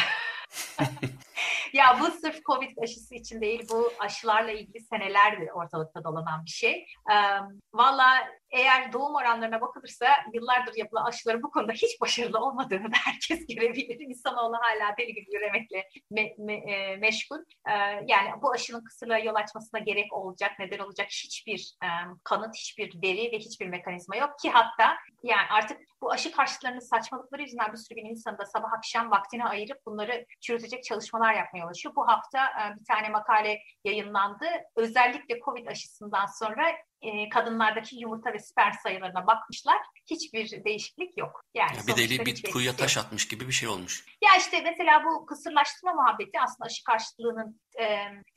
ya 1.73 1.97
bu 1.99 2.11
sırf 2.11 2.43
Covid 2.45 2.77
aşısı 2.83 3.15
için 3.15 3.41
değil, 3.41 3.67
bu 3.69 3.93
aşılarla 3.99 4.51
ilgili 4.51 4.79
senelerdir 4.79 5.49
ortalıkta 5.49 6.03
dolanan 6.03 6.45
bir 6.45 6.51
şey. 6.51 6.85
Um, 7.09 7.59
Valla 7.73 8.27
eğer 8.51 8.93
doğum 8.93 9.15
oranlarına 9.15 9.61
bakılırsa 9.61 10.07
yıllardır 10.33 10.75
yapılan 10.75 11.05
aşıların 11.05 11.43
bu 11.43 11.51
konuda 11.51 11.71
hiç 11.71 12.01
başarılı 12.01 12.39
olmadığını 12.39 12.91
da 12.91 12.95
herkes 13.05 13.47
görebilir. 13.55 13.99
İnsanoğlu 13.99 14.57
hala 14.61 14.97
deli 14.97 15.13
gibi 15.13 15.25
yürümekle 15.33 15.89
me, 16.11 16.33
me, 16.37 16.53
e, 16.53 16.97
meşgul. 16.97 17.39
E, 17.67 17.73
yani 18.07 18.41
bu 18.41 18.51
aşının 18.51 18.83
kısırlığa 18.83 19.19
yol 19.19 19.35
açmasına 19.35 19.79
gerek 19.79 20.13
olacak, 20.13 20.51
neden 20.59 20.79
olacak 20.79 21.07
hiçbir 21.09 21.75
e, 21.83 21.87
kanıt, 22.23 22.55
hiçbir 22.55 23.01
veri 23.03 23.31
ve 23.31 23.37
hiçbir 23.37 23.67
mekanizma 23.67 24.15
yok 24.15 24.39
ki 24.39 24.49
hatta 24.49 24.97
yani 25.23 25.47
artık 25.51 25.77
bu 26.01 26.11
aşı 26.11 26.31
karşıtlarının 26.31 26.79
saçmalıkları 26.79 27.41
yüzünden 27.41 27.71
bir 27.73 27.77
sürü 27.77 27.95
bilim 27.95 28.09
insanı 28.09 28.37
da 28.37 28.45
sabah 28.45 28.73
akşam 28.73 29.11
vaktini 29.11 29.45
ayırıp 29.45 29.85
bunları 29.85 30.25
çürütecek 30.41 30.83
çalışmalar 30.83 31.33
yapmaya 31.33 31.65
ulaşıyor. 31.65 31.95
Bu 31.95 32.07
hafta 32.07 32.45
e, 32.45 32.79
bir 32.79 32.85
tane 32.85 33.09
makale 33.09 33.59
yayınlandı. 33.83 34.45
Özellikle 34.75 35.39
COVID 35.39 35.67
aşısından 35.67 36.25
sonra 36.25 36.63
e, 37.01 37.29
kadınlardaki 37.29 37.95
yumurta 37.95 38.33
ve 38.33 38.39
sperm 38.39 38.73
sayılarına 38.83 39.27
bakmışlar. 39.27 39.77
Hiçbir 40.05 40.63
değişiklik 40.63 41.17
yok. 41.17 41.41
Yani 41.53 41.77
ya 41.77 41.87
bir 41.87 42.01
deli 42.01 42.25
bir 42.25 42.51
kuyuya 42.51 42.75
taş 42.75 42.97
atmış 42.97 43.27
gibi 43.27 43.47
bir 43.47 43.53
şey 43.53 43.69
olmuş. 43.69 44.05
Ya 44.23 44.29
işte 44.37 44.61
mesela 44.61 45.05
bu 45.05 45.25
kısırlaştırma 45.25 45.93
muhabbeti 45.93 46.39
aslında 46.39 46.65
aşı 46.65 46.83
karşıtlığının 46.83 47.61
e, 47.79 47.85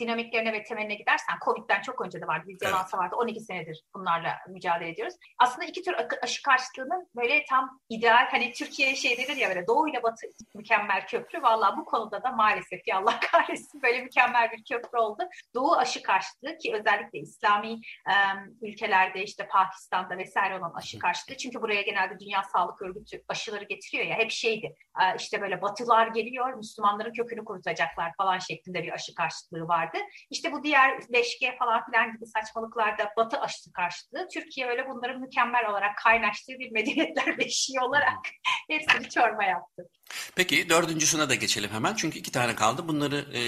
dinamiklerine 0.01 0.53
ve 0.53 0.63
temeline 0.63 0.95
gidersen 0.95 1.37
Covid'den 1.45 1.83
çok 1.83 2.01
önce 2.01 2.21
de 2.21 2.27
vardı. 2.27 2.45
Bir 2.49 2.59
evet. 2.63 2.95
vardı. 2.95 3.17
12 3.17 3.41
senedir 3.41 3.83
bunlarla 3.95 4.37
mücadele 4.49 4.91
ediyoruz. 4.91 5.15
Aslında 5.39 5.65
iki 5.65 5.83
tür 5.83 5.95
aşı 6.23 6.43
karşıtlığının 6.43 7.09
böyle 7.17 7.45
tam 7.45 7.81
ideal 7.89 8.29
hani 8.31 8.53
Türkiye 8.53 8.97
şey 8.97 9.19
denir 9.19 9.37
ya 9.37 9.49
böyle 9.49 9.67
doğu 9.67 9.89
ile 9.89 10.03
batı 10.03 10.27
mükemmel 10.55 11.07
köprü. 11.07 11.43
Valla 11.43 11.77
bu 11.77 11.85
konuda 11.85 12.23
da 12.23 12.31
maalesef 12.31 12.81
ya 12.87 12.99
Allah 12.99 13.21
kahretsin 13.33 13.83
böyle 13.83 14.03
mükemmel 14.03 14.51
bir 14.53 14.65
köprü 14.65 14.99
oldu. 14.99 15.23
Doğu 15.55 15.77
aşı 15.77 16.03
karşıtlığı 16.03 16.59
ki 16.59 16.75
özellikle 16.75 17.19
İslami 17.19 17.73
e, 18.09 18.15
ülkelerde 18.63 19.23
işte 19.23 19.49
Pakistan'da 19.49 20.19
vesaire 20.19 20.59
olan 20.59 20.73
aşı 20.75 20.99
karşıtlığı. 20.99 21.37
Çünkü 21.37 21.63
buraya 21.63 21.83
genelde 21.83 22.19
Dünya 22.21 22.43
Sağlık 22.43 22.83
Örgütü 22.83 23.23
aşıları 23.29 23.65
getiriyor 23.65 24.07
ya 24.07 24.17
hep 24.17 24.31
şeydi. 24.31 24.75
İşte 25.19 25.41
böyle 25.41 25.63
batılar 25.63 26.07
geliyor 26.07 26.55
Müslümanların 26.55 27.13
kökünü 27.13 27.45
kurutacaklar 27.45 28.13
falan 28.17 28.39
şeklinde 28.39 28.83
bir 28.83 28.93
aşı 28.93 29.15
karşıtlığı 29.15 29.69
vardı. 29.69 29.99
İşte 30.31 30.53
bu 30.53 30.63
diğer 30.63 30.91
5G 30.91 31.59
falan 31.59 31.85
filan 31.85 32.13
gibi 32.13 32.27
saçmalıklarda 32.27 33.11
batı 33.17 33.41
aşısı 33.41 33.73
karşıtlığı. 33.73 34.29
Türkiye 34.35 34.67
öyle 34.67 34.89
bunların 34.89 35.21
mükemmel 35.21 35.71
olarak 35.71 35.97
kaynaştığı 35.97 36.53
bir 36.53 36.71
medeniyetler 36.71 37.39
beşiği 37.39 37.81
olarak 37.81 38.19
hepsini 38.69 39.11
çorba 39.11 39.45
yaptı. 39.45 39.89
Peki 40.37 40.69
dördüncüsüne 40.69 41.29
de 41.29 41.37
geçelim 41.37 41.71
hemen. 41.71 41.95
Çünkü 41.95 42.19
iki 42.19 42.33
tane 42.33 42.55
kaldı. 42.55 42.89
Bunları 42.89 43.17
e, 43.17 43.41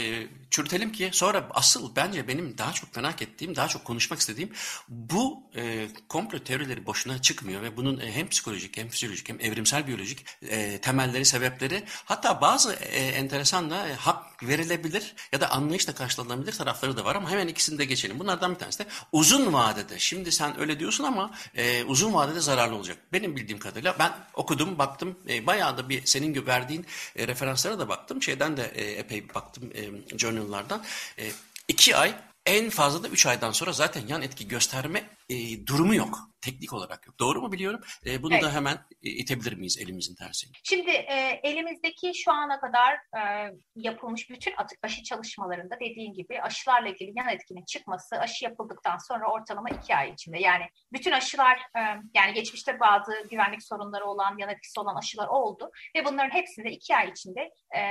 çürütelim 0.50 0.92
ki 0.92 1.10
sonra 1.12 1.48
asıl 1.50 1.96
bence 1.96 2.28
benim 2.28 2.58
daha 2.58 2.72
çok 2.72 2.96
merak 2.96 3.22
ettiğim, 3.22 3.56
daha 3.56 3.68
çok 3.68 3.84
konuşmak 3.84 4.20
istediğim 4.20 4.52
bu 4.96 5.42
e, 5.56 5.88
komplo 6.08 6.38
teorileri 6.38 6.86
boşuna 6.86 7.22
çıkmıyor 7.22 7.62
ve 7.62 7.76
bunun 7.76 8.00
e, 8.00 8.12
hem 8.12 8.28
psikolojik 8.28 8.76
hem 8.76 8.88
fizyolojik 8.88 9.28
hem 9.28 9.40
evrimsel 9.40 9.86
biyolojik 9.86 10.26
e, 10.42 10.80
temelleri, 10.80 11.24
sebepleri 11.24 11.84
hatta 12.04 12.40
bazı 12.40 12.72
e, 12.72 12.98
enteresan 12.98 13.70
da 13.70 13.88
e, 13.88 13.94
hak 13.94 14.42
verilebilir 14.42 15.14
ya 15.32 15.40
da 15.40 15.50
anlayışla 15.50 15.94
karşılanabilir 15.94 16.52
tarafları 16.52 16.96
da 16.96 17.04
var 17.04 17.16
ama 17.16 17.30
hemen 17.30 17.48
ikisini 17.48 17.78
de 17.78 17.84
geçelim. 17.84 18.18
Bunlardan 18.18 18.54
bir 18.54 18.58
tanesi 18.58 18.78
de 18.78 18.86
uzun 19.12 19.52
vadede. 19.52 19.98
Şimdi 19.98 20.32
sen 20.32 20.60
öyle 20.60 20.80
diyorsun 20.80 21.04
ama 21.04 21.30
e, 21.54 21.84
uzun 21.84 22.14
vadede 22.14 22.40
zararlı 22.40 22.76
olacak. 22.76 22.98
Benim 23.12 23.36
bildiğim 23.36 23.58
kadarıyla 23.58 23.96
ben 23.98 24.12
okudum, 24.34 24.78
baktım. 24.78 25.18
E, 25.28 25.46
bayağı 25.46 25.78
da 25.78 25.88
bir 25.88 26.06
senin 26.06 26.46
verdiğin 26.46 26.86
e, 27.16 27.28
referanslara 27.28 27.78
da 27.78 27.88
baktım. 27.88 28.22
Şeyden 28.22 28.56
de 28.56 28.72
e, 28.74 28.84
epey 28.84 29.34
baktım 29.34 29.70
e, 29.74 30.18
journallardan. 30.18 30.82
E, 31.18 31.30
iki 31.68 31.96
ay 31.96 32.14
en 32.46 32.70
fazla 32.70 33.02
da 33.02 33.08
3 33.08 33.26
aydan 33.26 33.52
sonra 33.52 33.72
zaten 33.72 34.06
yan 34.08 34.22
etki 34.22 34.48
gösterme 34.48 35.10
e, 35.28 35.66
durumu 35.66 35.94
yok. 35.94 36.18
Teknik 36.46 36.72
olarak 36.72 37.06
yok. 37.06 37.18
Doğru 37.18 37.40
mu 37.40 37.52
biliyorum? 37.52 37.80
E, 38.06 38.22
bunu 38.22 38.34
evet. 38.34 38.44
da 38.44 38.54
hemen 38.54 38.78
itebilir 39.02 39.52
miyiz 39.52 39.78
elimizin 39.78 40.14
tersiyle? 40.14 40.52
Şimdi 40.62 40.90
e, 40.90 41.40
elimizdeki 41.42 42.12
şu 42.14 42.32
ana 42.32 42.60
kadar 42.60 42.94
e, 42.94 43.52
yapılmış 43.76 44.30
bütün 44.30 44.54
aşı 44.82 45.02
çalışmalarında 45.02 45.74
dediğin 45.80 46.12
gibi 46.12 46.42
aşılarla 46.42 46.88
ilgili 46.88 47.12
yan 47.16 47.28
etkinin 47.28 47.64
çıkması 47.64 48.16
aşı 48.16 48.44
yapıldıktan 48.44 48.98
sonra 48.98 49.32
ortalama 49.32 49.68
iki 49.70 49.96
ay 49.96 50.10
içinde. 50.10 50.38
Yani 50.38 50.64
bütün 50.92 51.12
aşılar 51.12 51.56
e, 51.56 51.80
yani 52.14 52.34
geçmişte 52.34 52.80
bazı 52.80 53.12
güvenlik 53.30 53.62
sorunları 53.62 54.04
olan 54.04 54.38
yan 54.38 54.50
etkisi 54.50 54.80
olan 54.80 54.96
aşılar 54.96 55.28
oldu 55.28 55.70
ve 55.96 56.04
bunların 56.04 56.30
hepsinde 56.30 56.70
iki 56.70 56.96
ay 56.96 57.10
içinde 57.10 57.40
e, 57.76 57.82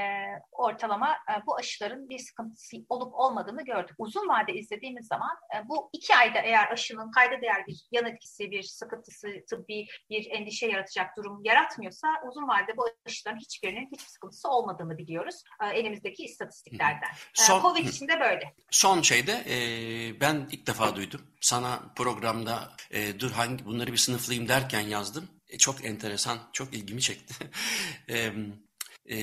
ortalama 0.51 1.11
e, 1.11 1.45
bu 1.45 1.55
aşıların 1.55 2.09
bir 2.09 2.19
sıkıntısı 2.19 2.77
olup 2.89 3.13
olmadığını 3.13 3.65
gördük. 3.65 3.95
Uzun 3.97 4.29
vade 4.29 4.53
izlediğimiz 4.53 5.07
zaman 5.07 5.37
e, 5.55 5.67
bu 5.69 5.89
iki 5.93 6.15
ayda 6.15 6.39
eğer 6.39 6.71
aşının 6.71 7.11
kayda 7.11 7.41
değer 7.41 7.67
bir 7.67 7.87
yan 7.91 8.05
etkisi, 8.05 8.44
bir 8.51 8.63
sıkıntısı, 8.63 9.27
tıbbi 9.49 9.87
bir 10.09 10.27
endişe 10.31 10.67
yaratacak 10.67 11.17
durum 11.17 11.41
yaratmıyorsa 11.43 12.07
uzun 12.29 12.47
vadede 12.47 12.77
bu 12.77 12.85
aşıların 13.05 13.39
hiçbirinin 13.39 13.89
hiçbir 13.91 14.09
sıkıntısı 14.09 14.49
olmadığını 14.49 14.97
biliyoruz 14.97 15.43
elimizdeki 15.73 16.23
istatistiklerden. 16.23 17.09
Son, 17.33 17.61
Covid 17.61 17.87
için 17.87 18.07
de 18.07 18.19
böyle. 18.19 18.55
Son 18.71 19.01
şeyde 19.01 19.43
e, 19.49 19.55
ben 20.21 20.47
ilk 20.51 20.67
defa 20.67 20.95
duydum. 20.95 21.21
Sana 21.41 21.93
programda 21.95 22.71
e, 22.91 23.19
dur 23.19 23.31
hangi 23.31 23.65
bunları 23.65 23.91
bir 23.91 23.97
sınıflayayım 23.97 24.49
derken 24.49 24.81
yazdım. 24.81 25.29
E, 25.47 25.57
çok 25.57 25.85
enteresan, 25.85 26.37
çok 26.53 26.73
ilgimi 26.73 27.01
çekti. 27.01 27.33
e, 28.09 28.31
e, 29.09 29.17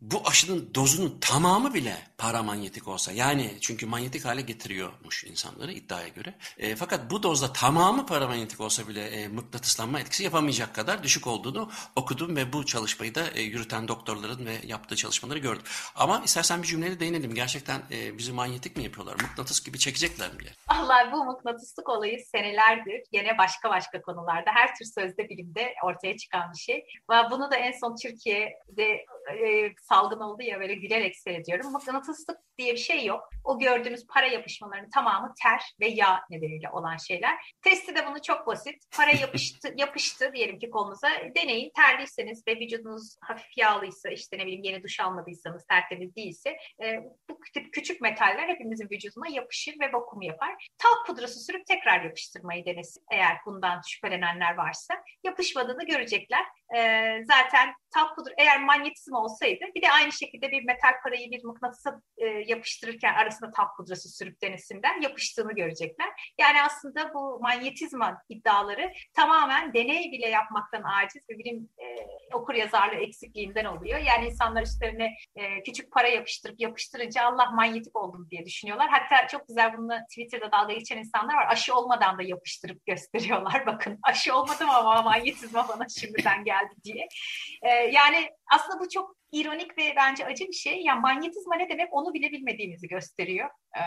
bu 0.00 0.22
aşının 0.24 0.74
dozunun 0.74 1.18
tamamı 1.20 1.74
bile 1.74 1.96
paramanyetik 2.18 2.88
olsa 2.88 3.12
yani 3.12 3.54
çünkü 3.60 3.86
manyetik 3.86 4.24
hale 4.24 4.40
getiriyormuş 4.40 5.24
insanları 5.24 5.72
iddiaya 5.72 6.08
göre. 6.08 6.34
E, 6.58 6.76
fakat 6.76 7.10
bu 7.10 7.22
dozda 7.22 7.52
tamamı 7.52 8.06
paramanyetik 8.06 8.60
olsa 8.60 8.88
bile 8.88 9.04
e, 9.04 9.28
mıknatıslanma 9.28 10.00
etkisi 10.00 10.24
yapamayacak 10.24 10.74
kadar 10.74 11.02
düşük 11.02 11.26
olduğunu 11.26 11.70
okudum 11.96 12.36
ve 12.36 12.52
bu 12.52 12.66
çalışmayı 12.66 13.14
da 13.14 13.30
e, 13.34 13.42
yürüten 13.42 13.88
doktorların 13.88 14.46
ve 14.46 14.54
yaptığı 14.66 14.96
çalışmaları 14.96 15.38
gördüm. 15.38 15.62
Ama 15.96 16.22
istersen 16.24 16.62
bir 16.62 16.66
cümleyle 16.68 17.00
değinelim. 17.00 17.34
Gerçekten 17.34 17.82
e, 17.90 18.18
bizi 18.18 18.32
manyetik 18.32 18.76
mi 18.76 18.84
yapıyorlar? 18.84 19.14
Mıknatıs 19.14 19.64
gibi 19.64 19.78
çekecekler 19.78 20.32
mi? 20.32 20.38
Allah 20.68 21.12
bu 21.12 21.24
mıknatıslık 21.24 21.88
olayı 21.88 22.18
senelerdir 22.26 23.02
gene 23.12 23.38
başka 23.38 23.70
başka 23.70 24.02
konularda 24.02 24.50
her 24.54 24.74
tür 24.74 24.84
sözde 24.84 25.28
bilimde 25.28 25.74
ortaya 25.84 26.16
çıkan 26.16 26.52
bir 26.52 26.58
şey. 26.58 26.86
Ve 27.10 27.14
bunu 27.30 27.50
da 27.50 27.56
en 27.56 27.72
son 27.80 27.96
Türkiye'de 27.96 29.04
e, 29.30 29.74
salgın 29.82 30.20
oldu 30.20 30.42
ya 30.42 30.60
böyle 30.60 30.74
gülerek 30.74 31.16
seyrediyorum. 31.16 31.72
Mıknatıslık 31.72 32.38
diye 32.58 32.72
bir 32.72 32.78
şey 32.78 33.04
yok. 33.04 33.28
O 33.44 33.58
gördüğümüz 33.58 34.06
para 34.06 34.26
yapışmalarının 34.26 34.90
tamamı 34.90 35.34
ter 35.42 35.62
ve 35.80 35.88
yağ 35.88 36.20
nedeniyle 36.30 36.70
olan 36.70 36.96
şeyler. 36.96 37.54
Testi 37.62 37.94
de 37.94 38.06
bunu 38.06 38.22
çok 38.22 38.46
basit. 38.46 38.84
Para 38.96 39.10
yapıştı, 39.10 39.68
yapıştı 39.76 40.32
diyelim 40.34 40.58
ki 40.58 40.70
kolunuza. 40.70 41.08
Deneyin. 41.36 41.72
Terliyseniz 41.76 42.46
ve 42.48 42.56
vücudunuz 42.56 43.16
hafif 43.20 43.58
yağlıysa 43.58 44.10
işte 44.10 44.38
ne 44.38 44.46
bileyim 44.46 44.62
yeni 44.64 44.82
duş 44.82 45.00
almadıysanız 45.00 45.66
tertemiz 45.66 46.16
değilse 46.16 46.56
e, 46.82 47.00
bu 47.30 47.40
küçük 47.72 48.00
metaller 48.00 48.48
hepimizin 48.48 48.88
vücuduna 48.90 49.28
yapışır 49.28 49.74
ve 49.80 49.92
vakum 49.92 50.22
yapar. 50.22 50.68
Talk 50.78 51.06
pudrası 51.06 51.40
sürüp 51.40 51.66
tekrar 51.66 52.04
yapıştırmayı 52.04 52.64
denesin. 52.66 53.04
Eğer 53.12 53.36
bundan 53.46 53.80
şüphelenenler 53.88 54.54
varsa 54.54 54.94
yapışmadığını 55.24 55.86
görecekler. 55.86 56.44
E, 56.76 56.78
zaten 57.24 57.74
talk 57.94 58.16
pudra 58.16 58.32
eğer 58.38 58.64
manyetizm 58.64 59.11
olsaydı 59.14 59.64
bir 59.76 59.82
de 59.82 59.90
aynı 59.90 60.12
şekilde 60.12 60.50
bir 60.50 60.64
metal 60.64 60.92
parayı 61.02 61.30
bir 61.30 61.44
mıknatısa 61.44 62.00
e, 62.16 62.26
yapıştırırken 62.26 63.14
arasında 63.14 63.50
talk 63.50 63.76
pudrası 63.76 64.08
sürüp 64.08 64.42
denesinden 64.42 65.00
yapıştığını 65.00 65.52
görecekler. 65.52 66.08
Yani 66.38 66.62
aslında 66.62 67.14
bu 67.14 67.40
manyetizma 67.40 68.22
iddiaları 68.28 68.92
tamamen 69.14 69.74
deney 69.74 70.12
bile 70.12 70.28
yapmaktan 70.28 70.82
aciz 70.82 71.22
ve 71.30 71.38
bilim 71.38 71.68
e, 71.78 71.86
okur 72.34 72.54
yazarlığı 72.54 73.00
eksikliğinden 73.00 73.64
oluyor. 73.64 73.98
Yani 73.98 74.26
insanlar 74.26 74.62
üstlerine 74.62 75.14
e, 75.36 75.62
küçük 75.62 75.92
para 75.92 76.08
yapıştırıp 76.08 76.60
yapıştırınca 76.60 77.24
Allah 77.24 77.50
manyetik 77.50 77.96
oldum 77.96 78.28
diye 78.30 78.44
düşünüyorlar. 78.44 78.88
Hatta 78.90 79.28
çok 79.28 79.48
güzel 79.48 79.76
bununla 79.78 80.04
Twitter'da 80.04 80.52
dalga 80.52 80.72
geçen 80.72 80.98
insanlar 80.98 81.34
var. 81.34 81.46
Aşı 81.48 81.74
olmadan 81.74 82.18
da 82.18 82.22
yapıştırıp 82.22 82.86
gösteriyorlar. 82.86 83.66
Bakın 83.66 83.98
aşı 84.02 84.34
olmadım 84.34 84.70
ama 84.70 85.02
manyetizma 85.02 85.68
bana 85.68 85.86
şimdiden 86.00 86.44
geldi 86.44 86.74
diye. 86.84 87.08
E, 87.62 87.68
yani 87.68 88.30
aslında 88.52 88.80
bu 88.80 88.88
çok 88.88 89.01
hecho 89.02 89.21
ironik 89.32 89.78
ve 89.78 89.94
bence 89.96 90.26
acı 90.26 90.44
bir 90.44 90.52
şey. 90.52 90.82
Yani 90.82 91.00
manyetizma 91.00 91.56
ne 91.56 91.68
demek 91.68 91.88
onu 91.92 92.14
bile 92.14 92.30
bilmediğimizi 92.30 92.88
gösteriyor 92.88 93.50
e, 93.76 93.82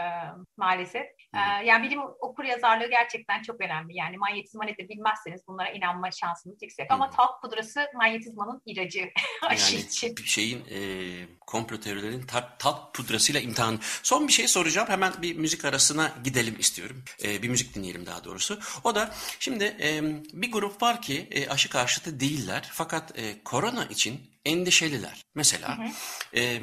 maalesef. 0.58 1.05
E, 1.34 1.65
yani 1.65 1.88
bilim 1.88 1.99
okur 2.19 2.43
yazarlığı 2.43 2.89
gerçekten 2.89 3.41
çok 3.41 3.62
önemli. 3.62 3.97
Yani 3.97 4.17
manyetizma 4.17 4.65
nedir 4.65 4.89
bilmezseniz 4.89 5.41
bunlara 5.47 5.69
inanma 5.69 6.12
şansınız 6.12 6.58
yüksek. 6.62 6.91
Ama 6.91 7.10
talk 7.10 7.41
pudrası 7.41 7.86
manyetizmanın 7.95 8.62
ilacı 8.65 9.10
aşı 9.41 9.75
yani 9.75 9.86
için. 9.86 10.15
şeyin 10.15 10.65
e, 10.71 10.79
komplo 11.39 11.79
teorilerin 11.79 12.23
talk 12.60 12.93
pudrasıyla 12.93 13.39
imtihan. 13.41 13.79
Son 14.03 14.27
bir 14.27 14.34
şey 14.34 14.47
soracağım. 14.47 14.89
Hemen 14.89 15.13
bir 15.21 15.36
müzik 15.36 15.65
arasına 15.65 16.12
gidelim 16.23 16.55
istiyorum. 16.60 17.03
E, 17.23 17.43
bir 17.43 17.49
müzik 17.49 17.75
dinleyelim 17.75 18.05
daha 18.05 18.23
doğrusu. 18.23 18.60
O 18.84 18.95
da 18.95 19.12
şimdi 19.39 19.63
e, 19.63 20.01
bir 20.34 20.51
grup 20.51 20.81
var 20.81 21.01
ki 21.01 21.27
e, 21.31 21.49
aşı 21.49 21.69
karşıtı 21.69 22.19
değiller. 22.19 22.69
Fakat 22.73 23.19
e, 23.19 23.43
korona 23.43 23.86
için 23.86 24.36
endişeliler. 24.45 25.25
Mesela 25.36 25.78
hı 25.78 25.82
hı. 25.82 25.88
E, 26.36 26.62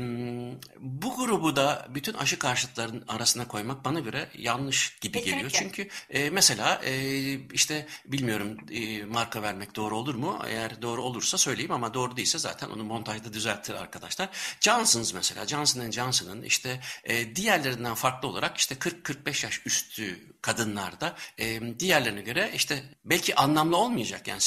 bu 0.79 1.17
grubu 1.17 1.57
da 1.57 1.87
bütün 1.91 2.15
aşı 2.15 2.39
karşıtlarının 2.39 3.05
arasına 3.09 3.49
koymak 3.49 3.85
bana 3.85 4.01
göre 4.01 4.29
yanlış 4.39 4.99
gibi 5.01 5.13
Kesinlikle. 5.13 5.31
geliyor. 5.31 5.51
Çünkü 5.51 5.89
e, 6.11 6.31
mesela 6.31 6.81
e, 6.85 6.95
işte 7.35 7.87
bilmiyorum 8.05 8.57
e, 8.71 9.05
marka 9.05 9.43
vermek 9.43 9.77
doğru 9.77 9.97
olur 9.97 10.15
mu? 10.15 10.43
Eğer 10.47 10.83
doğru 10.83 11.03
olursa 11.03 11.39
söyleyeyim 11.39 11.73
ama 11.73 11.95
doğru 11.95 12.17
değilse 12.17 12.39
zaten 12.39 12.71
onu 12.71 12.85
montajda 12.85 13.33
düzeltir 13.33 13.75
arkadaşlar. 13.75 14.29
Johnson's 14.61 15.15
mesela 15.15 15.47
Johnson 15.47 15.91
Johnson'ın 15.91 16.43
işte 16.43 16.81
e, 17.05 17.37
diğerlerinden 17.37 17.95
farklı 17.95 18.29
olarak 18.29 18.57
işte 18.57 18.75
40-45 18.75 19.47
yaş 19.47 19.61
üstü 19.67 20.33
kadınlarda 20.43 21.17
e, 21.39 21.61
diğerlerine 21.79 22.23
göre 22.23 22.51
işte 22.55 22.83
belki 23.05 23.35
anlamlı 23.35 23.77
olmayacak 23.77 24.29
yani 24.29 24.41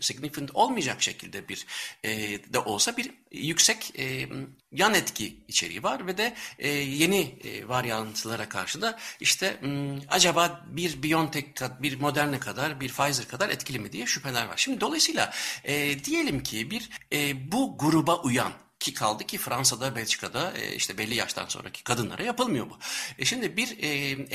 significant 0.00 0.50
olmayacak 0.54 1.02
şekilde 1.02 1.48
bir 1.48 1.66
e, 2.04 2.10
de 2.52 2.58
olsa 2.58 2.96
bir 2.96 3.10
yüksek 3.40 3.92
e, 3.98 4.28
yan 4.72 4.94
etki 4.94 5.36
içeriği 5.48 5.82
var 5.82 6.06
ve 6.06 6.18
de 6.18 6.34
e, 6.58 6.68
yeni 6.68 7.20
e, 7.44 7.68
varyantlara 7.68 8.48
karşı 8.48 8.82
da 8.82 8.98
işte 9.20 9.58
m, 9.62 9.98
acaba 10.08 10.66
bir 10.66 11.02
BioNTech, 11.02 11.46
bir 11.80 12.00
Moderna 12.00 12.40
kadar, 12.40 12.80
bir 12.80 12.88
Pfizer 12.88 13.28
kadar 13.28 13.48
etkili 13.48 13.78
mi 13.78 13.92
diye 13.92 14.06
şüpheler 14.06 14.46
var. 14.46 14.56
Şimdi 14.56 14.80
dolayısıyla 14.80 15.32
e, 15.64 16.04
diyelim 16.04 16.42
ki 16.42 16.70
bir 16.70 16.90
e, 17.12 17.52
bu 17.52 17.78
gruba 17.78 18.22
uyan 18.22 18.52
ki 18.80 18.94
kaldı 18.94 19.24
ki 19.24 19.38
Fransa'da, 19.38 19.96
Belçika'da 19.96 20.52
e, 20.52 20.74
işte 20.74 20.98
belli 20.98 21.14
yaştan 21.14 21.46
sonraki 21.46 21.84
kadınlara 21.84 22.22
yapılmıyor 22.22 22.70
bu. 22.70 22.78
E 23.18 23.24
şimdi 23.24 23.56
bir 23.56 23.78
e, 23.82 23.88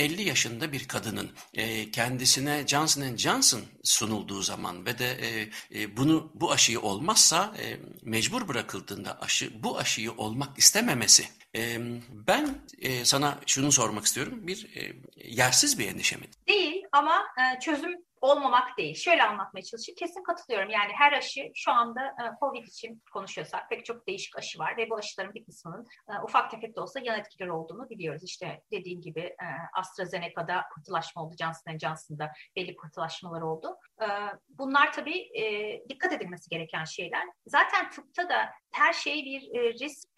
50 0.04 0.22
yaşında 0.22 0.72
bir 0.72 0.88
kadının 0.88 1.30
e, 1.54 1.90
kendisine 1.90 2.66
Johnson 2.66 3.16
Johnson 3.16 3.62
sunulduğu 3.84 4.42
zaman 4.42 4.86
ve 4.86 4.98
de 4.98 5.10
e, 5.10 5.50
e, 5.80 5.96
bunu 5.96 6.32
bu 6.34 6.52
aşıyı 6.52 6.80
olmazsa 6.80 7.54
e, 7.58 7.76
mecbur 8.02 8.48
bırakıldığında 8.48 9.20
aşı 9.20 9.62
bu 9.62 9.78
aşıyı 9.78 10.12
olmak 10.12 10.58
istememesi 10.58 11.28
e, 11.56 11.78
ben 12.10 12.58
e, 12.78 13.04
sana 13.04 13.38
şunu 13.46 13.72
sormak 13.72 14.06
istiyorum. 14.06 14.46
Bir 14.46 14.76
e, 14.76 14.92
yersiz 15.24 15.78
bir 15.78 15.88
endişe 15.88 16.16
mi? 16.16 16.26
Değil 16.48 16.82
ama 16.92 17.24
çözüm 17.62 18.05
olmamak 18.20 18.78
değil. 18.78 18.94
Şöyle 18.94 19.22
anlatmaya 19.22 19.62
çalışayım. 19.62 19.96
Kesin 19.98 20.22
katılıyorum. 20.22 20.70
Yani 20.70 20.92
her 20.92 21.12
aşı 21.12 21.50
şu 21.54 21.72
anda 21.72 22.06
e, 22.06 22.24
COVID 22.40 22.66
için 22.66 23.02
konuşuyorsak 23.12 23.70
pek 23.70 23.84
çok 23.84 24.06
değişik 24.06 24.38
aşı 24.38 24.58
var 24.58 24.76
ve 24.76 24.90
bu 24.90 24.96
aşıların 24.96 25.34
bir 25.34 25.44
kısmının 25.44 25.86
e, 26.08 26.12
ufak 26.24 26.50
tefek 26.50 26.76
de 26.76 26.80
olsa 26.80 27.00
yan 27.02 27.20
etkileri 27.20 27.52
olduğunu 27.52 27.88
biliyoruz. 27.90 28.22
İşte 28.24 28.62
dediğim 28.72 29.00
gibi 29.00 29.20
e, 29.20 29.46
AstraZeneca'da 29.78 30.62
pıhtılaşma 30.74 31.22
oldu. 31.22 31.34
Johnson 31.40 31.78
Johnson'da 31.78 32.32
belli 32.56 32.76
pıhtılaşmalar 32.76 33.42
oldu. 33.42 33.76
Bunlar 34.48 34.92
tabii 34.92 35.28
dikkat 35.88 36.12
edilmesi 36.12 36.50
gereken 36.50 36.84
şeyler. 36.84 37.24
Zaten 37.46 37.90
tıpta 37.90 38.28
da 38.28 38.50
her 38.72 38.92
şey 38.92 39.24
bir 39.24 39.40
risk 39.80 40.08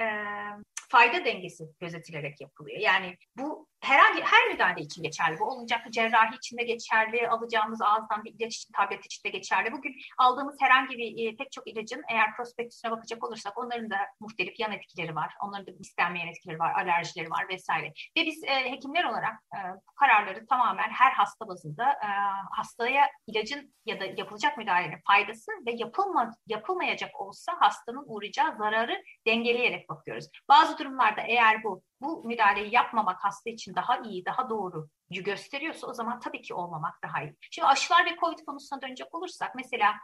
fayda 0.88 1.24
dengesi 1.24 1.64
gözetilerek 1.80 2.40
yapılıyor. 2.40 2.80
Yani 2.80 3.16
bu 3.36 3.68
herhangi 3.80 4.22
her 4.22 4.48
müdahale 4.52 4.80
için 4.80 5.02
geçerli. 5.02 5.38
Bu 5.38 5.44
olacak 5.44 5.80
cerrahi 5.90 6.36
için 6.36 6.58
de 6.58 6.62
geçerli, 6.62 7.28
alacağımız 7.28 7.82
ağızdan 7.82 8.24
bir 8.24 8.34
ilaç 8.38 8.56
için, 8.56 8.72
tablet 8.72 9.04
için 9.04 9.24
de 9.24 9.28
geçerli. 9.28 9.72
Bugün 9.72 9.94
aldığımız 10.18 10.56
herhangi 10.60 10.98
bir 10.98 11.32
e, 11.32 11.36
pek 11.36 11.52
çok 11.52 11.68
ilacın 11.68 12.02
eğer 12.10 12.36
prospektüsüne 12.36 12.90
bakacak 12.90 13.24
olursak 13.24 13.58
onların 13.58 13.90
da 13.90 13.98
muhtelif 14.20 14.60
yan 14.60 14.72
etkileri 14.72 15.14
var. 15.14 15.34
Onların 15.42 15.66
da 15.66 15.70
istenmeyen 15.80 16.26
etkileri 16.26 16.58
var, 16.58 16.74
alerjileri 16.74 17.30
var 17.30 17.48
vesaire. 17.48 17.92
Ve 18.16 18.26
biz 18.26 18.44
e, 18.44 18.70
hekimler 18.70 19.04
olarak 19.04 19.34
e, 19.54 19.58
bu 19.88 19.94
kararları 19.94 20.46
tamamen 20.46 20.90
her 20.90 21.12
hasta 21.12 21.48
bazında 21.48 21.92
e, 21.92 22.08
hastaya 22.56 23.10
ilacın 23.26 23.74
ya 23.86 24.00
da 24.00 24.04
yapılacak 24.04 24.58
müdahalenin 24.58 25.00
faydası 25.06 25.52
ve 25.66 25.72
yapılma, 25.72 26.30
yapılmayacak 26.46 27.20
olsa 27.20 27.52
hastanın 27.60 28.04
uğrayacağı 28.06 28.56
zararı 28.56 29.02
dengeleyerek 29.26 29.88
bakıyoruz. 29.88 30.28
Bazı 30.48 30.78
durumlarda 30.78 31.20
eğer 31.20 31.64
bu 31.64 31.82
bu 32.00 32.24
müdahaleyi 32.24 32.74
yapmamak 32.74 33.24
hasta 33.24 33.50
için 33.50 33.74
daha 33.74 33.98
iyi, 33.98 34.24
daha 34.24 34.50
doğru 34.50 34.88
gösteriyorsa 35.10 35.86
o 35.86 35.94
zaman 35.94 36.20
tabii 36.20 36.42
ki 36.42 36.54
olmamak 36.54 36.94
daha 37.02 37.22
iyi. 37.22 37.36
Şimdi 37.50 37.66
aşılar 37.66 38.06
ve 38.06 38.16
COVID 38.20 38.44
konusuna 38.46 38.82
dönecek 38.82 39.14
olursak 39.14 39.54
mesela 39.54 39.94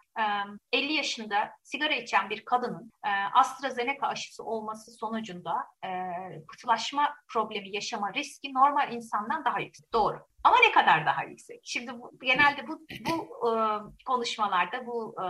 50 0.73 0.93
yaşında 0.93 1.51
sigara 1.63 1.95
içen 1.95 2.31
bir 2.31 2.45
kadının 2.45 2.93
AstraZeneca 3.35 4.07
aşısı 4.07 4.45
olması 4.45 4.93
sonucunda 4.93 5.55
pıhtılaşma 6.49 7.15
problemi 7.33 7.75
yaşama 7.75 8.13
riski 8.15 8.55
normal 8.55 8.93
insandan 8.93 9.45
daha 9.45 9.61
yüksek. 9.61 9.93
Doğru. 9.93 10.27
Ama 10.45 10.57
ne 10.67 10.73
kadar 10.73 11.07
daha 11.07 11.25
yüksek? 11.25 11.61
Şimdi 11.65 11.93
bu, 12.01 12.13
genelde 12.23 12.69
bu, 12.69 12.81
bu 13.09 13.49
e, 13.49 13.53
konuşmalarda, 14.07 14.87
bu 14.87 15.15
e, 15.23 15.27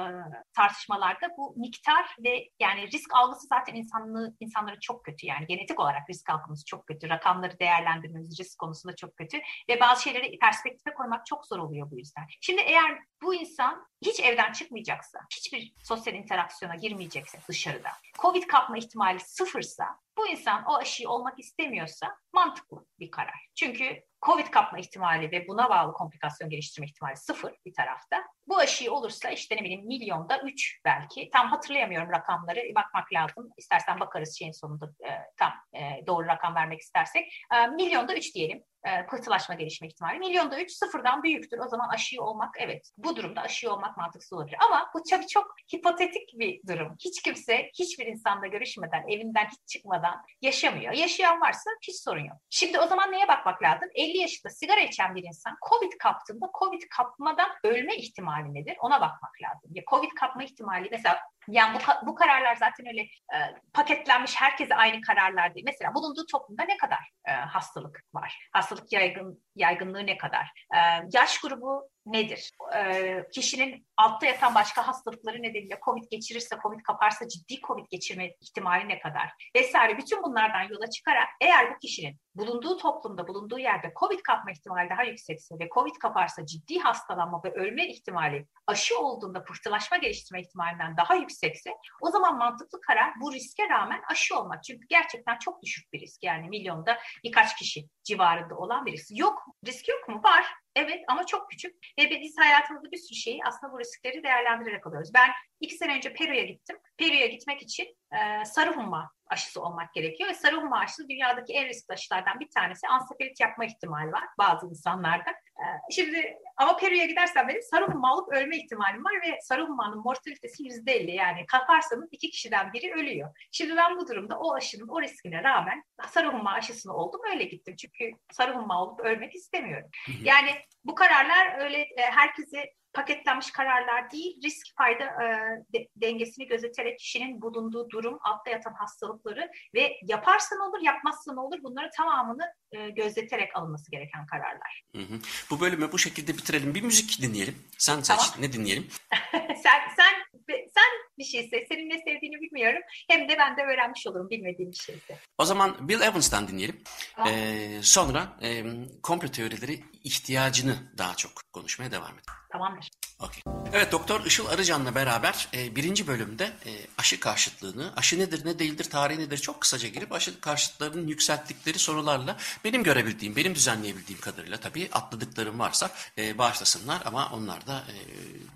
tartışmalarda 0.57 1.29
bu 1.39 1.55
miktar 1.57 2.17
ve 2.25 2.49
yani 2.61 2.93
risk 2.93 3.15
algısı 3.15 3.47
zaten 3.47 3.75
insanlığı, 3.75 4.37
insanları 4.41 4.81
çok 4.81 5.05
kötü. 5.05 5.27
Yani 5.27 5.47
genetik 5.47 5.81
olarak 5.81 6.11
risk 6.11 6.31
algımız 6.31 6.65
çok 6.65 6.87
kötü. 6.87 7.09
Rakamları 7.09 7.59
değerlendirmemiz 7.59 8.41
risk 8.41 8.59
konusunda 8.59 8.97
çok 8.97 9.17
kötü. 9.17 9.39
Ve 9.69 9.81
bazı 9.81 10.03
şeyleri 10.03 10.39
perspektife 10.39 10.95
koymak 10.95 11.27
çok 11.27 11.47
zor 11.47 11.59
oluyor 11.59 11.91
bu 11.91 11.99
yüzden. 11.99 12.25
Şimdi 12.41 12.61
eğer 12.61 12.99
bu 13.23 13.35
insan 13.35 13.87
hiç 14.03 14.21
evden 14.21 14.53
çıkmayacaksa, 14.53 15.19
hiçbir 15.37 15.75
sosyal 15.79 16.17
interaksiyona 16.17 16.75
girmeyecekse 16.75 17.39
dışarıda, 17.49 17.89
Covid 18.19 18.43
kapma 18.43 18.79
ihtimali 18.79 19.21
sıfırsa, 19.21 19.85
bu 20.17 20.29
insan 20.29 20.65
o 20.67 20.75
aşıyı 20.75 21.09
olmak 21.09 21.39
istemiyorsa 21.39 22.17
mantıklı 22.33 22.87
bir 22.99 23.11
karar. 23.11 23.49
Çünkü 23.55 24.03
Covid 24.27 24.47
kapma 24.47 24.79
ihtimali 24.79 25.33
ve 25.33 25.49
buna 25.49 25.71
bağlı 25.71 25.93
komplikasyon 25.93 26.51
geliştirme 26.51 26.87
ihtimali 26.87 27.17
sıfır 27.17 27.53
bir 27.67 27.75
tarafta. 27.75 28.25
Bu 28.47 28.59
aşıyı 28.59 28.93
olursa 28.93 29.31
işte 29.31 29.57
ne 29.57 29.61
bileyim 29.61 29.87
milyonda 29.87 30.41
üç 30.41 30.81
belki. 30.85 31.31
Tam 31.33 31.49
hatırlayamıyorum 31.49 32.11
rakamları. 32.13 32.61
Bakmak 32.75 33.13
lazım. 33.13 33.51
İstersen 33.57 34.01
bakarız 34.01 34.39
şeyin 34.39 34.53
sonunda 34.53 34.87
e, 34.87 35.11
tam 35.37 35.53
e, 35.73 36.07
doğru 36.07 36.27
rakam 36.27 36.55
vermek 36.55 36.81
istersek. 36.81 37.33
E, 37.55 37.67
milyonda 37.67 38.17
üç 38.17 38.35
diyelim 38.35 38.65
e, 38.85 39.07
pıhtılaşma 39.07 39.55
gelişme 39.55 39.87
ihtimali. 39.87 40.19
Milyonda 40.19 40.61
üç 40.61 40.73
sıfırdan 40.73 41.23
büyüktür. 41.23 41.59
O 41.59 41.69
zaman 41.69 41.89
aşıyı 41.89 42.23
olmak 42.23 42.55
evet. 42.59 42.91
Bu 42.99 43.17
durumda 43.17 43.41
aşıyı 43.41 43.73
olmak 43.73 43.97
mantıksız 43.97 44.33
olabilir. 44.33 44.59
Ama 44.67 44.91
bu 44.95 45.03
tabii 45.11 45.27
çok 45.27 45.55
hipotetik 45.75 46.39
bir 46.39 46.61
durum. 46.69 46.97
Hiç 47.05 47.23
kimse 47.23 47.71
hiçbir 47.79 48.07
insanla 48.07 48.47
görüşmeden, 48.47 49.09
evinden 49.09 49.47
hiç 49.47 49.69
çıkmadan 49.69 50.23
yaşamıyor. 50.43 50.93
Yaşayan 50.93 51.41
varsa 51.41 51.71
hiç 51.83 52.03
sorun 52.03 52.25
yok. 52.25 52.37
Şimdi 52.51 52.81
o 52.81 52.87
zaman 52.87 53.13
neye 53.13 53.29
bakmak 53.29 53.63
lazım? 53.63 53.89
50 53.95 54.19
yaşında 54.19 54.51
sigara 54.51 54.81
içen 54.81 55.15
bir 55.15 55.23
insan 55.23 55.57
COVID 55.71 55.93
kaptığında 55.99 56.51
COVID 56.61 56.83
kapmadan 56.97 57.49
ölme 57.65 57.97
ihtimali 57.97 58.55
nedir? 58.55 58.77
Ona 58.81 59.01
bakmak 59.01 59.33
lazım. 59.43 59.71
Ya 59.75 59.83
COVID 59.91 60.11
kapma 60.21 60.45
ihtimali 60.45 60.89
mesela 60.91 61.19
yani 61.49 61.79
bu, 61.79 62.07
bu 62.07 62.15
kararlar 62.15 62.57
zaten 62.57 62.87
öyle 62.87 63.01
e, 63.03 63.39
paketlenmiş 63.73 64.41
herkese 64.41 64.75
aynı 64.75 65.01
kararlar 65.01 65.55
değil. 65.55 65.67
Mesela 65.67 65.95
bulunduğu 65.95 66.27
toplumda 66.33 66.63
ne 66.65 66.77
kadar 66.77 67.11
e, 67.25 67.33
hastalık 67.33 68.05
var? 68.15 68.49
Hastalık 68.53 68.74
yaygın 68.91 69.43
yaygınlığı 69.57 70.07
ne 70.07 70.19
kadar? 70.19 70.67
E, 70.75 70.79
yaş 71.13 71.41
grubu 71.41 71.89
nedir? 72.07 72.51
E, 72.77 73.25
kişinin 73.33 73.87
altta 73.97 74.27
yatan 74.27 74.55
başka 74.55 74.89
hastalıkları 74.89 75.43
nedeniyle 75.43 75.79
COVID 75.85 76.11
geçirirse, 76.11 76.57
COVID 76.63 76.83
kaparsa 76.83 77.29
ciddi 77.29 77.61
COVID 77.61 77.87
geçirme 77.91 78.31
ihtimali 78.41 78.89
ne 78.89 78.99
kadar? 78.99 79.31
Vesaire 79.57 79.99
bütün 79.99 80.23
bunlardan 80.23 80.63
yola 80.63 80.91
çıkarak 80.91 81.29
eğer 81.41 81.75
bu 81.75 81.79
kişinin 81.79 82.21
bulunduğu 82.35 82.77
toplumda, 82.77 83.29
bulunduğu 83.29 83.59
yerde 83.59 83.93
COVID 84.01 84.21
kapma 84.21 84.51
ihtimali 84.51 84.91
daha 84.91 85.03
yüksekse 85.03 85.55
ve 85.61 85.69
COVID 85.75 85.95
kaparsa 85.95 86.47
ciddi 86.47 86.79
hastalanma 86.79 87.41
ve 87.45 87.53
ölme 87.53 87.89
ihtimali 87.89 88.47
aşı 88.67 88.99
olduğunda 88.99 89.45
pıhtılaşma 89.45 89.97
geliştirme 89.97 90.41
ihtimalinden 90.41 90.97
daha 90.97 91.15
yüksekse 91.15 91.71
o 92.01 92.11
zaman 92.11 92.39
mantıklı 92.39 92.81
karar 92.81 93.13
bu 93.21 93.33
riske 93.33 93.69
rağmen 93.69 94.01
aşı 94.11 94.39
olmak. 94.39 94.65
Çünkü 94.65 94.87
gerçekten 94.89 95.39
çok 95.39 95.63
düşük 95.63 95.93
bir 95.93 96.01
risk. 96.01 96.23
Yani 96.23 96.49
milyonda 96.49 96.99
birkaç 97.25 97.57
kişi 97.57 97.89
civarında 98.05 98.57
olan 98.57 98.87
bir 98.87 98.93
risk. 98.93 99.19
Yok, 99.19 99.43
risk 99.67 99.89
yok 99.89 100.09
mu? 100.09 100.21
Var. 100.25 100.64
Evet 100.77 101.05
ama 101.09 101.27
çok 101.27 101.51
küçük 101.51 101.77
ve 101.99 102.11
biz 102.11 102.39
hayatımızda 102.39 102.93
bir 102.93 102.97
sürü 102.97 103.17
şeyi 103.17 103.41
aslında 103.45 103.73
bu 103.73 103.81
riskleri 103.81 104.23
değerlendirerek 104.23 104.87
alıyoruz. 104.87 105.11
Ben 105.15 105.31
iki 105.65 105.75
sene 105.75 105.97
önce 105.97 106.13
Peru'ya 106.13 106.45
gittim. 106.45 106.77
Peru'ya 106.99 107.27
gitmek 107.27 107.63
için 107.63 107.97
e, 108.13 108.45
sarı 108.45 108.73
humma 108.73 109.11
aşısı 109.27 109.63
olmak 109.63 109.95
gerekiyor 109.95 110.31
ve 110.31 110.35
sarı 110.35 110.57
humma 110.57 110.79
aşısı 110.79 111.09
dünyadaki 111.09 111.53
en 111.53 111.69
riskli 111.69 111.93
aşılardan 111.93 112.41
bir 112.41 112.49
tanesi. 112.51 112.89
Ansefalit 112.89 113.41
yapma 113.41 113.65
ihtimali 113.65 114.13
var 114.13 114.25
bazı 114.39 114.67
insanlarda. 114.67 115.31
E, 115.31 115.65
şimdi 115.91 116.39
ama 116.57 116.77
Peru'ya 116.77 117.05
gidersen 117.05 117.49
benim 117.49 117.63
sarı 117.63 117.87
humma 117.87 118.13
alıp 118.13 118.33
ölme 118.33 118.57
ihtimalim 118.57 119.05
var 119.05 119.13
ve 119.23 119.39
sarı 119.43 119.63
hummanın 119.67 119.99
mortalitesi 119.99 120.65
yüzde 120.65 120.93
elli 120.93 121.11
yani 121.11 121.47
kaparsanız 121.47 122.09
iki 122.13 122.31
kişiden 122.31 122.73
biri 122.73 122.95
ölüyor. 122.95 123.49
Şimdi 123.53 123.77
ben 123.77 123.97
bu 123.97 124.09
durumda 124.09 124.39
o 124.39 124.55
aşının 124.55 124.89
o 124.89 125.03
riskine 125.03 125.43
rağmen 125.43 125.85
sarı 126.09 126.29
humma 126.29 126.53
aşısını 126.53 126.93
oldum 126.95 127.21
öyle 127.33 127.45
gittim. 127.45 127.77
Çünkü 127.77 128.19
sarı 128.33 128.55
humma 128.55 128.83
olup 128.83 129.01
ölmek 129.01 129.35
istemiyorum. 129.35 129.91
Yani 130.23 130.51
bu 130.85 130.95
kararlar 130.95 131.59
öyle 131.59 131.79
e, 131.79 132.03
herkesi 132.03 132.65
paketlenmiş 132.95 133.51
kararlar 133.51 134.11
değil, 134.11 134.43
risk 134.45 134.67
fayda 134.79 135.05
e, 135.05 135.27
de, 135.73 135.89
dengesini 135.97 136.47
gözeterek 136.47 136.99
kişinin 136.99 137.43
bulunduğu 137.43 137.91
durum, 137.91 138.19
altta 138.23 138.51
yatan 138.51 138.75
hastalıkları 138.75 139.51
ve 139.75 139.97
yaparsan 140.07 140.61
olur, 140.61 140.81
yapmazsan 140.83 141.37
olur 141.37 141.59
bunları 141.63 141.91
tamamını 141.97 142.45
e, 142.73 142.91
gözeterek 142.91 143.57
alınması 143.57 143.91
gereken 143.91 144.27
kararlar. 144.27 144.85
Hı 144.97 145.03
hı. 145.03 145.19
Bu 145.51 145.61
bölümü 145.61 145.93
bu 145.93 145.99
şekilde 145.99 146.33
bitirelim. 146.33 146.75
Bir 146.75 146.83
müzik 146.83 147.23
dinleyelim. 147.23 147.59
Sen 147.79 147.97
seç. 147.97 148.07
Tamam. 148.07 148.35
Ne 148.39 148.53
dinleyelim? 148.53 148.89
sen 149.49 149.81
sen 149.97 150.15
sen 150.49 150.91
bir 151.19 151.25
şeyse, 151.25 151.67
senin 151.69 151.91
ne 151.91 151.99
sevdiğini 151.99 152.41
bilmiyorum. 152.41 152.81
Hem 153.11 153.29
de 153.29 153.39
ben 153.39 153.57
de 153.57 153.63
öğrenmiş 153.63 154.07
olurum 154.07 154.31
bilmediğim 154.31 154.71
bir 154.71 154.77
şeyse. 154.77 155.19
O 155.39 155.45
zaman 155.45 155.89
Bill 155.89 156.01
Evans'tan 156.01 156.49
dinleyelim. 156.49 156.83
Tamam. 157.17 157.33
Ee, 157.35 157.83
sonra 157.83 158.37
e, 158.43 158.63
komplo 159.03 159.29
teorileri 159.29 159.81
ihtiyacını 160.05 160.93
daha 160.99 161.15
çok 161.15 161.44
konuşmaya 161.55 161.91
devam 161.91 162.13
edelim. 162.13 162.35
Tamamdır. 162.53 162.91
Okay. 163.21 163.43
Evet 163.73 163.93
Doktor 163.93 164.27
Işıl 164.27 164.47
Arıcan'la 164.47 164.95
beraber 164.95 165.49
e, 165.55 165.77
birinci 165.77 166.07
bölümde 166.07 166.45
e, 166.45 166.71
aşı 166.99 167.21
karşıtlığını, 167.21 167.93
aşı 167.97 168.19
nedir 168.19 168.45
ne 168.45 168.59
değildir, 168.59 168.85
tarihi 168.91 169.19
nedir 169.19 169.39
çok 169.39 169.61
kısaca 169.61 169.89
girip 169.89 170.13
aşı 170.13 170.41
karşıtlarının 170.41 171.07
yükselttikleri 171.07 171.79
sorularla 171.79 172.37
benim 172.65 172.83
görebildiğim, 172.83 173.37
benim 173.37 173.55
düzenleyebildiğim 173.55 174.21
kadarıyla 174.21 174.57
tabii 174.61 174.89
atladıklarım 174.93 175.59
varsa 175.59 175.91
e, 176.19 176.39
bağışlasınlar 176.39 177.03
ama 177.05 177.31
onlar 177.33 177.67
da 177.67 177.79
e, 177.79 177.97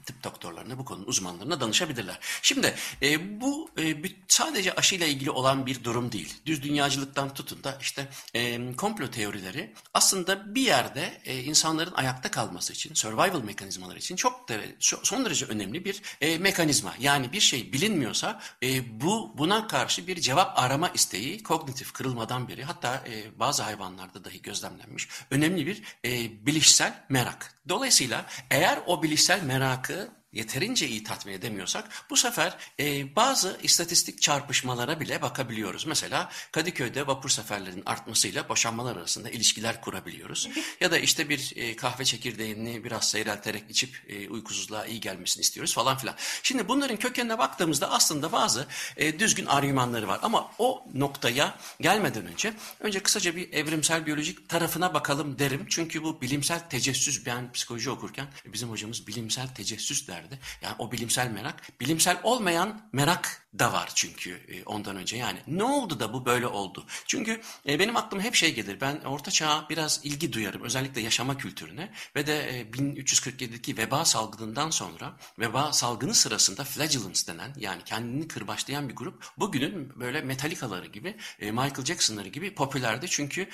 tıp 0.07 0.25
doktorlarına 0.25 0.79
bu 0.79 0.85
konunun 0.85 1.07
uzmanlarına 1.07 1.61
danışabilirler. 1.61 2.19
Şimdi 2.43 2.75
e, 3.03 3.41
bu 3.41 3.71
e, 3.79 3.97
sadece 4.29 4.75
aşıyla 4.75 5.07
ilgili 5.07 5.31
olan 5.31 5.67
bir 5.67 5.85
durum 5.85 6.13
değil. 6.13 6.35
Düz 6.47 6.63
dünyacılıktan 6.63 7.35
tutun 7.35 7.65
da 7.65 7.79
işte 7.81 8.09
e, 8.35 8.73
komplo 8.77 9.11
teorileri 9.11 9.75
aslında 9.95 10.55
bir 10.55 10.63
yerde 10.63 11.21
e, 11.25 11.43
insanların 11.43 11.95
ayakta 11.95 12.31
kalması 12.31 12.73
için, 12.73 12.88
survival 12.95 13.43
mekanizmaları 13.43 13.99
için 13.99 14.17
çok 14.17 14.49
da 14.49 14.55
son 15.03 15.25
derece 15.25 15.47
önemli 15.47 15.85
bir 15.85 16.03
e, 16.21 16.39
mekanizma. 16.39 16.95
Yani 16.99 17.33
bir 17.33 17.41
şey 17.41 17.73
bilinmiyorsa 17.73 18.41
e, 18.63 19.01
bu 19.01 19.35
buna 19.39 19.67
karşı 19.67 20.07
bir 20.07 20.21
cevap 20.21 20.59
arama 20.59 20.89
isteği 20.89 21.43
kognitif 21.43 21.93
kırılmadan 21.93 22.49
beri 22.49 22.65
hatta 22.65 23.05
e, 23.09 23.39
bazı 23.39 23.63
hayvanlarda 23.63 24.25
dahi 24.25 24.43
gözlemlenmiş 24.43 25.09
önemli 25.31 25.67
bir 25.67 25.83
e, 26.05 26.47
bilişsel 26.47 27.05
merak. 27.09 27.55
Dolayısıyla 27.69 28.27
eğer 28.51 28.79
o 28.87 29.03
bilişsel 29.03 29.43
merakı 29.43 30.18
yeterince 30.39 30.89
iyi 30.89 31.05
tatmin 31.05 31.33
edemiyorsak 31.33 31.89
bu 32.11 32.17
sefer 32.17 32.57
e, 32.81 33.17
bazı 33.17 33.59
istatistik 33.63 34.23
çarpışmalara 34.23 35.01
bile 35.01 35.23
bakabiliyoruz. 35.23 35.87
Mesela 35.87 36.31
Kadıköy'de 36.53 37.07
vapur 37.07 37.29
seferlerinin 37.29 37.83
artmasıyla 37.87 38.49
boşanmalar 38.49 38.97
arasında 38.97 39.31
ilişkiler 39.31 39.81
kurabiliyoruz. 39.81 40.49
ya 40.81 40.91
da 40.91 40.99
işte 40.99 41.29
bir 41.29 41.53
e, 41.57 41.77
kahve 41.77 42.05
çekirdeğini 42.05 42.85
biraz 42.85 43.11
seyrelterek 43.11 43.65
içip 43.71 44.03
e, 44.09 44.29
uykusuzluğa 44.29 44.87
iyi 44.87 45.01
gelmesini 45.01 45.41
istiyoruz 45.41 45.75
falan 45.75 45.97
filan. 45.99 46.15
Şimdi 46.43 46.69
bunların 46.69 46.97
kökenine 46.97 47.39
baktığımızda 47.39 47.91
aslında 47.91 48.33
bazı 48.33 48.67
e, 48.97 49.19
düzgün 49.19 49.47
argümanları 49.47 50.09
var. 50.09 50.19
Ama 50.23 50.51
o 50.59 50.85
noktaya 50.95 51.59
gelmeden 51.81 52.27
önce 52.27 52.55
önce 52.81 53.01
kısaca 53.01 53.37
bir 53.37 53.53
evrimsel 53.53 54.07
biyolojik 54.07 54.49
tarafına 54.49 54.95
bakalım 54.95 55.39
derim. 55.39 55.67
Çünkü 55.69 56.03
bu 56.03 56.21
bilimsel 56.21 56.69
tecessüs 56.69 57.27
ben 57.27 57.53
psikoloji 57.53 57.91
okurken 57.91 58.27
bizim 58.47 58.71
hocamız 58.71 59.07
bilimsel 59.07 59.49
tecessüs 59.49 60.09
der 60.09 60.28
derdi. 60.31 60.41
Yani 60.63 60.75
o 60.79 60.93
bilimsel 60.93 61.31
merak, 61.31 61.81
bilimsel 61.81 62.21
olmayan 62.23 62.81
merak 62.93 63.48
da 63.59 63.73
var 63.73 63.91
çünkü 63.95 64.31
e, 64.49 64.65
ondan 64.65 64.97
önce. 64.97 65.17
Yani 65.17 65.39
ne 65.47 65.65
oldu 65.65 66.01
da 66.01 66.13
bu 66.13 66.27
böyle 66.27 66.47
oldu? 66.47 66.87
Çünkü 67.07 67.41
e, 67.69 67.79
benim 67.79 67.97
aklıma 67.97 68.23
hep 68.23 68.35
şey 68.35 68.55
gelir. 68.55 68.81
Ben 68.81 69.01
Orta 69.01 69.31
Çağ'a 69.31 69.69
biraz 69.69 70.01
ilgi 70.05 70.33
duyarım. 70.33 70.63
Özellikle 70.63 71.01
yaşama 71.01 71.39
kültürüne 71.39 71.93
ve 72.17 72.27
de 72.27 72.67
1347'deki 72.73 73.77
veba 73.77 74.05
salgınından 74.05 74.71
sonra 74.71 75.17
veba 75.39 75.73
salgını 75.73 76.15
sırasında 76.15 76.65
flagellants 76.65 77.27
denen 77.27 77.55
yani 77.57 77.85
kendini 77.85 78.29
kırbaçlayan 78.29 78.89
bir 78.89 78.97
grup 78.97 79.25
bugünün 79.39 80.01
böyle 80.01 80.21
Metallica'ları 80.21 80.87
gibi 80.87 81.17
Michael 81.41 81.85
Jackson'ları 81.85 82.29
gibi 82.29 82.55
popülerdi. 82.55 83.07
Çünkü 83.09 83.49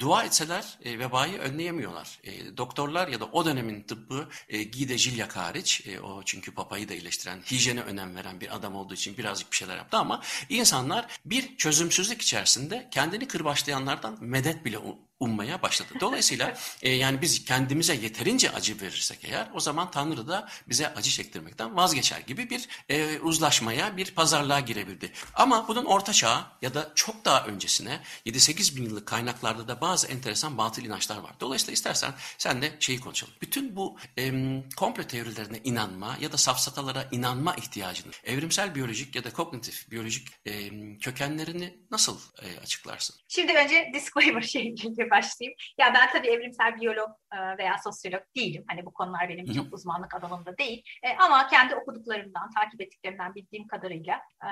dua 0.00 0.24
etseler 0.24 0.78
vebayı 0.84 1.38
önleyemiyorlar. 1.38 2.20
doktorlar 2.56 3.08
ya 3.08 3.20
da 3.20 3.24
o 3.24 3.44
dönemin 3.44 3.82
tıbbı 3.82 4.28
e, 4.48 4.64
Guy 4.64 4.88
de 4.88 4.96
Gilliac 4.96 5.36
hariç 5.36 5.86
o 6.02 6.22
çünkü 6.22 6.54
papayı 6.54 6.88
da 6.88 6.94
iyileştiren, 6.94 7.42
hijyene 7.50 7.80
önem 7.80 8.16
veren 8.16 8.40
bir 8.40 8.56
adam 8.56 8.74
olduğu 8.74 8.94
için 8.94 9.09
birazcık 9.18 9.52
bir 9.52 9.56
şeyler 9.56 9.76
yaptı 9.76 9.96
ama 9.96 10.22
insanlar 10.48 11.06
bir 11.24 11.56
çözümsüzlük 11.56 12.22
içerisinde 12.22 12.88
kendini 12.90 13.28
kırbaçlayanlardan 13.28 14.18
medet 14.20 14.64
bile 14.64 14.78
ummaya 15.20 15.62
başladı. 15.62 15.88
Dolayısıyla 16.00 16.54
e, 16.82 16.90
yani 16.90 17.22
biz 17.22 17.44
kendimize 17.44 17.94
yeterince 17.94 18.50
acı 18.50 18.80
verirsek 18.80 19.18
eğer 19.24 19.48
o 19.54 19.60
zaman 19.60 19.90
Tanrı 19.90 20.28
da 20.28 20.48
bize 20.68 20.94
acı 20.94 21.10
çektirmekten 21.10 21.76
vazgeçer 21.76 22.20
gibi 22.20 22.50
bir 22.50 22.68
e, 22.88 23.18
uzlaşmaya, 23.18 23.96
bir 23.96 24.10
pazarlığa 24.10 24.60
girebildi. 24.60 25.12
Ama 25.34 25.68
bunun 25.68 25.84
orta 25.84 26.12
çağa 26.12 26.52
ya 26.62 26.74
da 26.74 26.92
çok 26.94 27.24
daha 27.24 27.46
öncesine 27.46 28.00
7-8 28.26 28.76
bin 28.76 28.84
yıllık 28.84 29.06
kaynaklarda 29.06 29.68
da 29.68 29.80
bazı 29.80 30.06
enteresan 30.06 30.58
batıl 30.58 30.82
inançlar 30.82 31.16
var. 31.16 31.32
Dolayısıyla 31.40 31.72
istersen 31.72 32.12
sen 32.38 32.62
de 32.62 32.72
şeyi 32.80 33.00
konuşalım. 33.00 33.34
Bütün 33.42 33.76
bu 33.76 33.98
e, 34.18 34.32
komplo 34.76 35.02
teorilerine 35.02 35.60
inanma 35.64 36.16
ya 36.20 36.32
da 36.32 36.36
safsatalara 36.36 37.08
inanma 37.12 37.54
ihtiyacını 37.54 38.12
evrimsel 38.24 38.74
biyolojik 38.74 39.16
ya 39.16 39.24
da 39.24 39.32
kognitif 39.32 39.90
biyolojik 39.90 40.28
e, 40.46 40.70
kökenlerini 40.98 41.78
nasıl 41.90 42.18
e, 42.42 42.60
açıklarsın? 42.60 43.16
Şimdi 43.28 43.52
önce 43.52 43.90
disclaimer 43.94 44.42
başlayayım. 45.10 45.56
Ya 45.78 45.94
ben 45.94 46.10
tabii 46.12 46.28
evrimsel 46.28 46.80
biyolog 46.80 47.10
e, 47.32 47.58
veya 47.58 47.76
sosyolog 47.84 48.22
değilim. 48.36 48.64
Hani 48.68 48.86
bu 48.86 48.92
konular 48.92 49.28
benim 49.28 49.46
Hı-hı. 49.46 49.54
çok 49.54 49.72
uzmanlık 49.72 50.14
alanımda 50.14 50.58
değil. 50.58 50.82
E, 51.02 51.16
ama 51.16 51.48
kendi 51.48 51.74
okuduklarımdan, 51.74 52.50
takip 52.50 52.80
ettiklerimden 52.80 53.34
bildiğim 53.34 53.66
kadarıyla 53.66 54.20
e, 54.44 54.50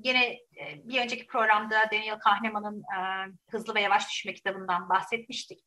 gene 0.00 0.38
bir 0.84 1.00
önceki 1.00 1.26
programda 1.26 1.76
Daniel 1.92 2.18
Kahneman'ın 2.18 2.82
Hızlı 3.50 3.74
ve 3.74 3.80
Yavaş 3.80 4.08
Düşme 4.08 4.34
kitabından 4.34 4.88
bahsetmiştik 4.88 5.64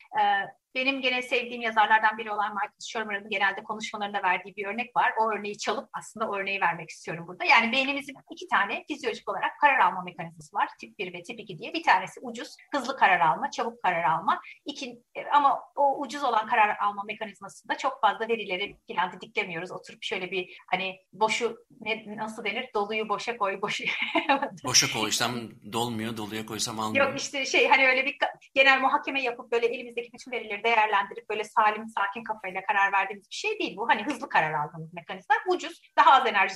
benim 0.77 1.01
gene 1.01 1.21
sevdiğim 1.21 1.61
yazarlardan 1.61 2.17
biri 2.17 2.31
olan 2.31 2.53
Michael 2.53 2.71
Shermer'ın 2.79 3.29
genelde 3.29 3.63
konuşmalarında 3.63 4.23
verdiği 4.23 4.55
bir 4.55 4.65
örnek 4.65 4.95
var. 4.95 5.13
O 5.21 5.31
örneği 5.31 5.57
çalıp 5.57 5.89
aslında 5.93 6.29
o 6.29 6.35
örneği 6.35 6.61
vermek 6.61 6.89
istiyorum 6.89 7.27
burada. 7.27 7.45
Yani 7.45 7.71
beynimizin 7.71 8.15
iki 8.31 8.47
tane 8.47 8.83
fizyolojik 8.87 9.29
olarak 9.29 9.51
karar 9.61 9.79
alma 9.79 10.01
mekanizması 10.01 10.55
var. 10.55 10.69
Tip 10.79 10.99
1 10.99 11.13
ve 11.13 11.23
tip 11.23 11.39
2 11.39 11.57
diye. 11.57 11.73
Bir 11.73 11.83
tanesi 11.83 12.19
ucuz, 12.19 12.55
hızlı 12.73 12.97
karar 12.97 13.19
alma, 13.19 13.51
çabuk 13.51 13.83
karar 13.83 14.03
alma. 14.03 14.26
İki, 14.65 15.03
ama 15.33 15.59
o 15.75 16.01
ucuz 16.01 16.23
olan 16.23 16.47
karar 16.47 16.77
alma 16.77 17.03
mekanizmasında 17.03 17.77
çok 17.77 18.01
fazla 18.01 18.27
verileri 18.27 18.77
falan 18.87 19.11
didiklemiyoruz. 19.11 19.71
Oturup 19.71 20.03
şöyle 20.03 20.31
bir 20.31 20.57
hani 20.71 20.99
boşu 21.13 21.57
ne, 21.81 22.17
nasıl 22.17 22.43
denir? 22.43 22.69
Doluyu 22.75 23.09
boşa 23.09 23.37
koy, 23.37 23.61
boşu. 23.61 23.83
boşa 24.63 24.99
koysam 24.99 25.33
dolmuyor, 25.73 26.17
doluya 26.17 26.45
koysam 26.45 26.79
almıyor. 26.79 27.07
Yok 27.07 27.19
işte 27.19 27.45
şey 27.45 27.67
hani 27.67 27.87
öyle 27.87 28.05
bir 28.05 28.17
genel 28.53 28.81
muhakeme 28.81 29.21
yapıp 29.21 29.51
böyle 29.51 29.67
elimizdeki 29.67 30.13
bütün 30.13 30.31
verileri 30.31 30.63
değerlendirip 30.63 31.29
böyle 31.29 31.43
salim, 31.43 31.89
sakin 31.89 32.23
kafayla 32.23 32.61
karar 32.65 32.91
verdiğimiz 32.91 33.29
bir 33.29 33.35
şey 33.35 33.59
değil 33.59 33.77
bu. 33.77 33.89
Hani 33.89 34.03
hızlı 34.03 34.29
karar 34.29 34.53
aldığımız 34.53 34.93
mekanizma. 34.93 35.35
Ucuz, 35.47 35.81
daha 35.97 36.11
az 36.11 36.27
enerji 36.27 36.53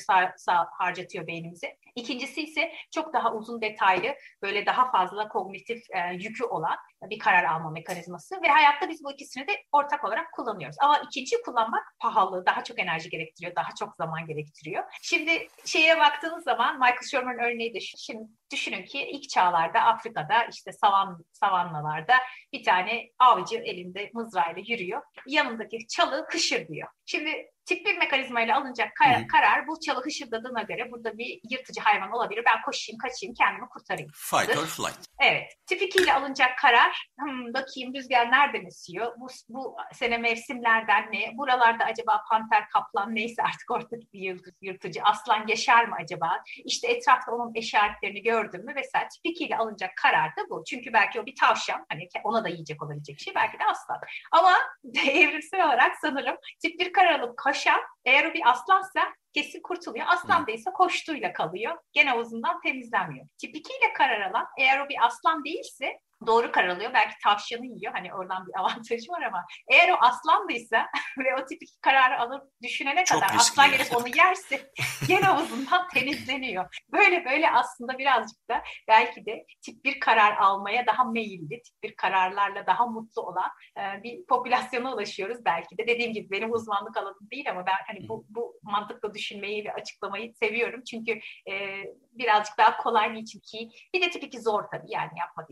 harcatıyor 0.79 1.27
beynimize. 1.27 1.77
İkincisi 1.95 2.41
ise 2.41 2.71
çok 2.91 3.13
daha 3.13 3.33
uzun 3.33 3.61
detaylı, 3.61 4.15
böyle 4.41 4.65
daha 4.65 4.91
fazla 4.91 5.27
kognitif 5.27 5.83
e, 5.91 6.13
yükü 6.13 6.43
olan 6.43 6.77
bir 7.09 7.19
karar 7.19 7.43
alma 7.43 7.69
mekanizması 7.69 8.41
ve 8.41 8.47
hayatta 8.47 8.89
biz 8.89 9.03
bu 9.03 9.11
ikisini 9.11 9.47
de 9.47 9.51
ortak 9.71 10.03
olarak 10.03 10.33
kullanıyoruz. 10.33 10.75
Ama 10.79 10.97
ikinci 10.97 11.41
kullanmak 11.41 11.83
pahalı, 11.99 12.45
daha 12.45 12.63
çok 12.63 12.79
enerji 12.79 13.09
gerektiriyor, 13.09 13.55
daha 13.55 13.69
çok 13.79 13.95
zaman 13.95 14.25
gerektiriyor. 14.27 14.83
Şimdi 15.01 15.47
şeye 15.65 15.99
baktığınız 15.99 16.43
zaman 16.43 16.75
Michael 16.75 17.07
Sherman 17.11 17.39
örneği 17.39 17.73
de 17.73 17.79
şu. 17.79 17.97
Şimdi 17.97 18.23
düşünün 18.51 18.85
ki 18.85 19.09
ilk 19.11 19.29
çağlarda 19.29 19.79
Afrika'da 19.81 20.43
işte 20.43 20.71
savan 20.71 21.25
savannalarda 21.31 22.13
bir 22.53 22.63
tane 22.63 23.09
avcı 23.19 23.57
elinde 23.57 24.11
mızrağıyla 24.13 24.63
yürüyor. 24.67 25.01
Yanındaki 25.27 25.87
çalı 25.87 26.27
kışır 26.29 26.67
diyor. 26.67 26.87
Şimdi 27.05 27.51
tip 27.65 27.85
bir 27.85 27.97
mekanizmayla 27.97 28.57
alınacak 28.57 28.95
kar- 28.95 29.27
karar 29.27 29.67
bu 29.67 29.79
çalı 29.79 30.03
hışırdadığına 30.03 30.61
göre 30.61 30.91
burada 30.91 31.17
bir 31.17 31.39
yırtıcı 31.49 31.81
hayvan 31.81 32.11
olabilir. 32.11 32.43
Ben 32.45 32.61
koşayım, 32.61 32.97
kaçayım, 32.97 33.35
kendimi 33.35 33.69
kurtarayım. 33.69 34.11
Fight 34.13 34.57
or 34.57 34.65
flight. 34.65 35.05
Evet. 35.21 35.51
Tip 35.65 35.81
2 35.81 36.03
ile 36.03 36.13
alınacak 36.13 36.57
karar 36.57 37.07
hmm, 37.19 37.53
bakayım 37.53 37.93
rüzgar 37.95 38.31
nereden 38.31 38.65
esiyor? 38.65 39.13
Bu, 39.19 39.27
bu 39.49 39.75
sene 39.93 40.17
mevsimlerden 40.17 41.11
ne? 41.11 41.37
Buralarda 41.37 41.85
acaba 41.85 42.21
panter, 42.29 42.69
kaplan 42.69 43.15
neyse 43.15 43.43
artık 43.43 43.71
ortadaki 43.71 44.07
bir 44.13 44.39
yırtıcı. 44.61 45.01
Aslan 45.03 45.47
yaşar 45.47 45.85
mı 45.85 45.95
acaba? 46.03 46.43
İşte 46.65 46.87
etrafta 46.87 47.31
onun 47.31 47.55
eşaretlerini 47.55 48.21
gördüm 48.41 48.65
mü 48.65 48.75
vesaire. 48.75 49.07
Tip 49.07 49.21
2 49.23 49.45
ile 49.45 49.57
alınacak 49.57 49.91
karar 50.01 50.29
da 50.29 50.49
bu. 50.49 50.63
Çünkü 50.63 50.93
belki 50.93 51.21
o 51.21 51.25
bir 51.25 51.35
tavşan. 51.35 51.85
Hani 51.89 52.09
ona 52.23 52.43
da 52.43 52.49
yiyecek 52.49 52.83
olabilecek 52.83 53.19
şey. 53.19 53.35
Belki 53.35 53.59
de 53.59 53.65
aslan. 53.65 53.99
Ama 54.31 54.51
evrimsel 55.09 55.65
olarak 55.65 55.95
sanırım 56.01 56.35
tip 56.61 56.79
1 56.79 56.93
karar 56.93 57.19
alıp 57.19 57.37
koşan 57.37 57.81
eğer 58.05 58.25
o 58.25 58.33
bir 58.33 58.49
aslansa 58.49 59.13
kesin 59.33 59.61
kurtuluyor. 59.61 60.05
Aslan 60.09 60.47
değilse 60.47 60.71
koştuğuyla 60.71 61.33
kalıyor. 61.33 61.77
Gene 61.93 62.13
uzundan 62.13 62.61
temizlenmiyor. 62.61 63.27
Tip 63.37 63.55
2 63.55 63.73
ile 63.73 63.93
karar 63.93 64.21
alan 64.21 64.47
eğer 64.59 64.79
o 64.79 64.89
bir 64.89 65.05
aslan 65.05 65.43
değilse 65.43 65.99
doğru 66.27 66.51
karar 66.51 66.67
alıyor. 66.67 66.91
Belki 66.93 67.15
tavşanı 67.23 67.65
yiyor. 67.65 67.93
Hani 67.93 68.13
oradan 68.13 68.47
bir 68.47 68.59
avantajı 68.59 69.11
var 69.11 69.21
ama 69.21 69.45
eğer 69.71 69.89
o 69.89 69.97
aslandıysa 69.99 70.87
ve 71.17 71.35
o 71.35 71.45
tip 71.45 71.63
iki 71.63 71.81
kararı 71.81 72.19
alıp 72.19 72.43
düşünene 72.63 73.05
Çok 73.05 73.21
kadar 73.21 73.35
aslan 73.35 73.71
gelip 73.71 73.95
onu 73.95 74.07
yerse 74.07 74.71
gene 75.07 75.31
uzundan 75.31 75.87
temizleniyor. 75.87 76.81
Böyle 76.91 77.25
böyle 77.25 77.51
aslında 77.51 77.97
birazcık 77.97 78.49
da 78.49 78.63
belki 78.87 79.25
de 79.25 79.45
tip 79.61 79.85
bir 79.85 79.99
karar 79.99 80.37
almaya 80.37 80.85
daha 80.87 81.03
meyilli, 81.03 81.61
tip 81.61 81.83
bir 81.83 81.95
kararlarla 81.95 82.67
daha 82.67 82.87
mutlu 82.87 83.21
olan 83.21 83.49
e, 83.77 84.03
bir 84.03 84.25
popülasyona 84.25 84.93
ulaşıyoruz 84.93 85.45
belki 85.45 85.77
de. 85.77 85.87
Dediğim 85.87 86.13
gibi 86.13 86.31
benim 86.31 86.53
uzmanlık 86.53 86.97
alanım 86.97 87.29
değil 87.31 87.49
ama 87.51 87.65
ben 87.65 87.77
hani 87.87 88.09
bu, 88.09 88.25
bu 88.29 88.59
mantıkla 88.63 89.13
düşünmeyi 89.13 89.65
ve 89.65 89.73
açıklamayı 89.73 90.33
seviyorum. 90.33 90.83
Çünkü 90.83 91.19
e, 91.51 91.83
birazcık 92.11 92.57
daha 92.57 92.77
kolay 92.77 93.13
niçin 93.13 93.39
ki 93.39 93.69
bir 93.93 94.01
de 94.01 94.09
tip 94.09 94.23
2 94.23 94.41
zor 94.41 94.63
tabii 94.71 94.91
yani 94.91 95.11
yapmak 95.19 95.49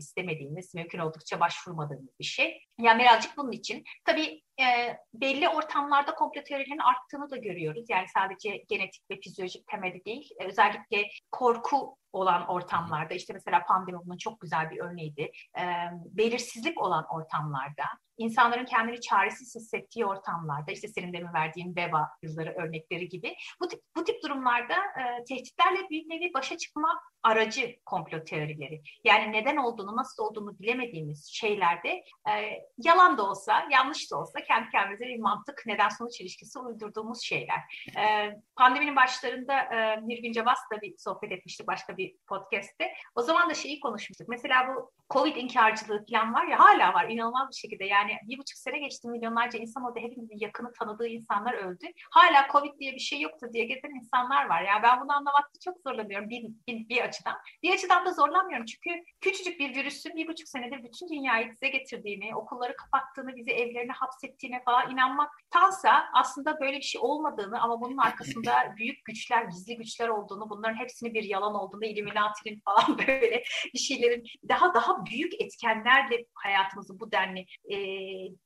istemediğimiz, 0.60 0.74
mümkün 0.74 0.98
oldukça 0.98 1.40
başvurmadığımız 1.40 2.18
bir 2.18 2.24
şey. 2.24 2.62
Yani 2.78 3.02
birazcık 3.02 3.36
bunun 3.36 3.52
için 3.52 3.84
tabii 4.04 4.42
e, 4.60 4.96
belli 5.14 5.48
ortamlarda 5.48 6.14
komplo 6.14 6.42
teorilerinin 6.42 6.78
arttığını 6.78 7.30
da 7.30 7.36
görüyoruz. 7.36 7.84
Yani 7.88 8.06
sadece 8.14 8.56
genetik 8.68 9.10
ve 9.10 9.20
fizyolojik 9.20 9.66
temeli 9.66 10.04
değil. 10.04 10.30
E, 10.40 10.46
özellikle 10.46 11.08
korku 11.30 11.96
olan 12.12 12.46
ortamlarda 12.48 13.14
işte 13.14 13.32
mesela 13.32 13.64
pandemi 13.64 13.98
bunun 14.04 14.16
çok 14.16 14.40
güzel 14.40 14.70
bir 14.70 14.80
örneğiydi. 14.80 15.30
E, 15.58 15.64
belirsizlik 15.92 16.82
olan 16.82 17.06
ortamlarda, 17.10 17.84
insanların 18.18 18.64
kendini 18.64 19.00
çaresiz 19.00 19.54
hissettiği 19.54 20.06
ortamlarda 20.06 20.72
işte 20.72 20.88
senin 20.88 21.12
demin 21.12 21.34
verdiğin 21.34 21.76
veba 21.76 22.08
yılları 22.22 22.54
örnekleri 22.58 23.08
gibi 23.08 23.36
bu 23.60 23.68
tip, 23.68 23.80
bu 23.96 24.04
tip 24.04 24.22
durumlarda 24.22 24.74
e, 24.74 25.24
tehditlerle 25.24 25.78
bir 25.90 26.08
nevi 26.08 26.34
başa 26.34 26.56
çıkma 26.56 27.00
aracı 27.22 27.76
komplo 27.86 28.24
teorileri. 28.24 28.82
Yani 29.04 29.32
neden 29.32 29.56
olduğunu, 29.56 29.96
nasıl 29.96 30.22
olduğunu 30.22 30.58
bilemediğimiz 30.58 31.26
şeylerde 31.32 31.88
e, 32.28 32.32
yalan 32.78 33.18
da 33.18 33.30
olsa, 33.30 33.68
yanlış 33.70 34.12
da 34.12 34.16
olsa 34.18 34.40
kendi 34.50 34.70
kendimize 34.70 35.04
bir 35.04 35.18
mantık 35.18 35.62
neden 35.66 35.88
sonuç 35.88 36.20
ilişkisi 36.20 36.58
uydurduğumuz 36.58 37.22
şeyler. 37.22 37.58
E, 37.98 38.30
pandeminin 38.56 38.96
başlarında 38.96 39.58
e, 39.60 40.08
Nilgün 40.08 40.32
Cevaz'la 40.32 40.80
bir 40.82 40.94
sohbet 40.98 41.32
etmiştik 41.32 41.66
başka 41.66 41.96
bir 41.96 42.16
podcast'te. 42.26 42.92
O 43.14 43.22
zaman 43.22 43.50
da 43.50 43.54
şeyi 43.54 43.80
konuşmuştuk. 43.80 44.28
Mesela 44.28 44.68
bu 44.68 44.92
Covid 45.10 45.36
inkarcılığı 45.36 46.04
falan 46.10 46.34
var 46.34 46.46
ya 46.46 46.58
hala 46.58 46.94
var 46.94 47.08
inanılmaz 47.08 47.48
bir 47.50 47.56
şekilde. 47.56 47.84
Yani 47.84 48.12
bir 48.22 48.38
buçuk 48.38 48.58
sene 48.58 48.78
geçti 48.78 49.08
milyonlarca 49.08 49.58
insan 49.58 49.84
orada 49.84 50.00
hepimizin 50.00 50.38
yakını 50.38 50.72
tanıdığı 50.72 51.06
insanlar 51.06 51.54
öldü. 51.54 51.86
Hala 52.10 52.48
Covid 52.52 52.78
diye 52.78 52.92
bir 52.92 52.98
şey 52.98 53.20
yoktu 53.20 53.46
diye 53.52 53.64
gezen 53.64 53.94
insanlar 53.94 54.48
var. 54.48 54.62
Yani 54.62 54.82
ben 54.82 55.00
bunu 55.00 55.12
anlamakta 55.12 55.58
çok 55.64 55.76
zorlanıyorum 55.86 56.28
bir, 56.28 56.44
bir, 56.68 56.88
bir 56.88 57.00
açıdan. 57.00 57.36
Bir 57.62 57.74
açıdan 57.74 58.06
da 58.06 58.12
zorlanmıyorum 58.12 58.66
çünkü 58.66 59.04
küçücük 59.20 59.60
bir 59.60 59.74
virüsün 59.74 60.16
bir 60.16 60.28
buçuk 60.28 60.48
senedir 60.48 60.84
bütün 60.84 61.08
dünyayı 61.08 61.52
bize 61.52 61.68
getirdiğini, 61.68 62.36
okulları 62.36 62.76
kapattığını, 62.76 63.36
bizi 63.36 63.50
evlerine 63.50 63.92
hapsettiğine 63.92 64.62
falan 64.64 64.90
inanmaktansa 64.90 66.04
aslında 66.14 66.60
böyle 66.60 66.76
bir 66.76 66.82
şey 66.82 67.00
olmadığını 67.04 67.60
ama 67.60 67.80
bunun 67.80 67.96
arkasında 67.96 68.52
büyük 68.76 69.04
güçler, 69.04 69.44
gizli 69.44 69.76
güçler 69.76 70.08
olduğunu, 70.08 70.50
bunların 70.50 70.76
hepsini 70.76 71.14
bir 71.14 71.24
yalan 71.24 71.54
olduğunu, 71.54 71.84
Illuminati'nin 71.84 72.60
falan 72.64 72.98
böyle 73.08 73.42
bir 73.74 73.78
şeylerin 73.78 74.24
daha 74.48 74.74
daha 74.74 74.99
büyük 75.06 75.40
etkenlerle 75.40 76.24
hayatımızın 76.34 77.00
bu 77.00 77.12
denli 77.12 77.46
e, 77.70 77.76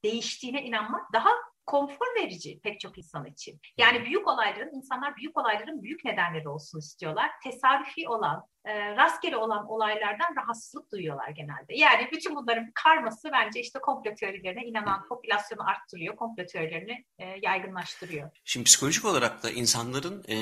değiştiğine 0.04 0.62
inanmak 0.62 1.12
daha 1.12 1.28
konfor 1.66 2.06
verici 2.16 2.60
pek 2.60 2.80
çok 2.80 2.98
insan 2.98 3.26
için. 3.26 3.60
Yani 3.78 4.04
büyük 4.04 4.28
olayların, 4.28 4.76
insanlar 4.76 5.16
büyük 5.16 5.38
olayların 5.38 5.82
büyük 5.82 6.04
nedenleri 6.04 6.48
olsun 6.48 6.78
istiyorlar. 6.78 7.30
Tesadüfi 7.44 8.08
olan, 8.08 8.44
e, 8.64 8.96
rastgele 8.96 9.36
olan 9.36 9.70
olaylardan 9.70 10.36
rahatsızlık 10.36 10.92
duyuyorlar 10.92 11.28
genelde. 11.28 11.76
Yani 11.76 12.08
bütün 12.12 12.36
bunların 12.36 12.70
karması 12.74 13.30
bence 13.32 13.60
işte 13.60 13.78
komplo 13.78 14.14
teorilerine 14.14 14.64
inanan 14.64 15.08
popülasyonu 15.08 15.68
arttırıyor, 15.68 16.16
komplo 16.16 16.46
teorilerini 16.46 17.04
e, 17.18 17.24
yaygınlaştırıyor. 17.42 18.30
Şimdi 18.44 18.64
psikolojik 18.64 19.04
olarak 19.04 19.42
da 19.42 19.50
insanların 19.50 20.24
e, 20.28 20.36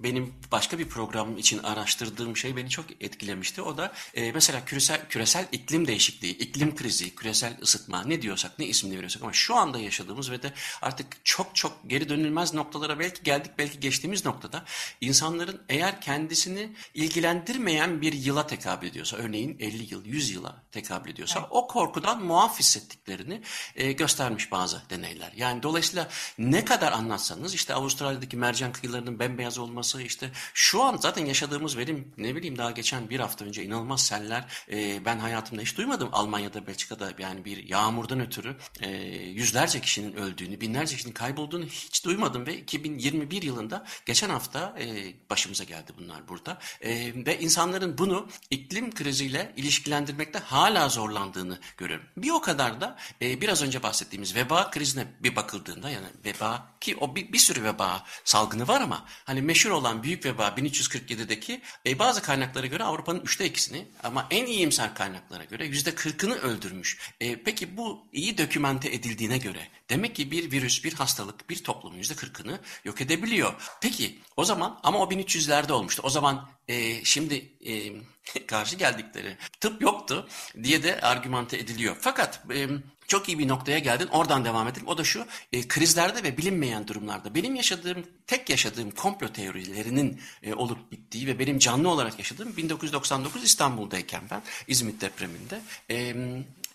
benim 0.00 0.34
başka 0.52 0.78
bir 0.78 0.88
program 0.88 1.36
için 1.36 1.62
araştırdığım 1.62 2.36
şey 2.36 2.56
beni 2.56 2.68
çok 2.68 2.84
etkilemişti. 3.00 3.62
O 3.62 3.76
da 3.76 3.92
e, 4.14 4.32
mesela 4.32 4.64
küresel 4.64 5.08
küresel 5.08 5.46
iklim 5.52 5.86
değişikliği, 5.86 6.38
iklim 6.38 6.76
krizi, 6.76 7.14
küresel 7.14 7.58
ısıtma 7.62 8.04
ne 8.04 8.22
diyorsak, 8.22 8.58
ne 8.58 8.66
isimini 8.66 8.96
veriyorsak 8.96 9.22
ama 9.22 9.32
şu 9.32 9.54
anda 9.56 9.78
yaşadığımız 9.78 10.30
ve 10.30 10.42
de 10.42 10.52
artık 10.82 11.24
çok 11.24 11.56
çok 11.56 11.72
geri 11.86 12.08
dönülmez 12.08 12.54
noktalara 12.54 12.98
belki 12.98 13.22
geldik, 13.22 13.52
belki 13.58 13.80
geçtiğimiz 13.80 14.24
noktada 14.24 14.64
insanların 15.00 15.62
eğer 15.68 16.00
kendisini 16.00 16.72
ilgilendir 16.94 17.46
ilgilendirmeyen 17.46 18.02
bir 18.02 18.12
yıla 18.12 18.46
tekabül 18.46 18.86
ediyorsa, 18.88 19.16
örneğin 19.16 19.56
50 19.60 19.94
yıl, 19.94 20.04
100 20.04 20.30
yıla 20.30 20.62
tekabül 20.72 21.10
ediyorsa 21.10 21.38
evet. 21.40 21.48
o 21.50 21.66
korkudan 21.66 22.24
muaf 22.24 22.58
hissettiklerini 22.58 23.42
e, 23.76 23.92
göstermiş 23.92 24.52
bazı 24.52 24.82
deneyler. 24.90 25.32
Yani 25.36 25.62
dolayısıyla 25.62 26.08
ne 26.38 26.64
kadar 26.64 26.92
anlatsanız 26.92 27.54
işte 27.54 27.74
Avustralya'daki 27.74 28.36
mercan 28.36 28.72
kıyılarının 28.72 29.18
bembeyaz 29.18 29.58
olması, 29.58 30.02
işte 30.02 30.30
şu 30.54 30.82
an 30.82 30.96
zaten 30.96 31.26
yaşadığımız 31.26 31.76
verim 31.76 32.12
ne 32.16 32.36
bileyim 32.36 32.58
daha 32.58 32.70
geçen 32.70 33.10
bir 33.10 33.20
hafta 33.20 33.44
önce 33.44 33.64
inanılmaz 33.64 34.06
seller 34.06 34.44
e, 34.70 35.04
ben 35.04 35.18
hayatımda 35.18 35.62
hiç 35.62 35.76
duymadım 35.76 36.08
Almanya'da, 36.12 36.66
Belçika'da 36.66 37.12
yani 37.18 37.44
bir 37.44 37.68
yağmurdan 37.68 38.20
ötürü 38.20 38.56
e, 38.80 38.90
yüzlerce 39.16 39.80
kişinin 39.80 40.16
öldüğünü, 40.46 40.60
binlerce 40.60 40.96
kişinin 40.96 41.14
kaybolduğunu 41.14 41.64
hiç 41.64 42.04
duymadım 42.04 42.46
ve 42.46 42.56
2021 42.56 43.42
yılında 43.42 43.84
geçen 44.06 44.30
hafta 44.30 44.74
e, 44.80 45.14
başımıza 45.30 45.64
geldi 45.64 45.92
bunlar 45.98 46.28
burada. 46.28 46.58
E, 46.80 47.12
ve 47.26 47.38
insanların 47.40 47.98
bunu 47.98 48.28
iklim 48.50 48.94
kriziyle 48.94 49.52
ilişkilendirmekte 49.56 50.38
hala 50.38 50.88
zorlandığını 50.88 51.58
görüyorum. 51.76 52.06
Bir 52.16 52.30
o 52.30 52.40
kadar 52.40 52.80
da 52.80 52.96
e, 53.22 53.40
biraz 53.40 53.62
önce 53.62 53.82
bahsettiğimiz 53.82 54.34
veba 54.34 54.70
krizine 54.70 55.06
bir 55.20 55.36
bakıldığında 55.36 55.90
yani 55.90 56.06
veba 56.24 56.76
ki 56.80 56.96
o 56.96 57.16
bir, 57.16 57.32
bir 57.32 57.38
sürü 57.38 57.64
veba 57.64 58.04
salgını 58.24 58.68
var 58.68 58.80
ama 58.80 59.04
hani 59.24 59.42
meşhur 59.42 59.70
olan 59.70 60.02
büyük 60.02 60.24
veba 60.24 60.48
1347'deki 60.48 61.60
e, 61.86 61.98
bazı 61.98 62.22
kaynaklara 62.22 62.66
göre 62.66 62.84
Avrupa'nın 62.84 63.20
üçte 63.20 63.44
ikisini 63.46 63.86
ama 64.02 64.26
en 64.30 64.46
iyimser 64.46 64.94
kaynaklara 64.94 65.44
göre 65.44 65.66
yüzde 65.66 65.94
kırkını 65.94 66.34
öldürmüş. 66.34 66.98
E, 67.20 67.42
peki 67.42 67.76
bu 67.76 68.06
iyi 68.12 68.38
dokümente 68.38 68.88
edildiğine 68.88 69.38
göre 69.38 69.68
demek 69.90 70.16
ki 70.16 70.30
bir 70.30 70.35
virüs, 70.42 70.84
bir 70.84 70.92
hastalık 70.92 71.50
bir 71.50 71.64
toplumun 71.64 71.96
yüzde 71.96 72.14
kırkını 72.14 72.60
yok 72.84 73.00
edebiliyor. 73.00 73.54
Peki 73.80 74.18
o 74.36 74.44
zaman 74.44 74.80
ama 74.82 74.98
o 74.98 75.10
1300'lerde 75.10 75.72
olmuştu. 75.72 76.02
O 76.04 76.10
zaman 76.10 76.48
e, 76.68 77.04
şimdi 77.04 77.52
e, 77.66 77.92
karşı 78.46 78.76
geldikleri 78.76 79.36
tıp 79.60 79.82
yoktu 79.82 80.28
diye 80.62 80.82
de 80.82 81.00
argümante 81.00 81.56
ediliyor. 81.56 81.96
Fakat 82.00 82.42
e, 82.54 82.68
çok 83.06 83.28
iyi 83.28 83.38
bir 83.38 83.48
noktaya 83.48 83.78
geldin. 83.78 84.06
Oradan 84.06 84.44
devam 84.44 84.68
edelim. 84.68 84.86
O 84.86 84.98
da 84.98 85.04
şu. 85.04 85.26
E, 85.52 85.68
krizlerde 85.68 86.22
ve 86.22 86.36
bilinmeyen 86.36 86.88
durumlarda 86.88 87.34
benim 87.34 87.54
yaşadığım, 87.54 88.06
tek 88.26 88.50
yaşadığım 88.50 88.90
komplo 88.90 89.28
teorilerinin 89.28 90.20
e, 90.42 90.54
olup 90.54 90.92
bittiği 90.92 91.26
ve 91.26 91.38
benim 91.38 91.58
canlı 91.58 91.88
olarak 91.88 92.18
yaşadığım 92.18 92.56
1999 92.56 93.44
İstanbul'dayken 93.44 94.22
ben 94.30 94.42
İzmit 94.68 95.00
depreminde 95.00 95.60
e, 95.90 96.14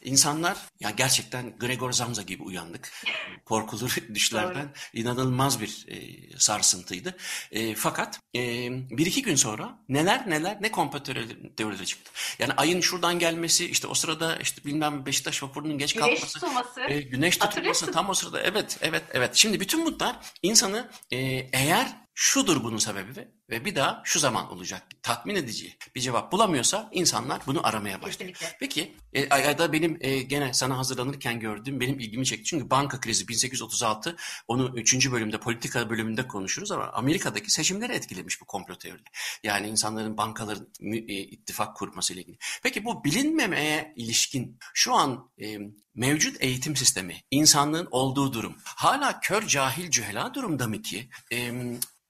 İnsanlar 0.03 0.57
ya 0.79 0.89
gerçekten 0.89 1.57
Gregor 1.57 1.91
Zamza 1.91 2.21
gibi 2.21 2.43
uyandık. 2.43 2.91
Korkulu 3.45 3.87
düşlerden 4.13 4.73
inanılmaz 4.93 5.61
bir 5.61 5.85
e, 5.87 5.97
sarsıntıydı. 6.39 7.17
E, 7.51 7.75
fakat 7.75 8.19
e, 8.35 8.41
bir 8.71 9.05
iki 9.05 9.21
gün 9.21 9.35
sonra 9.35 9.79
neler 9.89 10.29
neler 10.29 10.57
ne 10.61 10.71
komplo 10.71 11.03
teorileri 11.03 11.85
çıktı. 11.85 12.11
Yani 12.39 12.53
ayın 12.53 12.81
şuradan 12.81 13.19
gelmesi 13.19 13.65
işte 13.65 13.87
o 13.87 13.93
sırada 13.93 14.35
işte 14.35 14.65
bilmem 14.65 15.05
Beşiktaş 15.05 15.43
vapurunun 15.43 15.77
geç 15.77 15.93
güneş 15.93 16.09
kalkması. 16.09 16.33
Tutulması. 16.39 16.81
E, 16.81 17.01
güneş 17.01 17.37
tutulması 17.37 17.91
tam 17.91 18.09
o 18.09 18.13
sırada 18.13 18.41
evet 18.41 18.77
evet 18.81 19.03
evet. 19.11 19.35
Şimdi 19.35 19.59
bütün 19.59 19.85
bunlar 19.85 20.15
insanı 20.43 20.89
e, 21.11 21.17
eğer 21.53 22.00
şudur 22.13 22.63
bunun 22.63 22.77
sebebi 22.77 23.27
ve 23.49 23.65
bir 23.65 23.75
daha 23.75 24.01
şu 24.05 24.19
zaman 24.19 24.51
olacak. 24.51 24.83
Tatmin 25.03 25.35
edici 25.35 25.77
bir 25.95 26.01
cevap 26.01 26.31
bulamıyorsa 26.31 26.89
insanlar 26.91 27.41
bunu 27.47 27.67
aramaya 27.67 28.01
başlıyor. 28.01 28.33
Kesinlikle. 28.33 28.57
Peki 28.59 28.95
e, 29.13 29.29
da 29.57 29.73
benim 29.73 29.97
e, 30.01 30.21
gene 30.21 30.53
sana 30.53 30.77
hazırlanırken 30.77 31.39
gördüğüm 31.39 31.79
benim 31.79 31.99
ilgimi 31.99 32.25
çekti. 32.25 32.43
Çünkü 32.43 32.69
banka 32.69 32.99
krizi 32.99 33.27
1836 33.27 34.15
onu 34.47 34.73
3. 34.75 35.11
bölümde 35.11 35.39
politika 35.39 35.89
bölümünde 35.89 36.27
konuşuruz 36.27 36.71
ama 36.71 36.83
Amerika'daki 36.83 37.51
seçimleri 37.51 37.93
etkilemiş 37.93 38.41
bu 38.41 38.45
komplo 38.45 38.75
teorileri. 38.75 39.09
Yani 39.43 39.67
insanların 39.67 40.17
bankaların 40.17 40.67
e, 40.81 41.15
ittifak 41.15 41.75
kurması 41.75 42.13
ile 42.13 42.21
ilgili. 42.21 42.37
Peki 42.63 42.85
bu 42.85 43.03
bilinmemeye 43.03 43.93
ilişkin 43.95 44.59
şu 44.73 44.93
an 44.93 45.31
e, 45.41 45.57
mevcut 45.95 46.37
eğitim 46.39 46.75
sistemi, 46.75 47.21
insanlığın 47.31 47.87
olduğu 47.91 48.33
durum 48.33 48.55
hala 48.63 49.19
kör 49.19 49.47
cahil 49.47 49.91
cühela 49.91 50.33
durumda 50.33 50.67
mı 50.67 50.81
ki 50.81 51.09
e, 51.31 51.51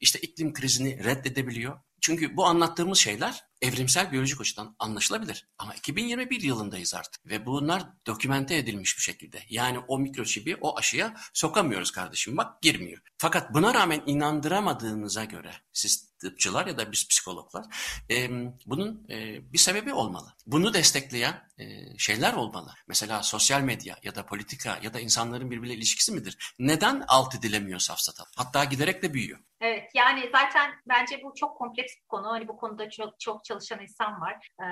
işte 0.02 0.20
iklim 0.20 0.54
krizini 0.54 1.04
reddedebiliyor. 1.04 1.80
Çünkü 2.02 2.38
bu 2.38 2.46
anlattığımız 2.46 2.98
şeyler 2.98 3.51
evrimsel 3.62 4.12
biyolojik 4.12 4.42
açıdan 4.42 4.76
anlaşılabilir. 4.80 5.48
Ama 5.58 5.74
2021 5.74 6.42
yılındayız 6.42 6.96
artık 6.96 7.26
ve 7.26 7.46
bunlar 7.46 7.84
dokümente 8.08 8.58
edilmiş 8.58 8.98
bir 8.98 9.02
şekilde. 9.02 9.40
Yani 9.50 9.80
o 9.80 10.00
mikroçipi 10.00 10.56
o 10.62 10.78
aşıya 10.78 11.14
sokamıyoruz 11.34 11.92
kardeşim 11.92 12.38
bak 12.38 12.62
girmiyor. 12.62 13.02
Fakat 13.18 13.54
buna 13.54 13.74
rağmen 13.74 14.04
inandıramadığınıza 14.06 15.26
göre 15.26 15.52
siz 15.74 16.12
tıpçılar 16.22 16.68
ya 16.68 16.78
da 16.78 16.92
biz 16.92 17.08
psikologlar 17.08 17.66
e, 18.12 18.30
bunun 18.66 19.06
e, 19.10 19.40
bir 19.54 19.58
sebebi 19.58 19.94
olmalı. 19.94 20.34
Bunu 20.46 20.74
destekleyen 20.74 21.50
e, 21.58 21.98
şeyler 21.98 22.34
olmalı. 22.34 22.74
Mesela 22.88 23.24
sosyal 23.24 23.62
medya 23.62 23.96
ya 24.04 24.16
da 24.16 24.26
politika 24.26 24.80
ya 24.82 24.94
da 24.94 25.00
insanların 25.00 25.52
birbiriyle 25.52 25.76
ilişkisi 25.76 26.12
midir? 26.12 26.56
Neden 26.60 27.04
alt 27.08 27.36
edilemiyor 27.36 27.80
safsata? 27.80 28.24
Hatta 28.38 28.64
giderek 28.64 29.04
de 29.04 29.14
büyüyor. 29.14 29.40
Evet 29.62 29.92
yani 29.94 30.30
zaten 30.32 30.72
bence 30.88 31.22
bu 31.24 31.34
çok 31.36 31.58
kompleks 31.58 31.94
bir 31.96 32.08
konu. 32.08 32.28
Hani 32.28 32.48
bu 32.48 32.58
konuda 32.58 32.90
çok 32.90 33.20
çok 33.20 33.46
çalışan 33.52 33.82
insan 33.82 34.22
var. 34.22 34.48
Ee, 34.62 34.66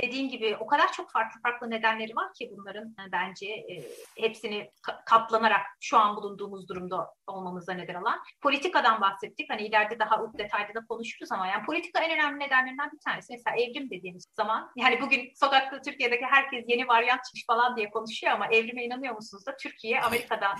dediğim 0.00 0.28
gibi 0.28 0.56
o 0.60 0.66
kadar 0.66 0.92
çok 0.92 1.10
farklı 1.10 1.40
farklı 1.40 1.70
nedenleri 1.70 2.16
var 2.16 2.34
ki 2.34 2.50
bunların 2.56 2.84
e, 2.84 3.12
bence 3.12 3.46
e, 3.46 3.82
hepsini 4.16 4.70
ka- 4.82 5.04
kaplanarak 5.04 5.60
şu 5.80 5.98
an 5.98 6.16
bulunduğumuz 6.16 6.68
durumda 6.68 7.14
olmamıza 7.26 7.72
neden 7.72 7.94
olan. 7.94 8.20
Politikadan 8.40 9.00
bahsettik. 9.00 9.50
Hani 9.50 9.62
ileride 9.62 9.98
daha 9.98 10.38
detaylı 10.38 10.74
da 10.74 10.86
konuşuruz 10.88 11.32
ama 11.32 11.46
yani 11.46 11.66
politika 11.66 12.02
en 12.02 12.10
önemli 12.10 12.44
nedenlerinden 12.44 12.90
bir 12.92 12.98
tanesi. 12.98 13.32
Mesela 13.32 13.56
evrim 13.56 13.90
dediğimiz 13.90 14.24
zaman 14.36 14.70
yani 14.76 15.00
bugün 15.00 15.32
sokakta 15.34 15.80
Türkiye'deki 15.80 16.24
herkes 16.24 16.64
yeni 16.68 16.88
varyant 16.88 17.24
çıkmış 17.24 17.46
falan 17.46 17.76
diye 17.76 17.90
konuşuyor 17.90 18.32
ama 18.32 18.46
evrime 18.46 18.84
inanıyor 18.84 19.14
musunuz 19.14 19.46
da 19.46 19.56
Türkiye 19.56 20.00
Amerika'dan 20.00 20.56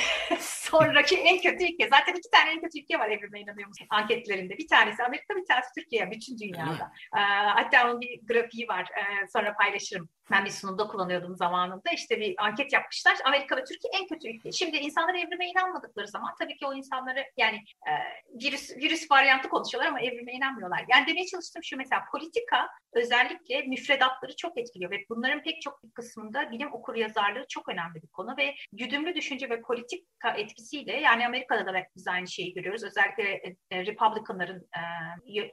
sonraki 0.40 1.16
en 1.16 1.38
kötü 1.38 1.64
ülke. 1.64 1.88
Zaten 1.88 2.14
iki 2.14 2.30
tane 2.30 2.50
en 2.50 2.60
kötü 2.60 2.80
ülke 2.80 2.98
var 2.98 3.08
evrime 3.08 3.40
inanıyor 3.40 3.68
musunuz 3.68 3.88
anketlerinde. 3.90 4.58
Bir 4.58 4.68
tanesi 4.68 5.04
Amerika 5.04 5.36
bir 5.36 5.46
tanesi 5.46 5.68
Türkiye 5.78 6.10
bütün 6.10 6.38
dünyada. 6.38 6.92
Ee, 7.16 7.20
hatta 7.46 7.90
onun 7.90 8.00
bir 8.00 8.20
grafiği 8.26 8.68
var. 8.68 8.88
Ee, 8.96 9.28
sonra 9.28 9.54
paylaşırım. 9.54 10.08
Ben 10.30 10.44
bir 10.44 10.50
sunumda 10.50 10.86
kullanıyordum 10.86 11.36
zamanında. 11.36 11.90
İşte 11.94 12.20
bir 12.20 12.34
anket 12.38 12.72
yapmışlar. 12.72 13.16
Amerika 13.24 13.56
ve 13.56 13.64
Türkiye 13.64 13.90
en 14.00 14.06
kötü 14.06 14.28
ülke. 14.28 14.52
Şimdi 14.52 14.76
insanlar 14.76 15.14
evrime 15.14 15.48
inanmadıkları 15.48 16.08
zaman 16.08 16.34
tabii 16.38 16.56
ki 16.56 16.66
o 16.66 16.74
insanları 16.74 17.24
yani 17.36 17.56
e, 17.56 17.92
virüs 18.44 18.76
virüs 18.76 19.10
varyantı 19.10 19.48
konuşuyorlar 19.48 19.88
ama 19.88 20.00
evrime 20.00 20.32
inanmıyorlar. 20.32 20.84
Yani 20.88 21.06
demeye 21.06 21.26
çalıştığım 21.26 21.64
şu 21.64 21.76
mesela 21.76 22.04
politika 22.12 22.68
özellikle 22.92 23.62
müfredatları 23.62 24.36
çok 24.36 24.58
etkiliyor 24.58 24.90
ve 24.90 25.04
bunların 25.10 25.42
pek 25.42 25.62
çok 25.62 25.84
bir 25.84 25.90
kısmında 25.90 26.50
bilim 26.50 26.72
okur 26.72 26.94
yazarlığı 26.94 27.46
çok 27.48 27.68
önemli 27.68 28.02
bir 28.02 28.08
konu 28.08 28.36
ve 28.38 28.54
güdümlü 28.72 29.14
düşünce 29.14 29.50
ve 29.50 29.62
politika 29.62 30.30
etkisiyle 30.36 31.00
yani 31.00 31.26
Amerika'da 31.26 31.66
da 31.66 31.82
biz 31.96 32.08
aynı 32.08 32.28
şeyi 32.28 32.54
görüyoruz. 32.54 32.84
Özellikle 32.84 33.56
e, 33.70 33.86
Republicanların 33.86 34.68
e, 34.76 34.80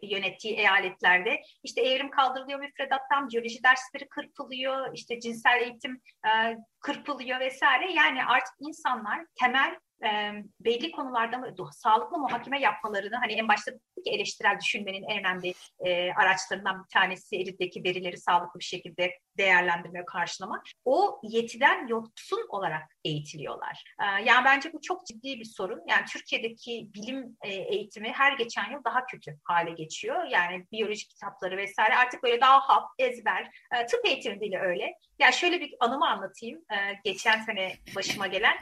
yönettiği 0.02 0.54
eyaletlerde 0.54 1.42
işte 1.64 1.82
evrim 1.82 2.10
kaldırılıyor 2.10 2.60
müfredattan, 2.60 3.30
biyoloji 3.30 3.64
dersleri 3.64 4.10
kırpılıyor, 4.10 4.94
işte 4.94 5.20
cinsel 5.20 5.62
eğitim 5.62 6.02
e, 6.26 6.58
kırpılıyor 6.80 7.40
vesaire. 7.40 7.92
Yani 7.92 8.26
artık 8.26 8.54
insanlar 8.60 9.26
temel 9.40 9.76
e, 10.04 10.32
belli 10.60 10.92
konularda 10.92 11.56
sağlıklı 11.72 12.18
muhakeme 12.18 12.62
yapmalarını 12.62 13.16
hani 13.16 13.34
en 13.34 13.48
başta 13.48 13.72
eleştirel 14.06 14.58
düşünmenin 14.60 15.04
en 15.04 15.20
önemli 15.20 15.54
e, 15.80 16.14
araçlarından 16.14 16.84
bir 16.84 16.90
tanesi 17.00 17.36
elindeki 17.36 17.84
verileri 17.84 18.18
sağlıklı 18.18 18.60
bir 18.60 18.66
şekilde 18.66 19.12
değerlendirme 19.38 20.06
karşılama. 20.06 20.64
O 20.86 21.22
yetiden 21.24 21.88
yoksun 21.88 22.46
olarak 22.50 22.98
eğitiliyorlar. 23.06 23.84
E, 24.02 24.06
yani 24.06 24.46
bence 24.46 24.74
bu 24.74 24.82
çok 24.82 25.08
ciddi 25.08 25.40
bir 25.40 25.46
sorun. 25.46 25.82
Yani 25.88 26.06
Türkiye'deki 26.06 26.90
bilim 26.94 27.38
e, 27.42 27.54
eğitimi 27.54 28.12
her 28.12 28.38
geçen 28.38 28.72
yıl 28.72 28.84
daha 28.84 29.06
kötü 29.06 29.38
hale 29.44 29.72
geçiyor. 29.72 30.24
Yani 30.24 30.66
biyoloji 30.72 31.08
kitapları 31.08 31.58
vesaire 31.58 31.96
artık 31.96 32.24
böyle 32.24 32.42
daha 32.42 32.60
hap, 32.60 32.90
ezber. 33.00 33.50
E, 33.76 33.86
tıp 33.86 34.06
eğitimi 34.06 34.42
bile 34.42 34.60
öyle. 34.60 34.84
Ya 34.84 34.94
yani 35.20 35.34
şöyle 35.34 35.60
bir 35.60 35.74
anımı 35.80 36.10
anlatayım. 36.10 36.60
E, 36.72 36.76
geçen 37.04 37.40
sene 37.42 37.76
başıma 37.96 38.28
gelen. 38.28 38.58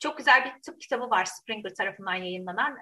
Çok 0.00 0.18
güzel 0.18 0.44
bir 0.44 0.62
tıp 0.62 0.80
kitabı 0.80 1.10
var 1.10 1.24
Springer 1.24 1.74
tarafından 1.74 2.14
yayınlanan 2.14 2.78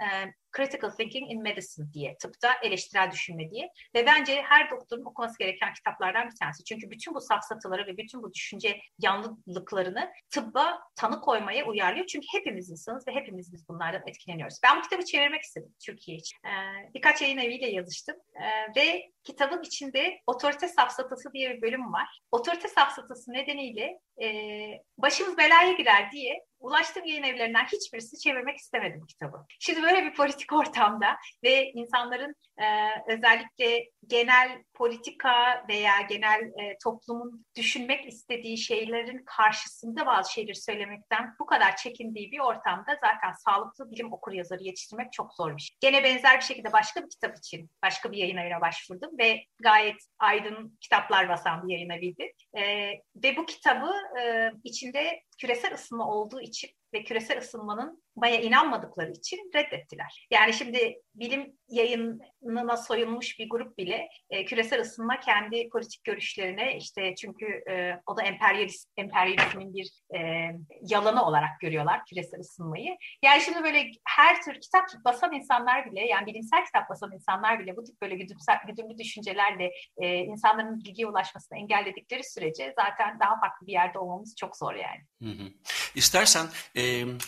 Critical 0.57 0.91
Thinking 0.91 1.33
in 1.33 1.43
Medicine 1.43 1.93
diye, 1.93 2.17
tıpta 2.17 2.55
eleştirel 2.63 3.11
düşünme 3.11 3.51
diye. 3.51 3.71
Ve 3.95 4.07
bence 4.07 4.43
her 4.43 4.71
doktorun 4.71 5.05
okuması 5.05 5.39
gereken 5.39 5.75
kitaplardan 5.75 6.31
bir 6.31 6.37
tanesi. 6.37 6.65
Çünkü 6.65 6.91
bütün 6.91 7.15
bu 7.15 7.21
safsataları 7.21 7.87
ve 7.87 7.97
bütün 7.97 8.23
bu 8.23 8.35
düşünce 8.35 8.81
yanlılıklarını 8.99 10.13
tıbba 10.31 10.81
tanı 10.97 11.21
koymaya 11.21 11.67
uyarlıyor. 11.67 12.07
Çünkü 12.07 12.27
hepimiz 12.33 12.71
insanız 12.71 13.09
ve 13.09 13.13
hepimiz 13.13 13.53
biz 13.53 13.69
bunlardan 13.69 14.03
etkileniyoruz. 14.07 14.59
Ben 14.65 14.79
bu 14.79 14.83
kitabı 14.83 15.05
çevirmek 15.05 15.43
istedim 15.43 15.75
Türkiye 15.87 16.17
için. 16.17 16.39
Ee, 16.47 16.93
birkaç 16.95 17.23
yayın 17.23 17.39
eviyle 17.39 17.71
yazıştım. 17.71 18.17
Ee, 18.35 18.75
ve 18.77 19.11
kitabın 19.25 19.63
içinde 19.63 20.21
otorite 20.27 20.69
safsatası 20.69 21.33
diye 21.33 21.51
bir 21.51 21.63
bölüm 21.63 21.93
var. 21.93 22.21
Otorite 22.33 22.69
safsatası 22.69 23.33
nedeniyle 23.33 24.01
e, 24.23 24.29
başımız 24.99 25.39
belaya 25.39 25.73
girer 25.73 26.13
diye 26.13 26.45
ulaştığım 26.63 27.05
yayın 27.05 27.23
evlerinden 27.23 27.65
hiçbirisi 27.65 28.19
çevirmek 28.19 28.57
istemedim 28.57 29.07
kitabı. 29.07 29.47
Şimdi 29.61 29.83
böyle 29.83 30.05
bir 30.05 30.15
politik 30.15 30.53
ortamda 30.53 31.17
ve 31.45 31.73
insanların 31.73 32.35
e, 32.59 32.67
özellikle 33.09 33.91
genel 34.07 34.63
politika 34.75 35.65
veya 35.69 36.01
genel 36.01 36.41
e, 36.41 36.79
toplumun 36.85 37.47
düşünmek 37.57 38.07
istediği 38.07 38.59
şeylerin 38.59 39.25
karşısında 39.25 40.07
bazı 40.07 40.33
şeyleri 40.33 40.57
söylemekten 40.57 41.35
bu 41.39 41.47
kadar 41.47 41.77
çekindiği 41.77 42.33
bir 42.33 42.39
ortamda 42.39 42.99
zaten 43.01 43.33
sağlıklı 43.33 43.91
bilim 43.91 44.13
okur 44.13 44.33
yazarı 44.33 44.63
yetiştirmek 44.63 45.13
çok 45.13 45.35
zor 45.35 45.57
bir 45.57 45.63
şey. 45.63 45.77
Gene 45.81 46.05
benzer 46.05 46.37
bir 46.37 46.45
şekilde 46.45 46.73
başka 46.73 47.03
bir 47.03 47.11
kitap 47.11 47.37
için 47.37 47.71
başka 47.83 48.13
bir 48.13 48.17
yayın 48.17 48.37
evine 48.37 48.61
başvurdum 48.61 49.19
ve 49.19 49.45
gayet 49.63 50.03
aydın 50.19 50.79
kitaplar 50.81 51.29
basan 51.29 51.69
bir 51.69 51.73
yayın 51.73 51.91
eviydi. 51.91 52.33
E, 52.57 52.63
ve 53.17 53.37
bu 53.37 53.47
kitabı 53.47 53.93
e, 54.21 54.51
içinde 54.65 55.23
küresel 55.39 55.75
ısınma 55.75 56.09
olduğu 56.09 56.41
için 56.41 56.52
teach 56.53 56.82
ve 56.95 57.05
küresel 57.05 57.39
ısınmanın 57.39 58.03
baya 58.17 58.41
inanmadıkları 58.41 59.11
için 59.11 59.51
reddettiler. 59.55 60.27
Yani 60.31 60.53
şimdi 60.53 61.01
bilim 61.15 61.57
yayınına 61.69 62.77
soyulmuş 62.77 63.39
bir 63.39 63.49
grup 63.49 63.79
bile 63.79 64.09
e, 64.31 64.45
küresel 64.45 64.81
ısınma 64.81 65.21
kendi 65.21 65.69
politik 65.69 66.05
görüşlerine 66.05 66.77
işte 66.77 67.15
çünkü 67.15 67.47
e, 67.71 68.01
o 68.07 68.17
da 68.17 68.23
emperyalist, 68.23 68.89
emperyalizmin 68.97 69.75
bir 69.75 69.91
e, 70.19 70.51
yalanı 70.83 71.25
olarak 71.25 71.61
görüyorlar 71.61 72.05
küresel 72.07 72.41
ısınmayı. 72.41 72.97
Yani 73.25 73.41
şimdi 73.43 73.63
böyle 73.63 73.91
her 74.09 74.43
tür 74.43 74.61
kitap 74.61 74.85
basan 75.05 75.33
insanlar 75.33 75.91
bile 75.91 76.01
yani 76.07 76.27
bilimsel 76.27 76.65
kitap 76.65 76.91
basan 76.91 77.13
insanlar 77.13 77.59
bile 77.59 77.77
bu 77.77 77.85
tip 77.85 78.03
böyle 78.03 78.15
güdümsel, 78.15 78.57
güdümlü 78.67 78.99
düşüncelerle 78.99 79.71
e, 79.97 80.17
insanların 80.17 80.85
bilgiye 80.85 81.07
ulaşmasını 81.07 81.59
engelledikleri 81.59 82.25
sürece 82.25 82.75
zaten 82.77 83.21
daha 83.21 83.41
farklı 83.41 83.67
bir 83.67 83.73
yerde 83.73 83.99
olmamız 83.99 84.35
çok 84.37 84.57
zor 84.57 84.75
yani. 84.75 85.01
Hı 85.23 85.43
hı. 85.43 85.53
İstersen 85.95 86.47
e, 86.75 86.82
um, 86.83 87.19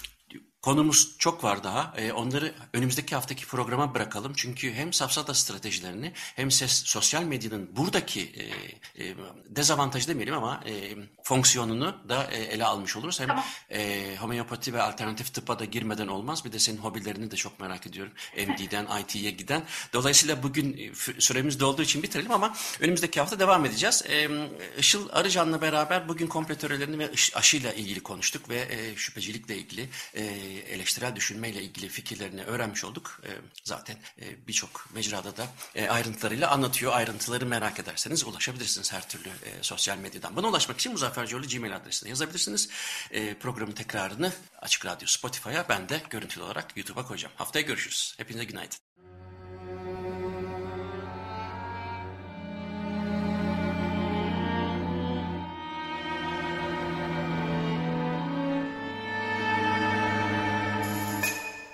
Konumuz 0.65 1.19
çok 1.19 1.45
var 1.45 1.65
daha. 1.65 1.95
E, 1.97 2.13
onları 2.13 2.55
önümüzdeki 2.73 3.15
haftaki 3.15 3.47
programa 3.47 3.95
bırakalım. 3.95 4.33
Çünkü 4.37 4.73
hem 4.75 4.93
safsata 4.93 5.35
stratejilerini 5.35 6.13
hem 6.15 6.51
ses, 6.51 6.83
sosyal 6.85 7.23
medyanın 7.23 7.77
buradaki 7.77 8.21
e, 8.21 9.05
e, 9.05 9.15
dezavantajı 9.49 10.09
demeyelim 10.09 10.35
ama 10.35 10.63
e, 10.67 10.97
fonksiyonunu 11.23 11.97
da 12.09 12.25
e, 12.33 12.43
ele 12.43 12.65
almış 12.65 12.97
oluruz. 12.97 13.21
Hem 13.21 13.29
tamam. 13.29 13.45
e, 13.71 14.17
homeopati 14.17 14.75
ve 14.75 14.83
alternatif 14.83 15.35
tıbba 15.35 15.59
da 15.59 15.65
girmeden 15.65 16.09
olmaz. 16.09 16.45
Bir 16.45 16.53
de 16.53 16.59
senin 16.59 16.79
hobilerini 16.79 17.31
de 17.31 17.37
çok 17.37 17.61
merak 17.61 17.87
ediyorum. 17.87 18.13
MD'den 18.37 18.89
IT'ye 19.01 19.31
giden. 19.31 19.63
Dolayısıyla 19.93 20.43
bugün 20.43 20.77
e, 20.79 20.95
süremiz 21.21 21.61
dolduğu 21.61 21.83
için 21.83 22.03
bitirelim 22.03 22.33
ama 22.33 22.55
önümüzdeki 22.81 23.21
hafta 23.21 23.39
devam 23.39 23.65
edeceğiz. 23.65 24.03
E, 24.09 24.29
Işıl 24.79 25.09
Arıcan'la 25.13 25.63
beraber 25.63 26.09
bugün 26.09 26.27
komplo 26.27 26.55
teorilerini 26.55 26.99
ve 26.99 27.11
aşıyla 27.35 27.73
ilgili 27.73 28.01
konuştuk 28.01 28.49
ve 28.49 28.69
e, 28.71 28.97
şüphecilikle 28.97 29.57
ilgili 29.57 29.89
e, 30.17 30.54
eleştirel 30.59 31.17
düşünmeyle 31.17 31.63
ilgili 31.63 31.89
fikirlerini 31.89 32.45
öğrenmiş 32.45 32.85
olduk. 32.85 33.21
E, 33.25 33.31
zaten 33.65 33.97
e, 34.21 34.49
birçok 34.49 34.95
mecrada 34.95 35.37
da 35.37 35.47
e, 35.75 35.89
ayrıntılarıyla 35.89 36.51
anlatıyor. 36.51 36.93
Ayrıntıları 36.93 37.47
merak 37.47 37.81
ederseniz 37.81 38.25
ulaşabilirsiniz 38.25 38.93
her 38.93 39.09
türlü 39.09 39.29
sosyal 39.63 39.99
medyadan. 39.99 40.37
Bana 40.37 40.49
ulaşmak 40.49 40.81
için 40.81 40.93
Muzaffer 40.93 41.25
Gmail 41.25 41.77
adresine 41.77 42.09
yazabilirsiniz. 42.09 42.69
programın 43.41 43.73
tekrarını 43.73 44.33
Açık 44.59 44.87
Radyo 44.87 45.09
Spotify'a 45.09 45.69
ben 45.69 45.89
de 45.89 46.03
görüntülü 46.11 46.45
olarak 46.45 46.77
YouTube'a 46.77 47.07
koyacağım. 47.07 47.35
Haftaya 47.37 47.67
görüşürüz. 47.67 48.15
Hepinize 48.17 48.45
günaydın. 48.45 48.84